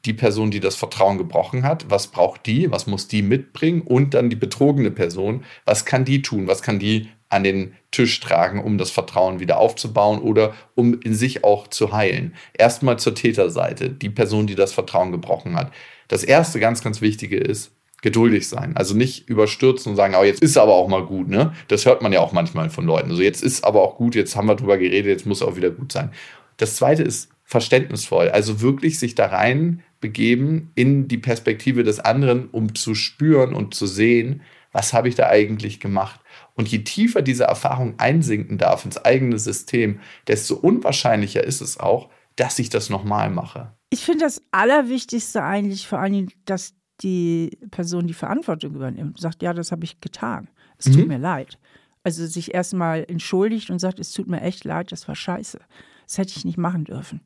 die 0.04 0.14
Person, 0.14 0.50
die 0.50 0.60
das 0.60 0.76
Vertrauen 0.76 1.18
gebrochen 1.18 1.62
hat, 1.62 1.90
was 1.90 2.06
braucht 2.06 2.46
die, 2.46 2.70
was 2.70 2.86
muss 2.86 3.08
die 3.08 3.22
mitbringen 3.22 3.82
und 3.82 4.14
dann 4.14 4.30
die 4.30 4.36
betrogene 4.36 4.90
Person, 4.90 5.44
was 5.64 5.84
kann 5.84 6.04
die 6.04 6.22
tun, 6.22 6.46
was 6.46 6.62
kann 6.62 6.78
die 6.78 7.08
an 7.28 7.44
den 7.44 7.74
Tisch 7.92 8.18
tragen, 8.20 8.62
um 8.62 8.76
das 8.76 8.90
Vertrauen 8.90 9.38
wieder 9.40 9.58
aufzubauen 9.58 10.20
oder 10.20 10.52
um 10.74 11.00
in 11.00 11.14
sich 11.14 11.44
auch 11.44 11.68
zu 11.68 11.92
heilen. 11.92 12.34
Erstmal 12.54 12.98
zur 12.98 13.14
Täterseite, 13.14 13.88
die 13.90 14.10
Person, 14.10 14.46
die 14.46 14.56
das 14.56 14.72
Vertrauen 14.72 15.12
gebrochen 15.12 15.54
hat. 15.54 15.72
Das 16.08 16.24
erste 16.24 16.58
ganz, 16.58 16.82
ganz 16.82 17.00
wichtige 17.00 17.36
ist, 17.36 17.72
geduldig 18.02 18.48
sein. 18.48 18.76
Also 18.76 18.96
nicht 18.96 19.28
überstürzen 19.28 19.90
und 19.90 19.96
sagen, 19.96 20.14
oh, 20.18 20.24
jetzt 20.24 20.42
ist 20.42 20.56
aber 20.56 20.74
auch 20.74 20.88
mal 20.88 21.04
gut, 21.04 21.28
ne? 21.28 21.52
Das 21.68 21.86
hört 21.86 22.02
man 22.02 22.12
ja 22.12 22.20
auch 22.20 22.32
manchmal 22.32 22.70
von 22.70 22.84
Leuten. 22.84 23.10
Also 23.10 23.22
jetzt 23.22 23.42
ist 23.42 23.62
aber 23.62 23.82
auch 23.82 23.96
gut, 23.96 24.14
jetzt 24.14 24.34
haben 24.34 24.48
wir 24.48 24.56
drüber 24.56 24.78
geredet, 24.78 25.10
jetzt 25.10 25.26
muss 25.26 25.42
auch 25.42 25.56
wieder 25.56 25.70
gut 25.70 25.92
sein. 25.92 26.10
Das 26.56 26.76
zweite 26.76 27.02
ist 27.02 27.30
verständnisvoll. 27.50 28.28
Also 28.28 28.60
wirklich 28.60 29.00
sich 29.00 29.16
da 29.16 29.26
rein 29.26 29.82
begeben 30.00 30.70
in 30.76 31.08
die 31.08 31.18
Perspektive 31.18 31.82
des 31.82 31.98
anderen, 31.98 32.48
um 32.48 32.76
zu 32.76 32.94
spüren 32.94 33.54
und 33.54 33.74
zu 33.74 33.86
sehen, 33.86 34.42
was 34.70 34.92
habe 34.92 35.08
ich 35.08 35.16
da 35.16 35.26
eigentlich 35.26 35.80
gemacht. 35.80 36.20
Und 36.54 36.68
je 36.68 36.84
tiefer 36.84 37.22
diese 37.22 37.44
Erfahrung 37.44 37.94
einsinken 37.98 38.56
darf 38.56 38.84
ins 38.84 38.98
eigene 38.98 39.36
System, 39.36 39.98
desto 40.28 40.54
unwahrscheinlicher 40.54 41.42
ist 41.42 41.60
es 41.60 41.80
auch, 41.80 42.08
dass 42.36 42.60
ich 42.60 42.70
das 42.70 42.88
nochmal 42.88 43.30
mache. 43.30 43.72
Ich 43.90 44.04
finde 44.04 44.24
das 44.26 44.40
Allerwichtigste 44.52 45.42
eigentlich 45.42 45.88
vor 45.88 45.98
allem, 45.98 46.28
dass 46.44 46.74
die 47.02 47.58
Person 47.72 48.06
die 48.06 48.14
Verantwortung 48.14 48.76
übernimmt 48.76 49.16
und 49.16 49.20
sagt, 49.20 49.42
ja, 49.42 49.52
das 49.52 49.72
habe 49.72 49.82
ich 49.82 50.00
getan. 50.00 50.48
Es 50.78 50.86
mhm. 50.86 50.92
tut 50.92 51.08
mir 51.08 51.18
leid. 51.18 51.58
Also 52.04 52.24
sich 52.26 52.54
erstmal 52.54 53.04
entschuldigt 53.08 53.70
und 53.70 53.80
sagt, 53.80 53.98
es 53.98 54.12
tut 54.12 54.28
mir 54.28 54.40
echt 54.40 54.62
leid, 54.62 54.92
das 54.92 55.08
war 55.08 55.16
scheiße. 55.16 55.58
Das 56.06 56.18
hätte 56.18 56.32
ich 56.36 56.44
nicht 56.44 56.58
machen 56.58 56.84
dürfen. 56.84 57.22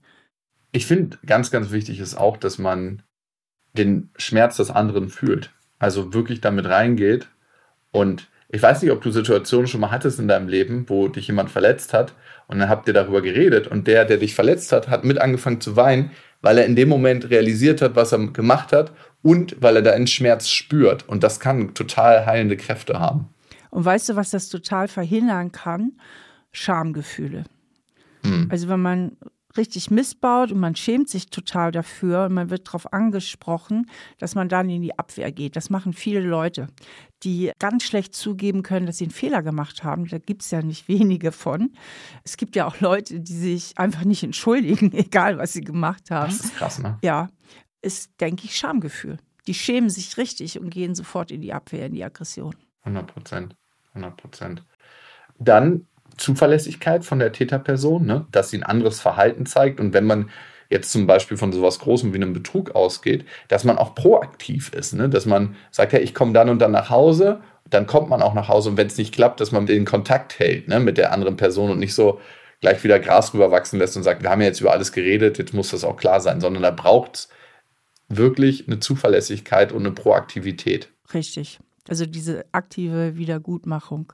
Ich 0.74 0.86
finde, 0.86 1.18
ganz, 1.24 1.52
ganz 1.52 1.70
wichtig 1.70 2.00
ist 2.00 2.16
auch, 2.16 2.36
dass 2.36 2.58
man 2.58 3.02
den 3.74 4.10
Schmerz 4.16 4.56
des 4.56 4.70
anderen 4.70 5.08
fühlt. 5.08 5.52
Also 5.78 6.12
wirklich 6.12 6.40
damit 6.40 6.66
reingeht 6.66 7.28
und 7.92 8.28
ich 8.48 8.60
weiß 8.60 8.82
nicht, 8.82 8.90
ob 8.90 9.00
du 9.00 9.12
Situationen 9.12 9.68
schon 9.68 9.80
mal 9.80 9.92
hattest 9.92 10.18
in 10.18 10.26
deinem 10.26 10.48
Leben, 10.48 10.88
wo 10.88 11.06
dich 11.06 11.28
jemand 11.28 11.52
verletzt 11.52 11.94
hat 11.94 12.12
und 12.48 12.58
dann 12.58 12.68
habt 12.68 12.88
ihr 12.88 12.94
darüber 12.94 13.22
geredet 13.22 13.68
und 13.68 13.86
der, 13.86 14.04
der 14.04 14.16
dich 14.16 14.34
verletzt 14.34 14.72
hat, 14.72 14.88
hat 14.88 15.04
mit 15.04 15.18
angefangen 15.18 15.60
zu 15.60 15.76
weinen, 15.76 16.10
weil 16.42 16.58
er 16.58 16.66
in 16.66 16.74
dem 16.74 16.88
Moment 16.88 17.30
realisiert 17.30 17.80
hat, 17.80 17.94
was 17.94 18.10
er 18.10 18.26
gemacht 18.26 18.72
hat 18.72 18.92
und 19.22 19.56
weil 19.60 19.76
er 19.76 19.82
da 19.82 19.92
einen 19.92 20.08
Schmerz 20.08 20.48
spürt. 20.48 21.08
Und 21.08 21.22
das 21.22 21.38
kann 21.38 21.74
total 21.74 22.26
heilende 22.26 22.56
Kräfte 22.56 22.98
haben. 22.98 23.28
Und 23.70 23.84
weißt 23.84 24.08
du, 24.08 24.16
was 24.16 24.30
das 24.30 24.48
total 24.48 24.88
verhindern 24.88 25.52
kann? 25.52 25.92
Schamgefühle. 26.50 27.44
Hm. 28.24 28.48
Also 28.50 28.68
wenn 28.68 28.82
man 28.82 29.16
richtig 29.56 29.90
missbaut 29.90 30.52
und 30.52 30.60
man 30.60 30.76
schämt 30.76 31.08
sich 31.08 31.26
total 31.26 31.72
dafür 31.72 32.24
und 32.24 32.34
man 32.34 32.50
wird 32.50 32.66
darauf 32.66 32.92
angesprochen, 32.92 33.90
dass 34.18 34.34
man 34.34 34.48
dann 34.48 34.68
in 34.68 34.82
die 34.82 34.98
Abwehr 34.98 35.32
geht. 35.32 35.56
Das 35.56 35.70
machen 35.70 35.92
viele 35.92 36.20
Leute, 36.20 36.68
die 37.22 37.52
ganz 37.58 37.84
schlecht 37.84 38.14
zugeben 38.14 38.62
können, 38.62 38.86
dass 38.86 38.98
sie 38.98 39.04
einen 39.04 39.12
Fehler 39.12 39.42
gemacht 39.42 39.84
haben. 39.84 40.06
Da 40.06 40.18
gibt 40.18 40.42
es 40.42 40.50
ja 40.50 40.62
nicht 40.62 40.88
wenige 40.88 41.32
von. 41.32 41.72
Es 42.24 42.36
gibt 42.36 42.56
ja 42.56 42.66
auch 42.66 42.80
Leute, 42.80 43.20
die 43.20 43.32
sich 43.32 43.78
einfach 43.78 44.04
nicht 44.04 44.22
entschuldigen, 44.22 44.92
egal 44.94 45.38
was 45.38 45.52
sie 45.52 45.62
gemacht 45.62 46.10
haben. 46.10 46.30
Das 46.30 46.44
ist 46.44 46.56
krass, 46.56 46.78
ne? 46.78 46.98
Ja, 47.02 47.28
ist, 47.82 48.10
denke 48.20 48.44
ich, 48.44 48.56
Schamgefühl. 48.56 49.18
Die 49.46 49.54
schämen 49.54 49.90
sich 49.90 50.16
richtig 50.16 50.58
und 50.58 50.70
gehen 50.70 50.94
sofort 50.94 51.30
in 51.30 51.42
die 51.42 51.52
Abwehr, 51.52 51.86
in 51.86 51.92
die 51.92 52.04
Aggression. 52.04 52.54
100 52.82 53.06
Prozent. 53.06 53.56
100 53.92 54.16
Prozent. 54.16 54.64
Dann 55.38 55.86
Zuverlässigkeit 56.16 57.04
von 57.04 57.18
der 57.18 57.32
Täterperson, 57.32 58.04
ne? 58.04 58.26
dass 58.32 58.50
sie 58.50 58.58
ein 58.58 58.62
anderes 58.62 59.00
Verhalten 59.00 59.46
zeigt. 59.46 59.80
Und 59.80 59.92
wenn 59.92 60.04
man 60.04 60.30
jetzt 60.70 60.90
zum 60.92 61.06
Beispiel 61.06 61.36
von 61.36 61.52
sowas 61.52 61.78
Großem 61.78 62.12
wie 62.12 62.16
einem 62.16 62.32
Betrug 62.32 62.74
ausgeht, 62.74 63.24
dass 63.48 63.64
man 63.64 63.78
auch 63.78 63.94
proaktiv 63.94 64.72
ist, 64.72 64.94
ne? 64.94 65.08
dass 65.08 65.26
man 65.26 65.56
sagt, 65.70 65.92
ja, 65.92 65.98
ich 65.98 66.14
komme 66.14 66.32
dann 66.32 66.48
und 66.48 66.58
dann 66.60 66.72
nach 66.72 66.90
Hause, 66.90 67.40
dann 67.68 67.86
kommt 67.86 68.08
man 68.08 68.22
auch 68.22 68.34
nach 68.34 68.48
Hause 68.48 68.70
und 68.70 68.76
wenn 68.76 68.86
es 68.86 68.98
nicht 68.98 69.14
klappt, 69.14 69.40
dass 69.40 69.52
man 69.52 69.66
den 69.66 69.84
Kontakt 69.84 70.38
hält 70.38 70.68
ne? 70.68 70.80
mit 70.80 70.98
der 70.98 71.12
anderen 71.12 71.36
Person 71.36 71.70
und 71.70 71.78
nicht 71.78 71.94
so 71.94 72.20
gleich 72.60 72.82
wieder 72.82 72.98
Gras 72.98 73.34
rüberwachsen 73.34 73.78
lässt 73.78 73.96
und 73.96 74.02
sagt, 74.04 74.22
wir 74.22 74.30
haben 74.30 74.40
ja 74.40 74.46
jetzt 74.46 74.60
über 74.60 74.72
alles 74.72 74.92
geredet, 74.92 75.38
jetzt 75.38 75.52
muss 75.52 75.70
das 75.70 75.84
auch 75.84 75.96
klar 75.96 76.20
sein, 76.20 76.40
sondern 76.40 76.62
da 76.62 76.70
braucht 76.70 77.16
es 77.16 77.28
wirklich 78.08 78.66
eine 78.66 78.80
Zuverlässigkeit 78.80 79.72
und 79.72 79.84
eine 79.84 79.94
Proaktivität. 79.94 80.88
Richtig. 81.12 81.58
Also 81.88 82.06
diese 82.06 82.46
aktive 82.52 83.16
Wiedergutmachung. 83.16 84.12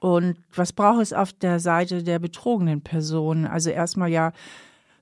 Und 0.00 0.36
was 0.54 0.72
braucht 0.72 1.02
es 1.02 1.12
auf 1.12 1.32
der 1.32 1.60
Seite 1.60 2.02
der 2.02 2.18
betrogenen 2.18 2.82
Person? 2.82 3.46
Also 3.46 3.70
erstmal 3.70 4.10
ja 4.10 4.32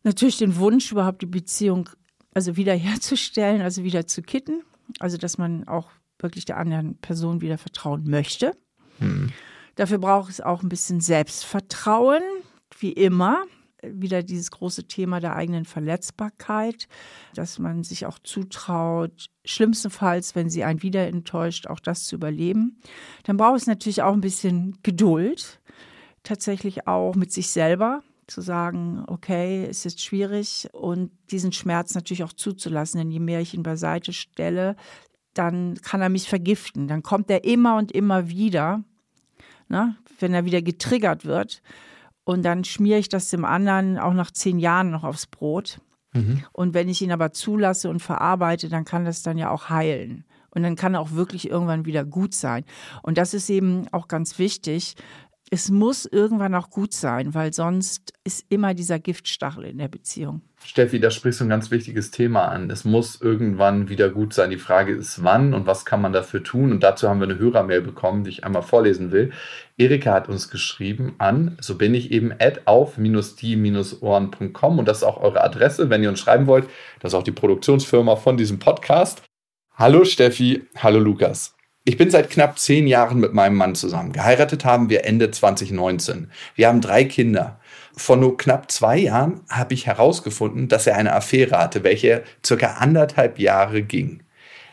natürlich 0.03 0.39
den 0.39 0.57
Wunsch, 0.57 0.93
überhaupt 0.93 1.23
die 1.23 1.27
Beziehung 1.27 1.89
also 2.35 2.57
wiederherzustellen, 2.57 3.63
also 3.63 3.85
wieder 3.85 4.07
zu 4.07 4.23
kitten. 4.23 4.63
Also 4.99 5.17
dass 5.17 5.39
man 5.39 5.67
auch 5.67 5.89
wirklich 6.19 6.45
der 6.45 6.59
anderen 6.59 6.97
Person 6.99 7.41
wieder 7.41 7.59
vertrauen 7.59 8.05
möchte. 8.05 8.53
Hm. 8.99 9.33
Dafür 9.77 9.99
braucht 9.99 10.31
es 10.31 10.41
auch 10.41 10.63
ein 10.63 10.69
bisschen 10.69 11.01
Selbstvertrauen, 11.01 12.23
wie 12.79 12.93
immer. 12.93 13.45
Wieder 13.83 14.23
dieses 14.23 14.51
große 14.51 14.85
Thema 14.85 15.21
der 15.21 15.37
eigenen 15.37 15.65
Verletzbarkeit, 15.65 16.89
dass 17.35 17.59
man 17.59 17.85
sich 17.85 18.07
auch 18.07 18.19
zutraut, 18.19 19.27
schlimmstenfalls, 19.45 20.35
wenn 20.35 20.51
sie 20.51 20.65
einen 20.65 20.83
wieder 20.83 21.07
enttäuscht, 21.07 21.67
auch 21.67 21.81
das 21.81 22.05
zu 22.05 22.17
überleben. 22.17 22.79
Dann 23.25 23.37
braucht 23.37 23.61
es 23.61 23.67
natürlich 23.67 24.03
auch 24.03 24.13
ein 24.13 24.21
bisschen 24.21 24.79
Geduld, 24.83 25.61
tatsächlich 26.23 26.87
auch 26.87 27.15
mit 27.15 27.33
sich 27.33 27.51
selber 27.51 28.03
zu 28.27 28.41
sagen, 28.41 29.05
okay, 29.09 29.67
es 29.69 29.85
ist 29.85 30.01
schwierig 30.01 30.69
und 30.73 31.11
diesen 31.31 31.53
Schmerz 31.53 31.95
natürlich 31.95 32.23
auch 32.23 32.33
zuzulassen, 32.33 32.99
denn 32.99 33.11
je 33.11 33.19
mehr 33.19 33.41
ich 33.41 33.55
ihn 33.55 33.63
beiseite 33.63 34.13
stelle, 34.13 34.77
dann 35.35 35.75
kann 35.83 36.01
er 36.01 36.09
mich 36.09 36.29
vergiften. 36.29 36.89
Dann 36.89 37.03
kommt 37.03 37.31
er 37.31 37.45
immer 37.45 37.77
und 37.77 37.93
immer 37.93 38.29
wieder, 38.29 38.83
ne, 39.69 39.97
wenn 40.19 40.35
er 40.35 40.45
wieder 40.45 40.63
getriggert 40.63 41.25
wird. 41.25 41.63
Und 42.31 42.45
dann 42.45 42.63
schmiere 42.63 43.01
ich 43.01 43.09
das 43.09 43.29
dem 43.29 43.45
anderen 43.45 43.99
auch 43.99 44.13
nach 44.13 44.31
zehn 44.31 44.61
Jahren 44.61 44.93
noch 44.93 45.03
aufs 45.03 45.27
Brot. 45.27 45.81
Mhm. 46.13 46.45
Und 46.53 46.75
wenn 46.75 46.89
ich 46.89 47.03
ihn 47.03 47.11
aber 47.11 47.33
zulasse 47.33 47.91
und 47.91 47.99
verarbeite, 47.99 48.69
dann 48.69 48.85
kann 48.85 49.05
das 49.05 49.25
dann 49.25 49.37
ja 49.37 49.51
auch 49.51 49.69
heilen. 49.69 50.25
Und 50.51 50.63
dann 50.63 50.77
kann 50.77 50.95
er 50.95 51.01
auch 51.01 51.11
wirklich 51.11 51.51
irgendwann 51.51 51.87
wieder 51.87 52.05
gut 52.05 52.33
sein. 52.33 52.65
Und 53.03 53.19
das 53.19 53.35
ist 53.35 53.51
eben 53.51 53.89
auch 53.91 54.07
ganz 54.07 54.39
wichtig, 54.39 54.95
es 55.53 55.69
muss 55.69 56.07
irgendwann 56.07 56.55
auch 56.55 56.71
gut 56.71 56.95
sein, 56.95 57.35
weil 57.35 57.53
sonst 57.53 58.13
ist 58.23 58.47
immer 58.51 58.73
dieser 58.73 59.01
Giftstachel 59.01 59.65
in 59.65 59.79
der 59.79 59.89
Beziehung. 59.89 60.43
Steffi, 60.65 61.01
da 61.01 61.11
sprichst 61.11 61.41
du 61.41 61.47
ein 61.47 61.51
ganz 61.51 61.73
wichtiges 61.73 62.13
Thema 62.13 62.47
an. 62.47 62.71
Es 62.71 62.85
muss 62.85 63.21
irgendwann 63.21 63.89
wieder 63.89 64.11
gut 64.11 64.33
sein. 64.33 64.51
Die 64.51 64.59
Frage 64.59 64.95
ist, 64.95 65.25
wann 65.25 65.53
und 65.53 65.67
was 65.67 65.85
kann 65.85 66.01
man 66.01 66.13
dafür 66.13 66.45
tun? 66.45 66.71
Und 66.71 66.85
dazu 66.85 67.09
haben 67.09 67.19
wir 67.19 67.29
eine 67.29 67.41
Hörermail 67.41 67.81
bekommen, 67.81 68.23
die 68.23 68.31
ich 68.31 68.45
einmal 68.45 68.63
vorlesen 68.63 69.11
will. 69.11 69.33
Erika 69.77 70.13
hat 70.13 70.29
uns 70.29 70.51
geschrieben 70.51 71.17
an, 71.19 71.59
so 71.61 71.77
bin 71.77 71.95
ich 71.95 72.13
eben, 72.13 72.31
at 72.39 72.69
auf-die-ohren.com 72.69 74.79
und 74.79 74.87
das 74.87 74.99
ist 74.99 75.05
auch 75.05 75.21
eure 75.21 75.43
Adresse, 75.43 75.91
wenn 75.91 76.05
ihr 76.05 76.11
uns 76.11 76.21
schreiben 76.21 76.47
wollt. 76.47 76.69
Das 77.01 77.13
ist 77.13 77.19
auch 77.19 77.25
die 77.25 77.33
Produktionsfirma 77.33 78.15
von 78.15 78.37
diesem 78.37 78.61
Podcast. 78.61 79.25
Hallo 79.75 80.05
Steffi, 80.05 80.63
hallo 80.77 81.01
Lukas. 81.01 81.57
Ich 81.85 81.97
bin 81.97 82.11
seit 82.11 82.29
knapp 82.29 82.59
zehn 82.59 82.87
Jahren 82.87 83.21
mit 83.21 83.33
meinem 83.33 83.57
Mann 83.57 83.75
zusammen. 83.75 84.13
Geheiratet 84.13 84.67
haben 84.67 84.91
wir 84.91 85.07
Ende 85.07 85.31
2019. 85.31 86.31
Wir 86.55 86.69
haben 86.69 86.83
drei 86.83 87.05
Kinder. 87.05 87.59
Vor 87.97 88.19
nur 88.19 88.37
knapp 88.37 88.71
zwei 88.71 88.99
Jahren 88.99 89.41
habe 89.49 89.73
ich 89.73 89.87
herausgefunden, 89.87 90.69
dass 90.69 90.87
er 90.87 90.97
eine 90.97 91.15
Affäre 91.15 91.59
hatte, 91.59 91.83
welche 91.83 92.23
circa 92.45 92.75
anderthalb 92.75 93.39
Jahre 93.39 93.83
ging. 93.83 94.23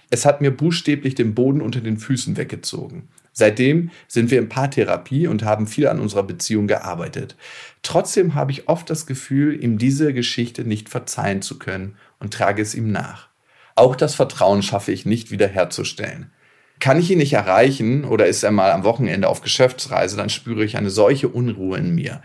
Es 0.09 0.25
hat 0.25 0.41
mir 0.41 0.51
buchstäblich 0.51 1.15
den 1.15 1.33
Boden 1.33 1.61
unter 1.61 1.79
den 1.79 1.97
Füßen 1.97 2.35
weggezogen. 2.35 3.07
Seitdem 3.31 3.91
sind 4.09 4.29
wir 4.29 4.39
in 4.39 4.49
Paartherapie 4.49 5.27
und 5.27 5.43
haben 5.43 5.65
viel 5.65 5.87
an 5.87 6.01
unserer 6.01 6.23
Beziehung 6.23 6.67
gearbeitet. 6.67 7.37
Trotzdem 7.83 8.35
habe 8.35 8.51
ich 8.51 8.67
oft 8.67 8.89
das 8.89 9.05
Gefühl, 9.05 9.63
ihm 9.63 9.77
diese 9.77 10.13
Geschichte 10.13 10.65
nicht 10.65 10.89
verzeihen 10.89 11.41
zu 11.41 11.57
können 11.57 11.95
und 12.19 12.33
trage 12.33 12.61
es 12.61 12.75
ihm 12.75 12.91
nach. 12.91 13.29
Auch 13.75 13.95
das 13.95 14.15
Vertrauen 14.15 14.61
schaffe 14.61 14.91
ich 14.91 15.05
nicht 15.05 15.31
wiederherzustellen. 15.31 16.31
Kann 16.79 16.99
ich 16.99 17.09
ihn 17.09 17.17
nicht 17.17 17.33
erreichen 17.33 18.05
oder 18.05 18.27
ist 18.27 18.43
er 18.43 18.51
mal 18.51 18.71
am 18.71 18.83
Wochenende 18.83 19.29
auf 19.29 19.41
Geschäftsreise, 19.41 20.15
dann 20.15 20.29
spüre 20.29 20.63
ich 20.63 20.77
eine 20.77 20.89
solche 20.89 21.27
Unruhe 21.27 21.77
in 21.77 21.95
mir. 21.95 22.21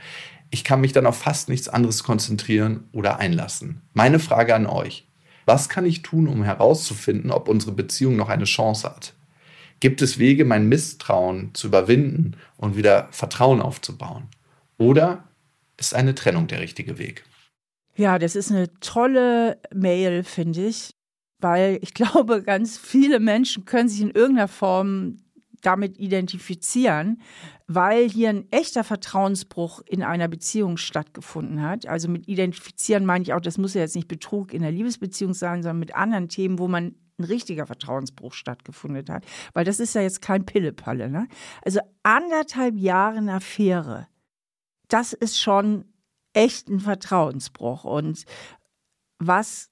Ich 0.50 0.64
kann 0.64 0.82
mich 0.82 0.92
dann 0.92 1.07
auf 1.07 1.16
fast 1.16 1.48
nichts 1.48 1.68
anderes 1.68 2.05
konzentrieren 2.05 2.88
oder 2.92 3.18
einlassen. 3.18 3.80
Meine 3.94 4.18
Frage 4.18 4.55
an 4.55 4.66
euch. 4.66 5.09
Was 5.46 5.68
kann 5.68 5.86
ich 5.86 6.03
tun, 6.03 6.28
um 6.28 6.44
herauszufinden, 6.44 7.30
ob 7.30 7.48
unsere 7.48 7.72
Beziehung 7.72 8.16
noch 8.16 8.28
eine 8.28 8.44
Chance 8.44 8.88
hat? 8.88 9.14
Gibt 9.80 10.03
es 10.03 10.18
Wege, 10.18 10.44
mein 10.44 10.68
Misstrauen 10.68 11.50
zu 11.55 11.66
überwinden 11.66 12.36
und 12.57 12.76
wieder 12.76 13.09
Vertrauen 13.11 13.61
aufzubauen? 13.61 14.28
Oder 14.78 15.24
ist 15.78 15.94
eine 15.94 16.14
Trennung 16.14 16.46
der 16.46 16.61
richtige 16.61 16.98
Weg? 16.98 17.24
Ja, 17.96 18.18
das 18.18 18.36
ist 18.36 18.53
eine 18.53 18.72
tolle 18.80 19.59
Mail, 19.74 20.22
finde 20.22 20.66
ich 20.66 20.91
weil 21.43 21.78
ich 21.82 21.95
glaube, 21.95 22.43
ganz 22.43 22.78
viele 22.78 23.20
Menschen 23.20 23.64
können 23.64 23.88
sich 23.88 24.01
in 24.01 24.11
irgendeiner 24.11 24.49
Form 24.49 25.18
damit 25.62 25.99
identifizieren, 25.99 27.22
weil 27.68 28.09
hier 28.09 28.30
ein 28.30 28.51
echter 28.51 28.84
Vertrauensbruch 28.84 29.80
in 29.86 30.03
einer 30.03 30.28
Beziehung 30.28 30.76
stattgefunden 30.76 31.62
hat. 31.62 31.86
Also 31.86 32.09
mit 32.09 32.28
identifizieren 32.28 33.07
meine 33.07 33.22
ich 33.22 33.32
auch, 33.32 33.40
das 33.40 33.59
muss 33.59 33.74
ja 33.74 33.80
jetzt 33.80 33.95
nicht 33.95 34.09
Betrug 34.09 34.53
in 34.53 34.62
der 34.62 34.72
Liebesbeziehung 34.72 35.34
sein, 35.34 35.62
sondern 35.62 35.78
mit 35.78 35.95
anderen 35.95 36.28
Themen, 36.28 36.59
wo 36.59 36.68
man 36.68 36.97
ein 37.18 37.24
richtiger 37.24 37.66
Vertrauensbruch 37.66 38.34
stattgefunden 38.34 39.09
hat. 39.09 39.24
Weil 39.55 39.64
das 39.64 39.80
ist 39.80 39.95
ja 39.95 40.03
jetzt 40.03 40.20
kein 40.20 40.45
Pillepalle. 40.45 41.09
Ne? 41.09 41.28
Also 41.64 41.80
anderthalb 42.03 42.76
Jahre 42.76 43.20
Affäre, 43.30 44.09
das 44.88 45.12
ist 45.12 45.40
schon 45.40 45.84
echt 46.32 46.68
ein 46.68 46.80
Vertrauensbruch. 46.80 47.84
Und 47.84 48.24
was 49.18 49.72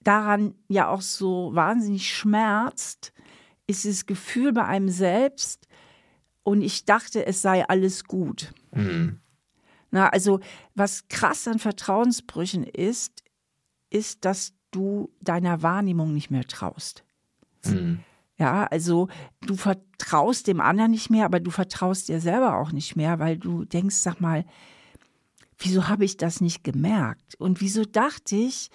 daran 0.00 0.54
ja 0.68 0.88
auch 0.88 1.02
so 1.02 1.50
wahnsinnig 1.54 2.14
schmerzt, 2.14 3.12
ist 3.66 3.84
das 3.84 4.06
Gefühl 4.06 4.52
bei 4.52 4.64
einem 4.64 4.88
selbst 4.88 5.68
und 6.42 6.62
ich 6.62 6.84
dachte, 6.84 7.26
es 7.26 7.42
sei 7.42 7.68
alles 7.68 8.04
gut. 8.04 8.52
Mhm. 8.72 9.20
Na, 9.90 10.08
also 10.08 10.40
was 10.74 11.08
krass 11.08 11.46
an 11.48 11.58
Vertrauensbrüchen 11.58 12.64
ist, 12.64 13.22
ist, 13.90 14.24
dass 14.24 14.52
du 14.70 15.10
deiner 15.20 15.62
Wahrnehmung 15.62 16.14
nicht 16.14 16.30
mehr 16.30 16.44
traust. 16.44 17.04
Mhm. 17.64 18.00
Ja, 18.38 18.64
also 18.64 19.08
du 19.40 19.56
vertraust 19.56 20.46
dem 20.46 20.60
anderen 20.60 20.92
nicht 20.92 21.10
mehr, 21.10 21.24
aber 21.24 21.40
du 21.40 21.50
vertraust 21.50 22.08
dir 22.08 22.20
selber 22.20 22.56
auch 22.58 22.70
nicht 22.70 22.96
mehr, 22.96 23.18
weil 23.18 23.36
du 23.36 23.64
denkst, 23.64 23.96
sag 23.96 24.20
mal, 24.20 24.44
wieso 25.58 25.88
habe 25.88 26.04
ich 26.04 26.16
das 26.16 26.40
nicht 26.40 26.62
gemerkt? 26.62 27.34
Und 27.38 27.60
wieso 27.60 27.84
dachte 27.84 28.36
ich, 28.36 28.70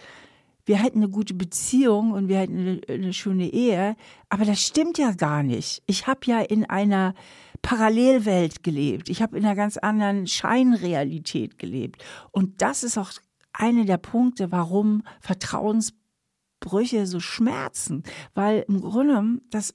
wir 0.65 0.77
hätten 0.77 0.99
eine 0.99 1.09
gute 1.09 1.33
Beziehung 1.33 2.11
und 2.11 2.27
wir 2.27 2.39
hätten 2.39 2.57
eine, 2.57 2.81
eine 2.87 3.13
schöne 3.13 3.49
Ehe. 3.49 3.95
Aber 4.29 4.45
das 4.45 4.61
stimmt 4.61 4.97
ja 4.97 5.11
gar 5.11 5.43
nicht. 5.43 5.83
Ich 5.87 6.07
habe 6.07 6.21
ja 6.25 6.39
in 6.39 6.65
einer 6.65 7.13
Parallelwelt 7.61 8.63
gelebt. 8.63 9.09
Ich 9.09 9.21
habe 9.21 9.37
in 9.37 9.45
einer 9.45 9.55
ganz 9.55 9.77
anderen 9.77 10.27
Scheinrealität 10.27 11.57
gelebt. 11.57 12.03
Und 12.31 12.61
das 12.61 12.83
ist 12.83 12.97
auch 12.97 13.11
einer 13.53 13.85
der 13.85 13.97
Punkte, 13.97 14.51
warum 14.51 15.03
Vertrauensbrüche 15.21 17.07
so 17.07 17.19
schmerzen. 17.19 18.03
Weil 18.33 18.65
im 18.67 18.81
Grunde 18.81 19.41
das 19.49 19.73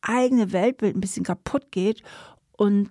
eigene 0.00 0.52
Weltbild 0.52 0.96
ein 0.96 1.00
bisschen 1.00 1.24
kaputt 1.24 1.70
geht 1.70 2.02
und 2.52 2.90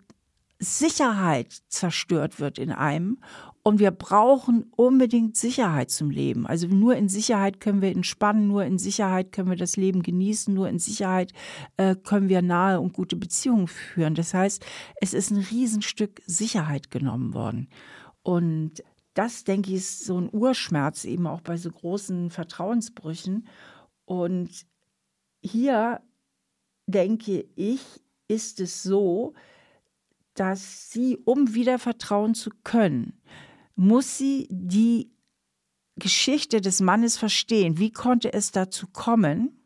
Sicherheit 0.59 1.61
zerstört 1.67 2.39
wird 2.39 2.57
in 2.57 2.71
einem 2.71 3.19
und 3.67 3.79
wir 3.79 3.91
brauchen 3.91 4.71
unbedingt 4.77 5.35
Sicherheit 5.35 5.91
zum 5.91 6.09
Leben. 6.09 6.47
Also 6.47 6.67
nur 6.67 6.95
in 6.95 7.09
Sicherheit 7.09 7.59
können 7.59 7.81
wir 7.81 7.91
entspannen, 7.91 8.47
nur 8.47 8.63
in 8.63 8.77
Sicherheit 8.77 9.33
können 9.33 9.49
wir 9.49 9.57
das 9.57 9.75
Leben 9.75 10.03
genießen, 10.03 10.53
nur 10.53 10.69
in 10.69 10.79
Sicherheit 10.79 11.33
äh, 11.75 11.93
können 11.97 12.29
wir 12.29 12.41
nahe 12.41 12.79
und 12.79 12.93
gute 12.93 13.17
Beziehungen 13.17 13.67
führen. 13.67 14.15
Das 14.15 14.33
heißt, 14.33 14.65
es 15.01 15.13
ist 15.13 15.31
ein 15.31 15.45
Riesenstück 15.51 16.21
Sicherheit 16.25 16.91
genommen 16.91 17.33
worden. 17.33 17.67
Und 18.23 18.85
das, 19.13 19.43
denke 19.43 19.71
ich, 19.71 19.79
ist 19.79 20.05
so 20.05 20.17
ein 20.17 20.29
Urschmerz 20.31 21.03
eben 21.03 21.27
auch 21.27 21.41
bei 21.41 21.57
so 21.57 21.69
großen 21.69 22.29
Vertrauensbrüchen. 22.29 23.49
Und 24.05 24.65
hier, 25.41 25.99
denke 26.85 27.49
ich, 27.57 27.81
ist 28.29 28.61
es 28.61 28.81
so, 28.81 29.33
dass 30.35 30.89
sie, 30.89 31.17
um 31.25 31.53
wieder 31.53 31.79
vertrauen 31.79 32.33
zu 32.33 32.51
können, 32.63 33.19
muss 33.77 34.17
sie 34.17 34.47
die 34.49 35.09
Geschichte 35.95 36.59
des 36.61 36.81
Mannes 36.81 37.17
verstehen. 37.17 37.77
Wie 37.77 37.91
konnte 37.91 38.33
es 38.33 38.51
dazu 38.51 38.87
kommen? 38.87 39.59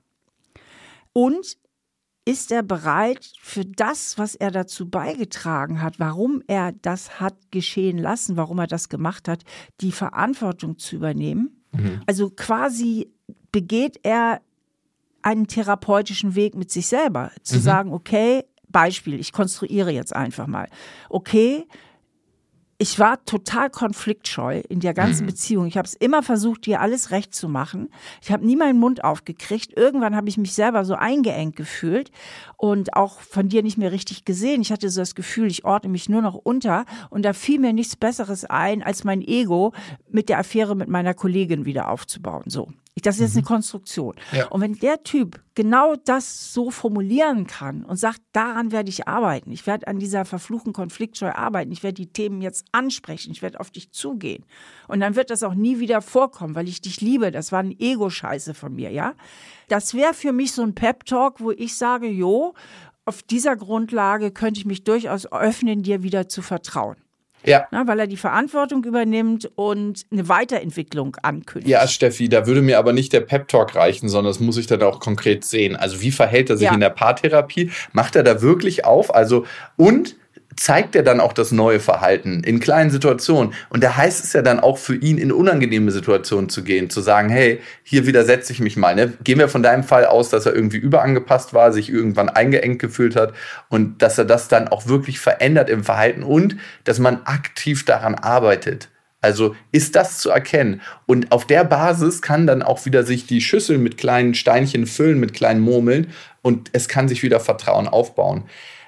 Und 1.14 1.58
ist 2.24 2.52
er 2.52 2.62
bereit 2.62 3.32
für 3.42 3.66
das, 3.66 4.18
was 4.18 4.36
er 4.36 4.52
dazu 4.52 4.88
beigetragen 4.88 5.82
hat, 5.82 6.00
warum 6.00 6.44
er 6.48 6.72
das 6.72 7.20
hat 7.20 7.36
geschehen 7.50 7.98
lassen, 7.98 8.38
warum 8.38 8.60
er 8.60 8.68
das 8.68 8.90
gemacht 8.90 9.28
hat, 9.28 9.44
die 9.82 9.92
Verantwortung 9.92 10.78
zu 10.78 10.96
übernehmen? 10.96 11.64
Mhm. 11.72 12.02
Also 12.06 12.30
quasi 12.30 13.12
begeht 13.52 14.00
er 14.04 14.42
einen 15.24 15.48
therapeutischen 15.48 16.36
Weg 16.36 16.56
mit 16.56 16.72
sich 16.72 16.88
selber, 16.88 17.32
zu 17.44 17.58
mhm. 17.58 17.62
sagen, 17.62 17.94
okay, 17.94 18.44
Beispiel, 18.70 19.20
ich 19.20 19.34
konstruiere 19.34 19.92
jetzt 19.92 20.16
einfach 20.16 20.48
mal, 20.48 20.70
okay, 21.10 21.66
ich 22.82 22.98
war 22.98 23.24
total 23.26 23.70
konfliktscheu 23.70 24.64
in 24.68 24.80
der 24.80 24.96
ganzen 24.96 25.26
mhm. 25.26 25.28
Beziehung. 25.28 25.68
Ich 25.68 25.78
habe 25.78 25.88
es 25.88 25.94
immer 25.94 26.24
versucht, 26.24 26.66
dir 26.66 26.82
alles 26.82 27.12
recht 27.12 27.36
zu 27.36 27.48
machen. 27.48 27.90
Ich 28.24 28.32
habe 28.32 28.44
nie 28.44 28.56
meinen 28.56 28.80
Mund 28.80 29.04
aufgekriegt. 29.04 29.78
Irgendwann 29.78 30.16
habe 30.16 30.30
ich 30.30 30.38
mich 30.40 30.54
selber 30.54 30.84
so 30.84 30.96
eingeengt 30.96 31.56
gefühlt 31.56 32.10
und 32.58 32.96
auch 32.96 33.20
von 33.20 33.50
dir 33.50 33.62
nicht 33.62 33.78
mehr 33.78 33.92
richtig 33.92 34.26
gesehen. 34.26 34.64
Ich 34.64 34.72
hatte 34.72 34.90
so 34.90 35.00
das 35.00 35.14
Gefühl, 35.14 35.46
ich 35.46 35.64
ordne 35.64 35.92
mich 35.92 36.10
nur 36.10 36.24
noch 36.24 36.34
unter 36.34 36.86
und 37.12 37.24
da 37.24 37.34
fiel 37.34 37.60
mir 37.60 37.72
nichts 37.72 37.96
Besseres 37.96 38.46
ein, 38.46 38.82
als 38.82 39.04
mein 39.04 39.22
Ego 39.22 39.74
mit 40.10 40.28
der 40.28 40.40
Affäre 40.40 40.76
mit 40.76 40.90
meiner 40.90 41.14
Kollegin 41.14 41.66
wieder 41.66 41.88
aufzubauen. 41.88 42.46
So. 42.48 42.70
Das 42.96 43.16
ist 43.16 43.22
jetzt 43.22 43.38
eine 43.38 43.46
Konstruktion. 43.46 44.16
Ja. 44.34 44.48
Und 44.50 44.62
wenn 44.62 44.74
der 44.74 45.04
Typ 45.04 45.42
genau 45.56 45.96
das 45.96 46.54
so 46.54 46.72
formulieren 46.72 47.48
kann 47.48 47.86
und 47.86 47.96
sagt, 47.96 48.22
daran 48.34 48.72
werde 48.72 48.90
ich 48.90 49.08
arbeiten, 49.08 49.52
ich 49.52 49.66
werde 49.66 49.88
an 49.88 49.98
dieser 49.98 50.26
verfluchten 50.26 50.74
Konfliktscheu 50.74 51.32
arbeiten, 51.32 51.72
ich 51.72 51.84
werde 51.84 51.96
die 51.96 52.12
Themen 52.12 52.42
jetzt 52.42 52.66
ansprechen, 52.74 53.32
ich 53.32 53.42
werde 53.42 53.62
auf 53.62 53.72
dich 53.72 53.92
zugehen. 53.92 54.46
Und 54.90 55.00
dann 55.00 55.16
wird 55.16 55.30
das 55.30 55.42
auch 55.44 55.54
nie 55.54 55.80
wieder 55.80 56.02
vorkommen, 56.02 56.54
weil 56.54 56.68
ich 56.68 56.82
dich 56.82 57.00
liebe. 57.00 57.32
Das 57.32 57.52
war 57.54 57.60
ein 57.60 57.76
Ego-Scheiße 57.80 58.54
von 58.54 58.76
mir, 58.76 58.92
ja. 58.92 59.16
Das 59.70 59.94
wäre 59.94 60.14
für 60.14 60.34
mich 60.34 60.52
so 60.52 60.62
ein 60.62 60.76
Pep-Talk, 60.76 61.40
wo 61.40 61.52
ich 61.52 61.78
sage, 61.78 62.08
jo, 62.08 62.54
auf 63.06 63.24
dieser 63.24 63.56
Grundlage 63.56 64.32
könnte 64.32 64.60
ich 64.60 64.66
mich 64.66 64.84
durchaus 64.84 65.32
öffnen, 65.32 65.82
dir 65.82 66.04
wieder 66.04 66.28
zu 66.28 66.42
vertrauen. 66.42 66.98
Ja. 67.46 67.68
Na, 67.72 67.88
weil 67.88 68.00
er 68.00 68.08
die 68.08 68.18
Verantwortung 68.18 68.84
übernimmt 68.84 69.50
und 69.56 70.06
eine 70.12 70.30
Weiterentwicklung 70.30 71.18
ankündigt. 71.24 71.70
Ja, 71.72 71.88
Steffi, 71.88 72.30
da 72.30 72.46
würde 72.48 72.62
mir 72.62 72.78
aber 72.78 72.94
nicht 72.94 73.14
der 73.14 73.22
Pep-Talk 73.22 73.76
reichen, 73.76 74.10
sondern 74.10 74.32
das 74.32 74.40
muss 74.40 74.58
ich 74.58 74.68
dann 74.68 74.84
auch 74.84 75.00
konkret 75.00 75.44
sehen. 75.44 75.76
Also 75.76 76.02
wie 76.02 76.12
verhält 76.12 76.50
er 76.50 76.58
sich 76.58 76.68
Ja. 76.68 76.74
in 76.74 76.80
der 76.80 76.90
Paartherapie? 76.92 77.72
Macht 77.94 78.16
er 78.16 78.24
da 78.24 78.42
wirklich 78.42 78.86
auf? 78.86 79.14
Also 79.14 79.46
und 79.78 80.16
zeigt 80.62 80.96
er 80.96 81.02
dann 81.02 81.20
auch 81.20 81.34
das 81.34 81.52
neue 81.52 81.80
Verhalten 81.80 82.44
in 82.44 82.60
kleinen 82.60 82.92
Situationen? 82.92 83.54
Und 83.70 83.84
da 83.84 83.98
heißt 83.98 84.24
es 84.24 84.34
ja 84.34 84.44
dann 84.44 84.60
auch 84.60 84.78
für 84.78 84.96
ihn 84.96 85.18
in 85.18 85.32
unangenehme 85.32 85.92
Situationen 85.92 86.50
zu 86.50 86.64
gehen, 86.64 86.92
zu 86.92 87.02
sagen, 87.02 87.30
hey, 87.30 87.60
hier 87.82 88.06
widersetze 88.06 88.54
ich 88.54 88.60
mich 88.60 88.78
mal. 88.78 88.94
Ne? 88.94 89.14
Gehen 89.24 89.40
wir 89.40 89.50
von 89.50 89.64
deinem 89.64 89.84
Fall 89.84 90.06
aus, 90.06 90.30
dass 90.30 90.46
er 90.46 90.54
irgendwie 90.54 90.78
überangepasst 90.78 91.56
war, 91.56 91.74
sich 91.74 91.90
irgendwann 91.90 92.30
eingeengt 92.30 92.78
gefühlt 92.78 93.16
hat 93.16 93.34
und 93.70 94.04
dass 94.04 94.20
er 94.20 94.26
das 94.26 94.50
dann 94.50 94.68
auch 94.68 94.86
wirklich 94.86 95.20
verändert 95.20 95.68
im 95.68 95.84
Verhalten 95.84 96.22
und 96.22 96.58
dass 96.84 97.00
man 97.00 97.24
aktiv 97.26 97.84
daran 97.84 98.14
arbeitet. 98.14 98.90
Also 99.20 99.56
ist 99.72 99.96
das 99.96 100.20
zu 100.20 100.30
erkennen. 100.30 100.82
Und 101.08 101.32
auf 101.32 101.48
der 101.48 101.64
Basis 101.64 102.22
kann 102.22 102.46
dann 102.46 102.62
auch 102.62 102.86
wieder 102.86 103.04
sich 103.04 103.26
die 103.26 103.42
Schüssel 103.42 103.80
mit 103.80 103.98
kleinen 103.98 104.36
Steinchen 104.36 104.86
füllen, 104.86 105.20
mit 105.20 105.34
kleinen 105.34 105.62
Murmeln 105.62 106.12
und 106.44 106.70
es 106.74 106.88
kann 106.88 107.08
sich 107.08 107.24
wieder 107.24 107.40
Vertrauen 107.40 107.88
aufbauen. 107.88 108.44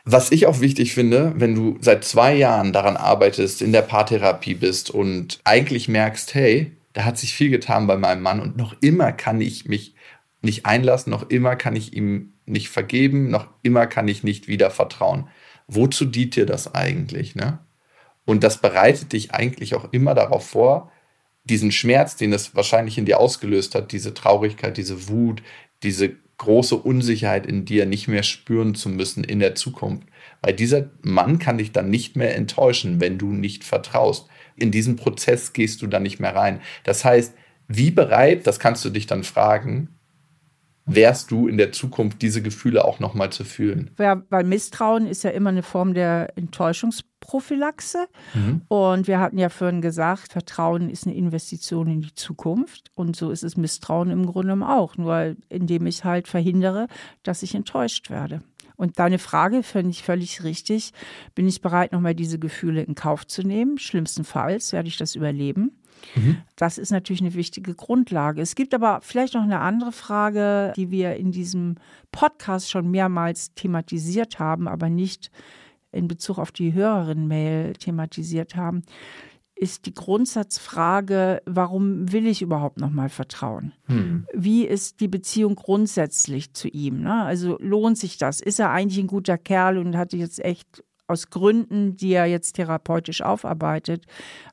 Was 0.06 0.32
ich 0.32 0.48
auch 0.48 0.60
wichtig 0.60 0.94
finde, 0.94 1.34
wenn 1.38 1.56
du 1.56 1.78
seit 1.80 2.04
zwei 2.04 2.36
Jahren 2.36 2.74
daran 2.74 2.98
arbeitest, 2.98 3.62
in 3.62 3.72
der 3.72 3.84
Paartherapie 3.84 4.56
bist 4.56 4.90
und 4.90 5.40
eigentlich 5.46 5.88
merkst, 5.88 6.34
hey, 6.34 6.76
da 6.92 7.06
hat 7.06 7.18
sich 7.18 7.34
viel 7.34 7.50
getan 7.50 7.88
bei 7.88 7.96
meinem 7.96 8.22
Mann 8.22 8.42
und 8.42 8.58
noch 8.58 8.76
immer 8.82 9.14
kann 9.14 9.40
ich 9.40 9.66
mich 9.66 9.96
nicht 10.42 10.66
einlassen, 10.66 11.10
noch 11.12 11.30
immer 11.30 11.56
kann 11.56 11.76
ich 11.76 11.94
ihm 11.94 12.34
nicht 12.46 12.70
vergeben, 12.70 13.30
noch 13.30 13.48
immer 13.62 13.88
kann 13.88 14.10
ich 14.10 14.24
nicht 14.24 14.50
wieder 14.50 14.72
vertrauen. 14.72 15.30
Wozu 15.68 16.04
dient 16.04 16.36
dir 16.36 16.46
das 16.46 16.76
eigentlich, 16.76 17.36
ne? 17.36 17.60
Und 18.26 18.44
das 18.44 18.60
bereitet 18.60 19.14
dich 19.14 19.34
eigentlich 19.34 19.76
auch 19.76 19.92
immer 19.92 20.14
darauf 20.14 20.48
vor, 20.48 20.92
diesen 21.46 21.72
Schmerz, 21.72 22.16
den 22.16 22.32
es 22.34 22.56
wahrscheinlich 22.56 22.98
in 22.98 23.06
dir 23.06 23.20
ausgelöst 23.20 23.76
hat, 23.76 23.92
diese 23.92 24.14
Traurigkeit, 24.14 24.78
diese 24.78 25.10
Wut, 25.10 25.44
diese 25.82 26.16
große 26.38 26.76
Unsicherheit 26.76 27.46
in 27.46 27.66
dir 27.66 27.86
nicht 27.86 28.08
mehr 28.08 28.24
spüren 28.24 28.76
zu 28.76 28.90
müssen 28.90 29.24
in 29.24 29.40
der 29.40 29.56
Zukunft. 29.56 30.08
Weil 30.42 30.54
dieser 30.54 30.90
Mann 31.02 31.40
kann 31.40 31.58
dich 31.58 31.72
dann 31.72 31.90
nicht 31.90 32.16
mehr 32.16 32.36
enttäuschen, 32.36 33.00
wenn 33.00 33.18
du 33.18 33.32
nicht 33.32 33.64
vertraust. 33.64 34.28
In 34.56 34.72
diesen 34.72 34.96
Prozess 34.96 35.54
gehst 35.54 35.82
du 35.82 35.88
dann 35.88 36.04
nicht 36.04 36.20
mehr 36.20 36.36
rein. 36.36 36.62
Das 36.84 37.06
heißt, 37.06 37.34
wie 37.68 37.92
bereit, 37.92 38.46
das 38.46 38.60
kannst 38.60 38.84
du 38.84 38.90
dich 38.90 39.08
dann 39.08 39.24
fragen, 39.24 39.93
wärst 40.86 41.32
du 41.32 41.48
in 41.48 41.58
der 41.58 41.72
Zukunft 41.72 42.22
diese 42.22 42.42
Gefühle 42.42 42.84
auch 42.86 43.00
nochmal 43.00 43.32
zu 43.32 43.44
fühlen? 43.44 43.92
Ja, 43.98 44.22
weil 44.30 44.44
Misstrauen 44.44 45.08
ist 45.08 45.24
ja 45.24 45.30
immer 45.30 45.50
eine 45.50 45.64
Form 45.64 45.94
der 45.94 46.34
Enttäuschungsprophylaxe. 46.36 48.08
Und 48.68 49.08
wir 49.08 49.20
hatten 49.20 49.38
ja 49.38 49.50
vorhin 49.50 49.82
gesagt, 49.82 50.34
Vertrauen 50.34 50.90
ist 50.90 51.08
eine 51.08 51.16
Investition 51.16 51.88
in 51.88 52.02
die 52.02 52.16
Zukunft. 52.16 52.92
Und 52.96 53.16
so 53.16 53.32
ist 53.32 53.44
es 53.44 53.56
Misstrauen 53.58 54.10
im 54.10 54.26
Grunde 54.26 54.54
auch. 54.68 54.98
Nur 54.98 55.36
indem 55.50 55.86
ich 55.86 56.04
halt 56.04 56.28
verhindere, 56.28 56.88
dass 57.24 57.44
ich 57.44 57.56
enttäuscht 57.56 58.10
werde. 58.10 58.42
Und 58.76 59.00
deine 59.00 59.20
Frage 59.20 59.64
finde 59.64 59.92
ich 59.92 60.04
völlig 60.04 60.44
richtig. 60.44 60.92
Bin 61.36 61.48
ich 61.48 61.62
bereit, 61.62 61.94
nochmal 61.94 62.16
diese 62.16 62.40
Gefühle 62.40 62.82
in 62.82 62.96
Kauf 62.96 63.26
zu 63.26 63.44
nehmen? 63.44 63.78
Schlimmstenfalls 63.78 64.74
werde 64.74 64.90
ich 64.90 64.98
das 64.98 65.16
überleben. 65.16 65.72
Das 66.56 66.78
ist 66.78 66.92
natürlich 66.92 67.22
eine 67.22 67.34
wichtige 67.34 67.74
Grundlage. 67.76 68.42
Es 68.42 68.56
gibt 68.56 68.74
aber 68.74 69.00
vielleicht 69.02 69.34
noch 69.34 69.44
eine 69.44 69.60
andere 69.60 69.92
Frage, 69.92 70.74
die 70.76 70.92
wir 70.92 71.16
in 71.16 71.32
diesem 71.32 71.76
Podcast 72.12 72.70
schon 72.70 72.92
mehrmals 72.92 73.54
thematisiert 73.54 74.40
haben, 74.40 74.68
aber 74.68 74.90
nicht 74.90 75.32
in 75.92 76.08
Bezug 76.08 76.40
auf 76.40 76.52
die 76.52 76.74
Hörerin-Mail 76.74 77.74
thematisiert 77.74 78.56
haben, 78.56 78.84
ist 79.56 79.86
die 79.86 79.94
Grundsatzfrage, 79.94 81.42
warum 81.46 82.12
will 82.12 82.28
ich 82.28 82.42
überhaupt 82.42 82.80
noch 82.80 82.90
mal 82.90 83.10
vertrauen? 83.10 83.72
Wie 84.34 84.66
ist 84.66 85.00
die 85.00 85.08
Beziehung 85.08 85.56
grundsätzlich 85.56 86.54
zu 86.54 86.68
ihm? 86.68 87.02
Ne? 87.02 87.24
Also 87.24 87.58
lohnt 87.60 87.98
sich 87.98 88.18
das? 88.18 88.42
Ist 88.42 88.60
er 88.60 88.72
eigentlich 88.72 89.00
ein 89.00 89.08
guter 89.08 89.38
Kerl 89.38 89.78
und 89.78 89.96
hat 89.96 90.14
jetzt 90.14 90.44
echt 90.44 90.84
aus 91.08 91.30
Gründen, 91.30 91.96
die 91.96 92.14
er 92.14 92.26
jetzt 92.26 92.54
therapeutisch 92.54 93.22
aufarbeitet, 93.22 94.06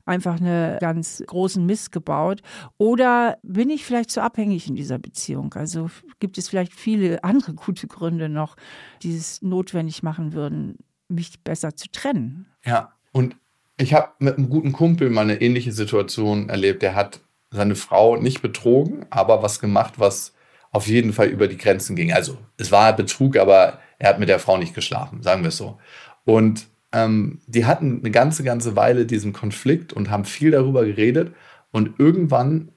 einfach 0.05 0.39
eine 0.39 0.77
ganz 0.81 1.23
großen 1.25 1.65
Mist 1.65 1.91
gebaut? 1.91 2.41
Oder 2.77 3.37
bin 3.43 3.69
ich 3.69 3.85
vielleicht 3.85 4.11
zu 4.11 4.21
abhängig 4.21 4.67
in 4.67 4.75
dieser 4.75 4.99
Beziehung? 4.99 5.53
Also 5.53 5.89
gibt 6.19 6.37
es 6.37 6.49
vielleicht 6.49 6.73
viele 6.73 7.23
andere 7.23 7.53
gute 7.53 7.87
Gründe 7.87 8.29
noch, 8.29 8.55
die 9.01 9.15
es 9.15 9.41
notwendig 9.41 10.03
machen 10.03 10.33
würden, 10.33 10.77
mich 11.07 11.43
besser 11.43 11.75
zu 11.75 11.89
trennen? 11.91 12.47
Ja, 12.65 12.93
und 13.11 13.35
ich 13.77 13.93
habe 13.93 14.11
mit 14.19 14.37
einem 14.37 14.49
guten 14.49 14.73
Kumpel 14.73 15.09
mal 15.09 15.21
eine 15.21 15.41
ähnliche 15.41 15.71
Situation 15.71 16.49
erlebt. 16.49 16.81
Der 16.81 16.95
hat 16.95 17.21
seine 17.49 17.75
Frau 17.75 18.17
nicht 18.17 18.41
betrogen, 18.41 19.05
aber 19.09 19.43
was 19.43 19.59
gemacht, 19.59 19.95
was 19.97 20.33
auf 20.71 20.87
jeden 20.87 21.11
Fall 21.11 21.27
über 21.27 21.47
die 21.47 21.57
Grenzen 21.57 21.95
ging. 21.95 22.13
Also 22.13 22.37
es 22.57 22.71
war 22.71 22.95
Betrug, 22.95 23.37
aber 23.37 23.79
er 23.99 24.09
hat 24.09 24.19
mit 24.19 24.29
der 24.29 24.39
Frau 24.39 24.57
nicht 24.57 24.73
geschlafen, 24.73 25.21
sagen 25.21 25.43
wir 25.43 25.49
es 25.49 25.57
so. 25.57 25.77
Und 26.25 26.67
ähm, 26.91 27.39
die 27.47 27.65
hatten 27.65 27.99
eine 27.99 28.11
ganze, 28.11 28.43
ganze 28.43 28.75
Weile 28.75 29.05
diesen 29.05 29.33
Konflikt 29.33 29.93
und 29.93 30.09
haben 30.09 30.25
viel 30.25 30.51
darüber 30.51 30.85
geredet. 30.85 31.33
Und 31.71 31.99
irgendwann 31.99 32.69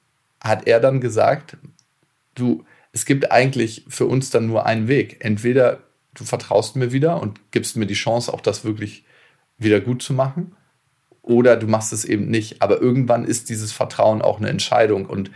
hat 0.43 0.67
er 0.67 0.81
dann 0.81 1.01
gesagt, 1.01 1.57
du, 2.35 2.65
es 2.93 3.05
gibt 3.07 3.33
eigentlich 3.33 3.85
für 3.89 4.07
uns 4.07 4.31
dann 4.31 4.47
nur 4.47 4.67
einen 4.67 4.89
Weg. 4.89 5.25
Entweder 5.25 5.81
du 6.15 6.25
vertraust 6.25 6.77
mir 6.77 6.93
wieder 6.93 7.21
und 7.21 7.41
gibst 7.51 7.77
mir 7.77 7.87
die 7.87 7.95
Chance, 7.95 8.33
auch 8.33 8.41
das 8.41 8.65
wirklich 8.65 9.05
wieder 9.59 9.81
gut 9.81 10.03
zu 10.03 10.13
machen, 10.13 10.55
oder 11.23 11.57
du 11.57 11.67
machst 11.67 11.93
es 11.93 12.05
eben 12.05 12.29
nicht. 12.29 12.61
Aber 12.63 12.81
irgendwann 12.81 13.25
ist 13.25 13.49
dieses 13.49 13.73
Vertrauen 13.73 14.21
auch 14.23 14.39
eine 14.39 14.51
Entscheidung 14.51 15.07
und 15.07 15.31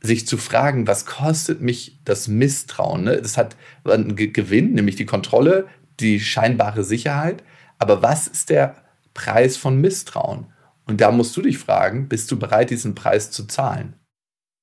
sich 0.00 0.26
zu 0.26 0.36
fragen, 0.36 0.86
was 0.86 1.06
kostet 1.06 1.62
mich 1.62 1.98
das 2.04 2.28
Misstrauen? 2.28 3.04
Ne? 3.04 3.22
Das 3.22 3.38
hat 3.38 3.56
einen 3.84 4.16
Ge- 4.16 4.28
Gewinn, 4.28 4.74
nämlich 4.74 4.96
die 4.96 5.06
Kontrolle, 5.06 5.66
die 6.00 6.20
scheinbare 6.20 6.84
Sicherheit. 6.84 7.42
Aber 7.78 8.02
was 8.02 8.28
ist 8.28 8.50
der 8.50 8.76
Preis 9.14 9.56
von 9.56 9.80
Misstrauen? 9.80 10.46
Und 10.86 11.00
da 11.00 11.10
musst 11.10 11.36
du 11.36 11.42
dich 11.42 11.58
fragen, 11.58 12.08
bist 12.08 12.30
du 12.30 12.38
bereit, 12.38 12.70
diesen 12.70 12.94
Preis 12.94 13.30
zu 13.30 13.46
zahlen? 13.46 13.94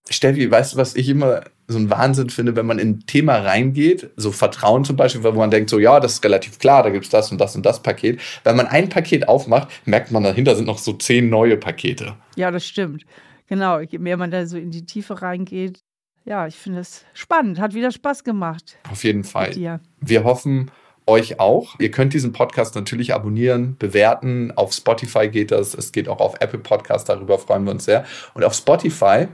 Steffi, 0.10 0.50
weißt 0.50 0.74
du, 0.74 0.78
was 0.78 0.96
ich 0.96 1.10
immer 1.10 1.42
so 1.68 1.78
ein 1.78 1.90
Wahnsinn 1.90 2.30
finde, 2.30 2.56
wenn 2.56 2.66
man 2.66 2.80
in 2.80 2.90
ein 2.90 3.00
Thema 3.06 3.38
reingeht, 3.38 4.10
so 4.18 4.32
Vertrauen 4.32 4.84
zum 4.84 4.96
Beispiel, 4.96 5.24
wo 5.24 5.32
man 5.32 5.52
denkt, 5.52 5.70
so 5.70 5.80
ja, 5.80 6.00
das 6.00 6.14
ist 6.14 6.26
relativ 6.26 6.60
klar, 6.60 6.84
da 6.84 6.90
gibt 6.90 7.06
es 7.06 7.12
das 7.12 7.32
und 7.32 7.40
das 7.40 7.56
und 7.56 7.66
das 7.66 7.82
Paket. 7.82 8.20
Wenn 8.44 8.56
man 8.56 8.68
ein 8.68 8.90
Paket 8.90 9.28
aufmacht, 9.28 9.70
merkt 9.86 10.12
man, 10.12 10.24
dahinter 10.24 10.56
sind 10.56 10.66
noch 10.66 10.80
so 10.80 10.94
zehn 10.94 11.30
neue 11.30 11.58
Pakete. 11.58 12.16
Ja, 12.36 12.52
das 12.52 12.66
stimmt. 12.66 13.06
Genau, 13.48 13.80
je 13.80 14.00
mehr 14.00 14.18
man 14.18 14.32
da 14.32 14.46
so 14.46 14.58
in 14.58 14.72
die 14.72 14.86
Tiefe 14.86 15.22
reingeht. 15.22 15.80
Ja, 16.24 16.46
ich 16.46 16.56
finde 16.56 16.80
es 16.80 17.06
spannend. 17.14 17.60
Hat 17.60 17.74
wieder 17.74 17.92
Spaß 17.92 18.24
gemacht 18.24 18.78
Auf 18.92 19.04
jeden 19.04 19.24
Fall. 19.24 19.56
Wir 20.00 20.24
hoffen, 20.24 20.70
euch 21.08 21.40
auch. 21.40 21.80
Ihr 21.80 21.92
könnt 21.92 22.14
diesen 22.14 22.32
Podcast 22.32 22.76
natürlich 22.76 23.14
abonnieren, 23.14 23.76
bewerten. 23.78 24.52
Auf 24.56 24.74
Spotify 24.74 25.28
geht 25.30 25.52
das. 25.52 25.74
Es 25.74 25.92
geht 25.92 26.08
auch 26.08 26.20
auf 26.20 26.36
Apple 26.40 26.60
Podcast. 26.60 27.10
Darüber 27.10 27.40
freuen 27.40 27.66
wir 27.66 27.72
uns 27.72 27.86
sehr. 27.86 28.06
Und 28.34 28.44
auf 28.44 28.54
Spotify 28.54 29.28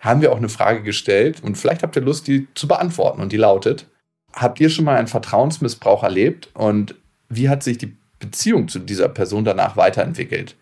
haben 0.00 0.20
wir 0.20 0.32
auch 0.32 0.36
eine 0.36 0.48
Frage 0.48 0.82
gestellt 0.82 1.42
und 1.42 1.56
vielleicht 1.56 1.82
habt 1.82 1.96
ihr 1.96 2.02
Lust, 2.02 2.26
die 2.26 2.46
zu 2.54 2.68
beantworten. 2.68 3.20
Und 3.22 3.32
die 3.32 3.38
lautet: 3.38 3.86
Habt 4.32 4.60
ihr 4.60 4.68
schon 4.68 4.84
mal 4.84 4.96
einen 4.96 5.08
Vertrauensmissbrauch 5.08 6.02
erlebt 6.02 6.50
und 6.54 6.94
wie 7.28 7.48
hat 7.48 7.62
sich 7.62 7.78
die 7.78 7.96
Beziehung 8.18 8.68
zu 8.68 8.78
dieser 8.78 9.08
Person 9.08 9.44
danach 9.44 9.76
weiterentwickelt? 9.76 10.56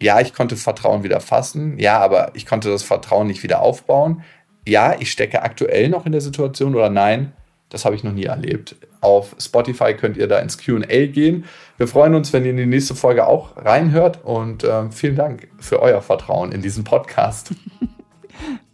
Ja, 0.00 0.20
ich 0.20 0.34
konnte 0.34 0.56
Vertrauen 0.56 1.04
wieder 1.04 1.20
fassen. 1.20 1.78
Ja, 1.78 2.00
aber 2.00 2.32
ich 2.34 2.44
konnte 2.44 2.70
das 2.70 2.82
Vertrauen 2.82 3.28
nicht 3.28 3.44
wieder 3.44 3.62
aufbauen. 3.62 4.24
Ja, 4.66 4.96
ich 4.98 5.12
stecke 5.12 5.42
aktuell 5.42 5.88
noch 5.88 6.06
in 6.06 6.12
der 6.12 6.20
Situation 6.20 6.74
oder 6.74 6.90
nein, 6.90 7.32
das 7.72 7.84
habe 7.84 7.94
ich 7.94 8.04
noch 8.04 8.12
nie 8.12 8.24
erlebt. 8.24 8.76
Auf 9.00 9.34
Spotify 9.38 9.94
könnt 9.94 10.16
ihr 10.16 10.28
da 10.28 10.38
ins 10.38 10.58
QA 10.58 11.06
gehen. 11.06 11.44
Wir 11.78 11.88
freuen 11.88 12.14
uns, 12.14 12.32
wenn 12.32 12.44
ihr 12.44 12.50
in 12.50 12.58
die 12.58 12.66
nächste 12.66 12.94
Folge 12.94 13.26
auch 13.26 13.56
reinhört 13.56 14.24
und 14.24 14.62
äh, 14.62 14.90
vielen 14.90 15.16
Dank 15.16 15.48
für 15.58 15.80
euer 15.80 16.02
Vertrauen 16.02 16.52
in 16.52 16.62
diesen 16.62 16.84
Podcast. 16.84 17.54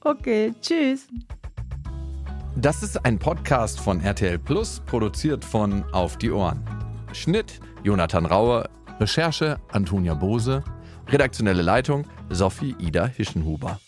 Okay, 0.01 0.55
tschüss. 0.63 1.09
Das 2.57 2.83
ist 2.83 3.05
ein 3.05 3.19
Podcast 3.19 3.79
von 3.79 4.01
RTL 4.01 4.39
Plus, 4.39 4.81
produziert 4.87 5.45
von 5.45 5.85
Auf 5.93 6.17
die 6.17 6.31
Ohren. 6.31 6.65
Schnitt 7.13 7.61
Jonathan 7.83 8.25
Raue, 8.25 8.69
Recherche 9.01 9.59
Antonia 9.71 10.15
Bose, 10.15 10.63
redaktionelle 11.09 11.63
Leitung 11.63 12.07
Sophie 12.31 12.75
Ida 12.79 13.07
Hischenhuber. 13.07 13.79